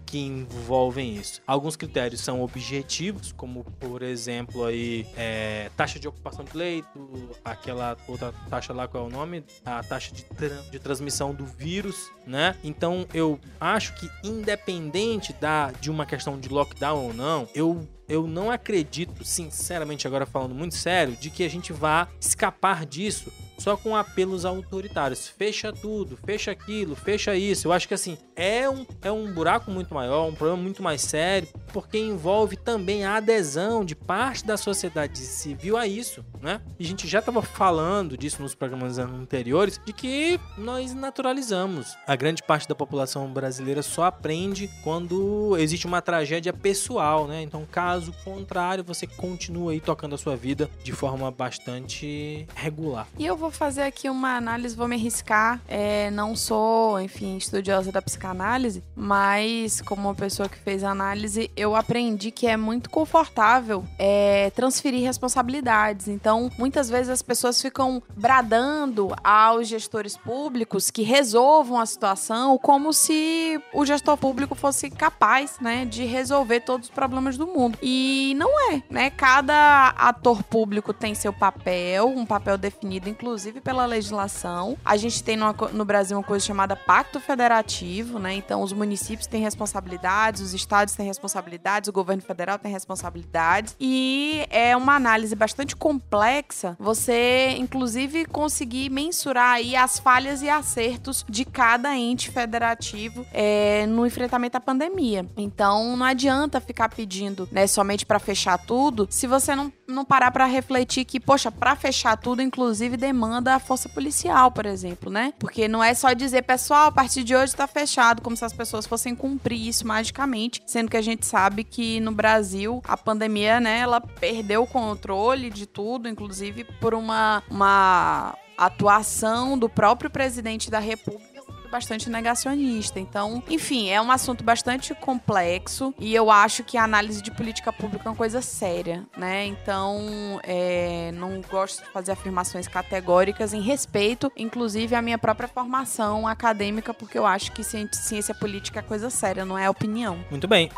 que 0.05 0.17
envolvem 0.17 1.15
isso. 1.15 1.39
Alguns 1.45 1.75
critérios 1.75 2.21
são 2.21 2.41
objetivos, 2.41 3.31
como 3.31 3.63
por 3.79 4.01
exemplo 4.01 4.65
aí 4.65 5.05
é, 5.15 5.69
taxa 5.77 5.99
de 5.99 6.07
ocupação 6.07 6.43
de 6.43 6.57
leito, 6.57 7.29
aquela 7.45 7.95
outra 8.07 8.33
taxa 8.49 8.73
lá 8.73 8.87
qual 8.87 9.03
é 9.03 9.07
o 9.07 9.09
nome, 9.11 9.43
a 9.63 9.83
taxa 9.83 10.11
de, 10.11 10.23
tran- 10.23 10.63
de 10.71 10.79
transmissão 10.79 11.31
do 11.33 11.45
vírus, 11.45 12.09
né? 12.25 12.55
Então 12.63 13.05
eu 13.13 13.39
acho 13.59 13.93
que 13.95 14.09
independente 14.23 15.31
da 15.33 15.71
de 15.79 15.91
uma 15.91 16.05
questão 16.07 16.39
de 16.39 16.49
lockdown 16.49 17.05
ou 17.05 17.13
não, 17.13 17.47
eu 17.53 17.87
eu 18.07 18.25
não 18.25 18.49
acredito, 18.49 19.23
sinceramente, 19.23 20.07
agora 20.07 20.25
falando 20.25 20.55
muito 20.55 20.73
sério, 20.73 21.15
de 21.15 21.29
que 21.29 21.43
a 21.43 21.47
gente 21.47 21.71
vá 21.71 22.07
escapar 22.19 22.83
disso 22.83 23.31
só 23.59 23.77
com 23.77 23.95
apelos 23.95 24.45
autoritários. 24.45 25.27
Fecha 25.27 25.71
tudo, 25.71 26.17
fecha 26.25 26.51
aquilo, 26.51 26.95
fecha 26.95 27.35
isso. 27.35 27.67
Eu 27.67 27.73
acho 27.73 27.87
que 27.87 27.93
assim, 27.93 28.17
é 28.35 28.69
um, 28.69 28.85
é 29.01 29.11
um 29.11 29.31
buraco 29.31 29.69
muito 29.69 29.93
maior, 29.93 30.27
um 30.27 30.33
problema 30.33 30.61
muito 30.61 30.81
mais 30.81 31.01
sério, 31.01 31.47
porque 31.73 31.97
envolve 31.97 32.55
também 32.55 33.05
a 33.05 33.17
adesão 33.17 33.83
de 33.83 33.95
parte 33.95 34.45
da 34.45 34.57
sociedade 34.57 35.19
civil 35.19 35.77
a 35.77 35.85
isso, 35.85 36.25
né? 36.41 36.61
E 36.79 36.83
a 36.83 36.87
gente 36.87 37.07
já 37.07 37.19
estava 37.19 37.41
falando 37.41 38.17
disso 38.17 38.41
nos 38.41 38.55
programas 38.55 38.97
anteriores, 38.97 39.79
de 39.85 39.93
que 39.93 40.39
nós 40.57 40.93
naturalizamos. 40.93 41.95
A 42.07 42.15
grande 42.15 42.41
parte 42.43 42.67
da 42.67 42.75
população 42.75 43.31
brasileira 43.31 43.81
só 43.81 44.05
aprende 44.05 44.69
quando 44.83 45.57
existe 45.57 45.85
uma 45.85 46.01
tragédia 46.01 46.53
pessoal, 46.53 47.27
né? 47.27 47.41
Então, 47.41 47.65
caso 47.69 48.13
contrário, 48.23 48.83
você 48.83 49.05
continua 49.05 49.71
aí 49.71 49.79
tocando 49.79 50.15
a 50.15 50.17
sua 50.17 50.35
vida 50.35 50.69
de 50.83 50.91
forma 50.91 51.29
bastante 51.29 52.47
regular. 52.55 53.07
E 53.17 53.25
eu 53.25 53.35
vou 53.35 53.48
fazer 53.51 53.83
aqui 53.83 54.09
uma 54.09 54.35
análise, 54.35 54.75
vou 54.75 54.87
me 54.87 54.95
arriscar. 54.95 55.59
É, 55.67 56.11
não 56.11 56.35
sou, 56.35 56.99
enfim, 57.01 57.37
estudiosa 57.37 57.91
da 57.91 58.01
psicanálise, 58.01 58.83
mas 58.95 59.81
como 59.81 60.03
uma 60.07 60.15
pessoa 60.15 60.47
que 60.47 60.57
fez 60.57 60.83
análise, 60.83 61.49
eu 61.55 61.75
aprendi 61.75 62.31
que 62.31 62.47
é 62.47 62.55
muito 62.55 62.89
confortável 62.89 63.83
é, 63.97 64.51
transferir 64.51 65.03
responsabilidades. 65.03 66.07
Então, 66.07 66.51
muitas 66.57 66.89
vezes 66.89 67.09
as 67.09 67.21
pessoas 67.21 67.61
ficam 67.61 68.01
bradando 68.15 69.13
aos 69.23 69.67
gestores 69.67 70.15
públicos 70.15 70.91
que 70.91 71.01
resolvam 71.01 71.79
a 71.79 71.85
situação 71.85 72.57
como 72.57 72.93
se 72.93 73.59
o 73.73 73.85
gestor 73.85 74.17
público 74.17 74.55
fosse 74.55 74.89
capaz, 74.89 75.57
né, 75.59 75.85
de 75.85 76.05
resolver 76.05 76.61
todos 76.61 76.87
os 76.87 76.93
problemas 76.93 77.37
do 77.37 77.47
mundo. 77.47 77.77
E 77.81 78.33
não 78.37 78.71
é, 78.71 78.83
né? 78.89 79.09
Cada 79.09 79.89
ator 79.89 80.43
público 80.43 80.93
tem 80.93 81.15
seu 81.15 81.33
papel, 81.33 82.07
um 82.07 82.25
papel 82.25 82.57
definido, 82.57 83.09
inclusive 83.09 83.38
pela 83.61 83.85
legislação. 83.85 84.77
A 84.83 84.97
gente 84.97 85.23
tem 85.23 85.37
no 85.37 85.85
Brasil 85.85 86.17
uma 86.17 86.23
coisa 86.23 86.45
chamada 86.45 86.75
Pacto 86.75 87.19
Federativo, 87.19 88.19
né? 88.19 88.33
Então, 88.33 88.61
os 88.61 88.73
municípios 88.73 89.27
têm 89.27 89.41
responsabilidades, 89.41 90.41
os 90.41 90.53
estados 90.53 90.93
têm 90.95 91.05
responsabilidades, 91.05 91.87
o 91.87 91.93
governo 91.93 92.21
federal 92.21 92.57
tem 92.59 92.71
responsabilidades. 92.71 93.75
E 93.79 94.45
é 94.49 94.75
uma 94.75 94.95
análise 94.95 95.35
bastante 95.35 95.75
complexa 95.75 96.75
você, 96.79 97.55
inclusive, 97.57 98.25
conseguir 98.25 98.89
mensurar 98.89 99.53
aí 99.55 99.75
as 99.75 99.99
falhas 99.99 100.41
e 100.41 100.49
acertos 100.49 101.25
de 101.27 101.45
cada 101.45 101.95
ente 101.95 102.31
federativo 102.31 103.25
é, 103.31 103.85
no 103.87 104.05
enfrentamento 104.05 104.57
à 104.57 104.61
pandemia. 104.61 105.25
Então, 105.37 105.95
não 105.95 106.05
adianta 106.05 106.59
ficar 106.59 106.89
pedindo, 106.89 107.47
né, 107.51 107.67
somente 107.67 108.05
para 108.05 108.19
fechar 108.19 108.57
tudo, 108.57 109.07
se 109.09 109.27
você 109.27 109.55
não, 109.55 109.71
não 109.89 110.05
parar 110.05 110.31
para 110.31 110.45
refletir 110.45 111.05
que, 111.05 111.19
poxa, 111.19 111.51
para 111.51 111.75
fechar 111.75 112.15
tudo, 112.17 112.41
inclusive, 112.41 112.95
demanda 112.95 113.55
a 113.55 113.59
força 113.59 113.89
policial, 113.89 114.51
por 114.51 114.65
exemplo, 114.65 115.11
né? 115.11 115.33
Porque 115.39 115.67
não 115.67 115.83
é 115.83 115.93
só 115.93 116.13
dizer, 116.13 116.43
pessoal, 116.43 116.87
a 116.87 116.91
partir 116.91 117.23
de 117.23 117.35
hoje 117.35 117.55
tá 117.55 117.67
fechado, 117.67 118.21
como 118.21 118.37
se 118.37 118.45
as 118.45 118.53
pessoas 118.53 118.85
fossem 118.85 119.15
cumprir 119.15 119.67
isso 119.67 119.85
magicamente, 119.87 120.61
sendo 120.65 120.89
que 120.89 120.97
a 120.97 121.01
gente 121.01 121.25
sabe 121.25 121.63
que 121.63 121.99
no 121.99 122.11
Brasil 122.11 122.81
a 122.85 122.95
pandemia, 122.95 123.59
né, 123.59 123.79
ela 123.79 123.99
perdeu 123.99 124.63
o 124.63 124.67
controle 124.67 125.49
de 125.49 125.65
tudo, 125.65 126.07
inclusive 126.07 126.63
por 126.79 126.93
uma, 126.93 127.43
uma 127.49 128.35
atuação 128.57 129.57
do 129.57 129.69
próprio 129.69 130.09
presidente 130.09 130.69
da 130.69 130.79
República 130.79 131.38
bastante 131.69 132.09
negacionista. 132.09 132.99
Então, 132.99 133.41
enfim, 133.49 133.89
é 133.89 134.01
um 134.01 134.11
assunto 134.11 134.43
bastante 134.43 134.93
complexo 134.95 135.93
e 135.99 136.13
eu 136.13 136.29
acho 136.31 136.63
que 136.63 136.77
a 136.77 136.83
análise 136.83 137.21
de 137.21 137.31
política 137.31 137.71
pública 137.71 138.07
é 138.07 138.09
uma 138.11 138.15
coisa 138.17 138.41
séria, 138.41 139.05
né? 139.17 139.45
Então, 139.45 140.39
é, 140.43 141.11
não 141.13 141.41
gosto 141.41 141.83
de 141.83 141.89
fazer 141.91 142.11
afirmações 142.11 142.67
categóricas 142.67 143.53
em 143.53 143.61
respeito, 143.61 144.31
inclusive, 144.35 144.95
à 144.95 145.01
minha 145.01 145.17
própria 145.17 145.47
formação 145.47 146.27
acadêmica, 146.27 146.93
porque 146.93 147.17
eu 147.17 147.25
acho 147.25 147.51
que 147.51 147.63
ci- 147.63 147.89
ciência 147.93 148.33
política 148.33 148.79
é 148.79 148.83
coisa 148.83 149.09
séria, 149.09 149.45
não 149.45 149.57
é 149.57 149.69
opinião. 149.69 150.17
Muito 150.29 150.47
bem. 150.47 150.69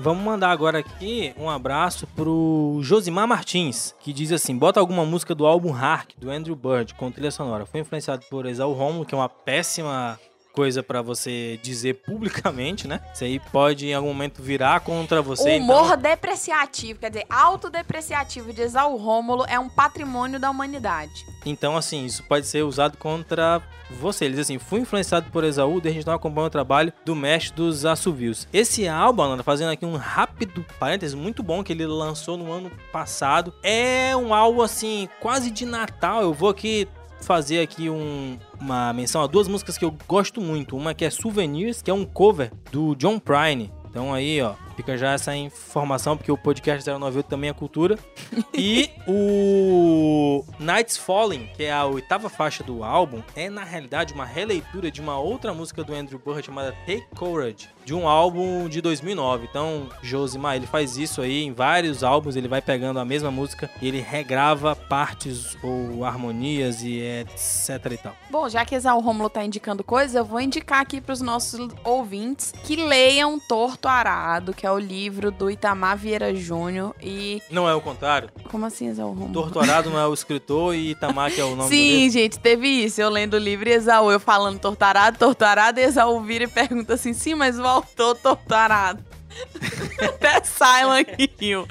Vamos 0.00 0.24
mandar 0.24 0.50
agora 0.50 0.78
aqui 0.78 1.32
um 1.36 1.48
abraço 1.48 2.06
pro 2.08 2.78
Josimar 2.82 3.28
Martins, 3.28 3.94
que 4.00 4.12
diz 4.12 4.32
assim: 4.32 4.56
bota 4.56 4.80
alguma 4.80 5.04
música 5.04 5.34
do 5.34 5.46
álbum 5.46 5.72
Hark, 5.72 6.14
do 6.18 6.30
Andrew 6.30 6.56
Bird, 6.56 6.94
com 6.94 7.10
trilha 7.10 7.30
sonora. 7.30 7.66
Foi 7.66 7.80
influenciado 7.80 8.24
por 8.28 8.46
Exal 8.46 8.72
Romulo, 8.72 9.04
que 9.04 9.14
é 9.14 9.18
uma 9.18 9.28
péssima 9.28 10.18
coisa 10.52 10.82
pra 10.82 11.02
você 11.02 11.58
dizer 11.62 11.94
publicamente, 11.94 12.86
né? 12.86 13.00
Isso 13.14 13.24
aí 13.24 13.40
pode 13.50 13.86
em 13.86 13.94
algum 13.94 14.08
momento 14.08 14.42
virar 14.42 14.80
contra 14.80 15.22
você. 15.22 15.56
Humor 15.56 15.86
então- 15.86 15.96
depreciativo, 15.96 17.00
quer 17.00 17.10
dizer, 17.10 17.26
autodepreciativo 17.28 18.52
de 18.52 18.62
Exaú 18.62 18.96
Rômulo 18.96 19.44
é 19.48 19.58
um 19.58 19.68
patrimônio 19.68 20.38
da 20.38 20.50
humanidade. 20.50 21.24
Então, 21.44 21.76
assim, 21.76 22.04
isso 22.04 22.22
pode 22.24 22.46
ser 22.46 22.62
usado 22.62 22.96
contra 22.96 23.60
você. 23.90 24.24
Ele 24.24 24.34
diz 24.34 24.46
assim: 24.46 24.58
fui 24.58 24.80
influenciado 24.80 25.30
por 25.30 25.44
Esaú, 25.44 25.80
desde 25.80 26.00
então 26.00 26.14
acompanho 26.14 26.46
o 26.46 26.50
trabalho 26.50 26.92
do 27.04 27.14
mestre 27.14 27.54
dos 27.54 27.84
assovios. 27.84 28.46
Esse 28.52 28.86
álbum, 28.88 29.22
Ananda, 29.22 29.42
fazendo 29.42 29.70
aqui 29.70 29.84
um 29.84 29.96
rápido 29.96 30.64
parênteses, 30.78 31.14
muito 31.14 31.42
bom 31.42 31.62
que 31.62 31.72
ele 31.72 31.86
lançou 31.86 32.36
no 32.36 32.50
ano 32.52 32.70
passado. 32.92 33.52
É 33.62 34.16
um 34.16 34.32
álbum, 34.32 34.62
assim, 34.62 35.08
quase 35.20 35.50
de 35.50 35.66
Natal. 35.66 36.22
Eu 36.22 36.32
vou 36.32 36.48
aqui 36.48 36.88
fazer 37.22 37.60
aqui 37.60 37.88
um- 37.88 38.38
uma 38.60 38.92
menção 38.92 39.22
a 39.22 39.26
duas 39.26 39.48
músicas 39.48 39.78
que 39.78 39.84
eu 39.84 39.94
gosto 40.06 40.40
muito. 40.40 40.76
Uma 40.76 40.94
que 40.94 41.04
é 41.04 41.10
Souvenirs, 41.10 41.80
que 41.82 41.90
é 41.90 41.94
um 41.94 42.04
cover 42.04 42.50
do 42.70 42.94
John 42.96 43.18
Prine. 43.18 43.70
Então 43.88 44.14
aí, 44.14 44.40
ó, 44.40 44.54
fica 44.74 44.96
já 44.96 45.12
essa 45.12 45.36
informação, 45.36 46.16
porque 46.16 46.32
o 46.32 46.38
podcast 46.38 46.82
098 46.88 47.28
também 47.28 47.50
é 47.50 47.52
cultura. 47.52 47.98
E 48.54 48.90
o 49.06 50.44
Nights 50.58 50.96
Falling, 50.96 51.48
que 51.56 51.64
é 51.64 51.72
a 51.72 51.84
oitava 51.86 52.28
faixa 52.28 52.62
do 52.62 52.82
álbum, 52.84 53.22
é 53.34 53.48
na 53.50 53.64
realidade 53.64 54.12
uma 54.14 54.24
releitura 54.24 54.90
de 54.90 55.00
uma 55.00 55.18
outra 55.18 55.52
música 55.54 55.82
do 55.84 55.94
Andrew 55.94 56.20
Bird 56.24 56.44
chamada 56.46 56.72
Take 56.86 57.06
Courage, 57.16 57.68
de 57.84 57.94
um 57.94 58.08
álbum 58.08 58.68
de 58.68 58.80
2009. 58.80 59.46
Então, 59.50 59.88
Josimar, 60.02 60.56
ele 60.56 60.66
faz 60.66 60.96
isso 60.96 61.20
aí 61.20 61.42
em 61.42 61.52
vários 61.52 62.02
álbuns, 62.04 62.36
ele 62.36 62.48
vai 62.48 62.62
pegando 62.62 62.98
a 62.98 63.04
mesma 63.04 63.30
música 63.30 63.70
e 63.80 63.88
ele 63.88 64.00
regrava 64.00 64.74
partes 64.74 65.56
ou 65.62 66.04
harmonias 66.04 66.82
e 66.82 67.00
etc 67.00 67.92
e 67.92 67.96
tal. 67.96 68.16
Bom, 68.30 68.48
já 68.48 68.64
que 68.64 68.74
Exaú 68.74 69.00
Rômulo 69.00 69.28
tá 69.28 69.44
indicando 69.44 69.84
coisas, 69.84 70.14
eu 70.14 70.24
vou 70.24 70.40
indicar 70.40 70.80
aqui 70.80 71.00
pros 71.00 71.20
nossos 71.20 71.68
ouvintes 71.84 72.52
que 72.64 72.76
leiam 72.76 73.38
Torto 73.38 73.88
Arado, 73.88 74.52
que 74.52 74.66
é 74.66 74.70
o 74.70 74.78
livro 74.78 75.30
do 75.30 75.50
Itamar 75.50 75.96
Vieira 75.96 76.34
Júnior. 76.34 76.94
E. 77.02 77.42
Não 77.50 77.68
é 77.68 77.74
o 77.74 77.80
contrário? 77.80 78.30
Como 78.50 78.66
assim, 78.66 78.88
Exaú 78.88 79.12
Rômulo? 79.12 79.32
Torturado 79.32 79.90
não 79.90 79.98
é 79.98 80.06
o 80.06 80.14
escritor 80.14 80.74
e 80.74 80.90
Itamar 80.90 81.32
que 81.32 81.40
é 81.40 81.44
o 81.44 81.56
nome 81.56 81.68
do 81.68 81.68
Sim, 81.68 82.10
gente, 82.10 82.38
teve 82.38 82.68
isso. 82.68 83.00
Eu 83.00 83.10
lendo 83.10 83.34
o 83.34 83.38
livro 83.38 83.68
e 83.68 83.72
Exaú, 83.72 84.10
eu 84.10 84.20
falando 84.20 84.58
tortarado, 84.58 85.18
tortarado, 85.18 85.80
e 85.80 85.84
Exaú 85.84 86.20
vira 86.20 86.44
e 86.44 86.48
pergunta 86.48 86.94
assim: 86.94 87.12
sim, 87.12 87.34
mas 87.34 87.58
o 87.58 87.64
autor 87.72 88.14
tortarado. 88.16 89.04
Até 89.98 90.42
Silent 90.44 91.08
Hill. 91.40 91.66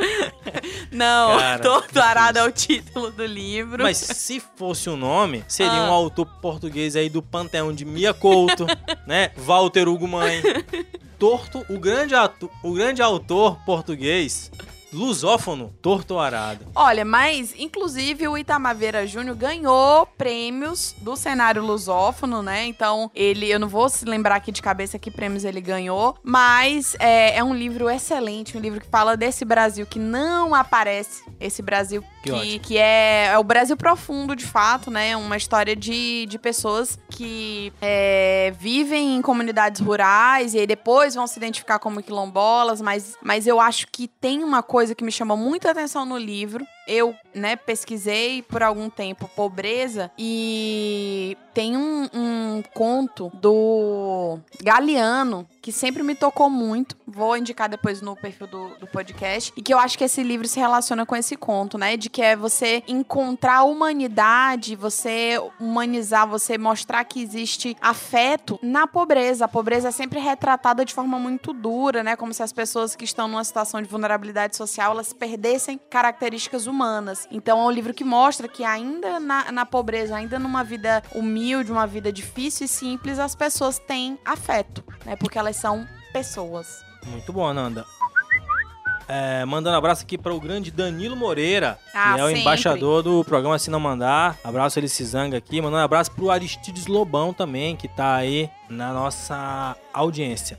Não, 0.92 1.38
Cara, 1.38 1.60
Torto 1.62 2.00
Arado 2.00 2.40
é 2.40 2.44
o 2.44 2.52
título 2.52 3.12
do 3.12 3.24
livro. 3.26 3.84
Mas 3.84 3.98
se 3.98 4.40
fosse 4.56 4.90
o 4.90 4.98
nome, 4.98 5.44
seria 5.48 5.72
Ah. 5.72 5.90
um 5.90 5.94
autor 5.94 6.26
português 6.42 6.96
aí 6.96 7.08
do 7.10 7.22
panteão 7.22 7.72
de 7.74 7.86
Mia 7.86 8.14
Couto, 8.16 8.66
né? 9.06 9.32
Walter 9.38 9.88
Hugo 9.88 10.08
Mãe. 10.08 10.42
Torto, 11.20 11.64
o 11.70 11.78
grande, 11.80 12.16
atu- 12.16 12.50
o 12.64 12.74
grande 12.74 13.00
autor 13.02 13.58
português, 13.64 14.52
lusófono, 14.94 15.74
Torto 15.82 16.18
Arado. 16.18 16.66
Olha, 16.76 17.06
mas 17.06 17.54
inclusive 17.58 18.28
o 18.28 18.38
Itamar 18.38 18.76
Vieira 18.76 19.08
Júnior 19.08 19.36
ganhou 19.36 20.06
prêmios 20.18 20.96
do 21.00 21.16
cenário 21.16 21.64
lusófono, 21.64 22.42
né? 22.42 22.66
Então, 22.66 23.10
ele, 23.16 23.50
eu 23.50 23.60
não 23.60 23.68
vou 23.68 23.90
se 23.90 24.06
lembrar 24.06 24.36
aqui 24.36 24.52
de 24.52 24.62
cabeça 24.62 25.00
que 25.00 25.12
prêmios 25.12 25.46
ele 25.46 25.62
ganhou, 25.62 26.18
mas 26.24 26.96
é, 27.00 27.38
é 27.38 27.44
um 27.44 27.54
livro 27.54 27.90
excelente, 27.90 28.58
um 28.58 28.62
livro 28.62 28.82
que 28.82 28.88
fala 28.88 29.16
desse 29.16 29.46
Brasil 29.46 29.86
que 29.86 30.00
não 30.00 30.54
aparece, 30.54 31.24
esse 31.40 31.62
Brasil 31.62 32.04
Que 32.24 32.32
que, 32.32 32.60
que 32.60 32.78
é, 32.78 33.28
é 33.28 33.38
o 33.38 33.44
Brasil 33.44 33.76
profundo, 33.78 34.36
de 34.36 34.46
fato, 34.46 34.92
né? 34.92 35.16
Uma 35.16 35.38
história 35.38 35.76
de, 35.76 36.26
de 36.28 36.38
pessoas 36.38 37.00
que 37.10 37.74
é, 37.82 38.54
vivem 38.60 39.16
em 39.16 39.22
comunidades 39.22 39.82
rurais 39.82 40.54
e 40.54 40.60
aí 40.60 40.68
depois 40.68 41.16
vão 41.16 41.26
se 41.28 41.38
identificar 41.38 41.80
como 41.80 42.02
quilombolas, 42.02 42.82
mas, 42.82 43.18
mas 43.22 43.48
eu 43.48 43.60
acho 43.60 43.88
que 43.92 44.08
tem 44.08 44.44
uma 44.44 44.62
coisa 44.62 44.81
que 44.90 45.04
me 45.04 45.12
chamou 45.12 45.38
muita 45.38 45.72
atenção 45.72 46.06
no 46.06 46.18
livro. 46.18 46.66
Eu, 46.88 47.16
né, 47.34 47.56
pesquisei 47.56 48.42
por 48.42 48.64
algum 48.64 48.90
tempo 48.90 49.30
pobreza 49.36 50.12
e 50.18 51.38
tem 51.54 51.78
um, 51.78 52.10
um 52.14 52.64
conto 52.74 53.32
do 53.34 54.40
Galeano 54.62 55.48
que 55.62 55.72
sempre 55.72 56.02
me 56.02 56.16
tocou 56.16 56.50
muito. 56.50 56.98
Vou 57.06 57.38
indicar 57.38 57.70
depois 57.70 58.02
no 58.02 58.16
perfil 58.16 58.48
do, 58.48 58.70
do 58.80 58.88
podcast. 58.88 59.54
E 59.56 59.62
que 59.62 59.74
eu 59.74 59.78
acho 59.78 59.98
que 59.98 60.04
esse 60.04 60.24
livro 60.24 60.48
se 60.48 60.60
relaciona 60.60 61.06
com 61.06 61.16
esse 61.16 61.36
conto, 61.36 61.78
né? 61.78 61.96
De 61.96 62.10
que 62.10 62.22
é 62.22 62.36
você 62.36 62.84
encontrar 62.88 63.58
a 63.58 63.64
humanidade, 63.64 64.76
você 64.76 65.40
humanizar, 65.60 66.28
você 66.28 66.58
mostrar 66.58 67.04
que 67.04 67.22
existe 67.22 67.78
afeto 67.80 68.60
na 68.64 68.88
pobreza. 68.88 69.46
A 69.46 69.48
pobreza 69.48 69.90
é 69.90 69.92
sempre 69.92 70.20
retratada 70.20 70.84
de 70.84 70.94
forma 70.94 71.20
muito 71.20 71.54
dura, 71.54 72.02
né? 72.02 72.16
Como 72.16 72.34
se 72.34 72.42
as 72.42 72.52
pessoas 72.52 72.96
que 72.96 73.06
estão 73.06 73.28
numa 73.28 73.44
situação 73.44 73.82
de 73.82 73.88
vulnerabilidade 73.88 74.56
social, 74.56 74.94
elas 74.94 75.14
perdessem 75.14 75.80
características 75.90 76.66
humanas. 76.72 77.28
Então 77.32 77.60
é 77.60 77.64
um 77.66 77.72
livro 77.72 77.94
que 77.94 78.04
mostra 78.04 78.48
que 78.48 78.64
ainda 78.64 79.20
na, 79.20 79.52
na 79.52 79.66
pobreza, 79.66 80.16
ainda 80.16 80.40
numa 80.40 80.64
vida 80.64 81.04
humilde, 81.14 81.72
uma 81.72 81.86
vida 81.86 82.12
difícil 82.12 82.66
e 82.66 82.70
simples, 82.70 83.20
as 83.20 83.36
pessoas 83.36 83.78
têm 83.78 84.18
afeto, 84.26 84.84
né? 85.06 85.16
Porque 85.16 85.38
elas 85.38 85.56
são 85.56 85.88
pessoas. 86.14 86.84
Muito 87.06 87.32
bom, 87.32 87.52
Nanda. 87.54 87.86
É, 89.08 89.44
mandando 89.44 89.76
abraço 89.76 90.04
aqui 90.04 90.18
para 90.18 90.34
o 90.34 90.40
grande 90.40 90.72
Danilo 90.72 91.18
Moreira, 91.18 91.78
Ah, 91.94 92.14
que 92.14 92.20
é 92.22 92.24
o 92.24 92.28
sempre. 92.28 92.42
embaixador 92.42 93.04
do 93.04 93.26
programa 93.26 93.60
Se 93.60 93.70
Não 93.70 93.80
Mandar. 93.80 94.38
Abraço 94.42 94.80
ele 94.80 94.88
se 94.88 95.04
zanga 95.04 95.36
aqui. 95.38 95.62
Mandando 95.62 95.84
abraço 95.84 96.12
pro 96.12 96.32
Aristides 96.32 96.88
Lobão 96.88 97.34
também, 97.34 97.76
que 97.76 97.90
tá 97.90 98.16
aí 98.16 98.50
na 98.70 98.94
nossa 98.94 99.76
audiência. 99.94 100.58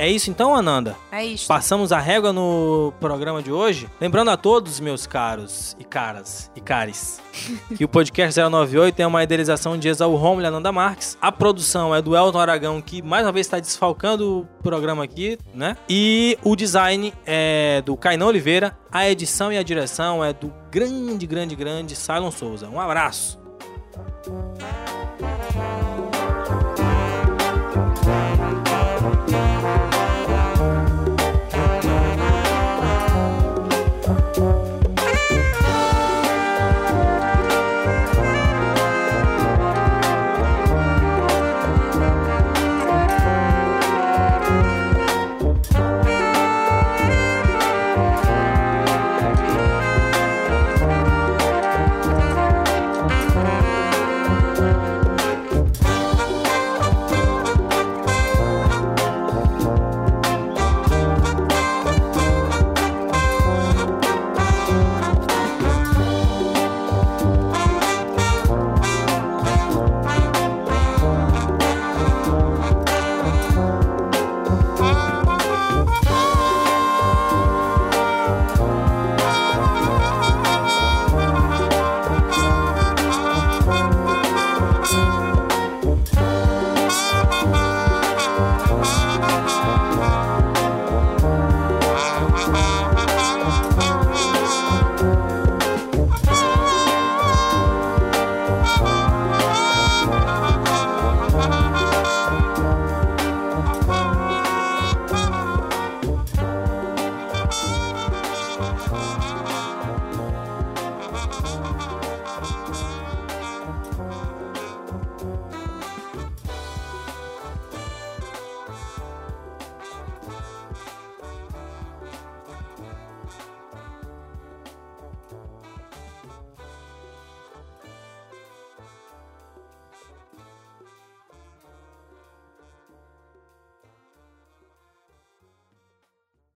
É 0.00 0.08
isso 0.08 0.30
então, 0.30 0.56
Ananda? 0.56 0.96
É 1.12 1.22
isso. 1.22 1.46
Passamos 1.46 1.92
a 1.92 1.98
régua 1.98 2.32
no 2.32 2.90
programa 2.98 3.42
de 3.42 3.52
hoje. 3.52 3.86
Lembrando 4.00 4.30
a 4.30 4.36
todos, 4.38 4.80
meus 4.80 5.06
caros 5.06 5.76
e 5.78 5.84
caras 5.84 6.50
e 6.56 6.60
cares, 6.60 7.20
que 7.76 7.84
o 7.84 7.88
podcast 7.88 8.40
098 8.40 8.98
é 8.98 9.06
uma 9.06 9.22
idealização 9.22 9.76
de 9.76 9.88
Exaú 9.88 10.16
Romulo 10.16 10.40
e 10.40 10.46
Ananda 10.46 10.72
Marques. 10.72 11.18
A 11.20 11.30
produção 11.30 11.94
é 11.94 12.00
do 12.00 12.16
Elton 12.16 12.38
Aragão, 12.38 12.80
que 12.80 13.02
mais 13.02 13.26
uma 13.26 13.32
vez 13.32 13.46
está 13.46 13.60
desfalcando 13.60 14.40
o 14.40 14.62
programa 14.62 15.04
aqui, 15.04 15.36
né? 15.52 15.76
E 15.86 16.38
o 16.42 16.56
design 16.56 17.12
é 17.26 17.82
do 17.84 17.94
Cainão 17.94 18.28
Oliveira. 18.28 18.74
A 18.90 19.06
edição 19.06 19.52
e 19.52 19.58
a 19.58 19.62
direção 19.62 20.24
é 20.24 20.32
do 20.32 20.50
grande, 20.70 21.26
grande, 21.26 21.54
grande 21.54 21.94
Silon 21.94 22.30
Souza. 22.30 22.70
Um 22.70 22.80
abraço. 22.80 23.39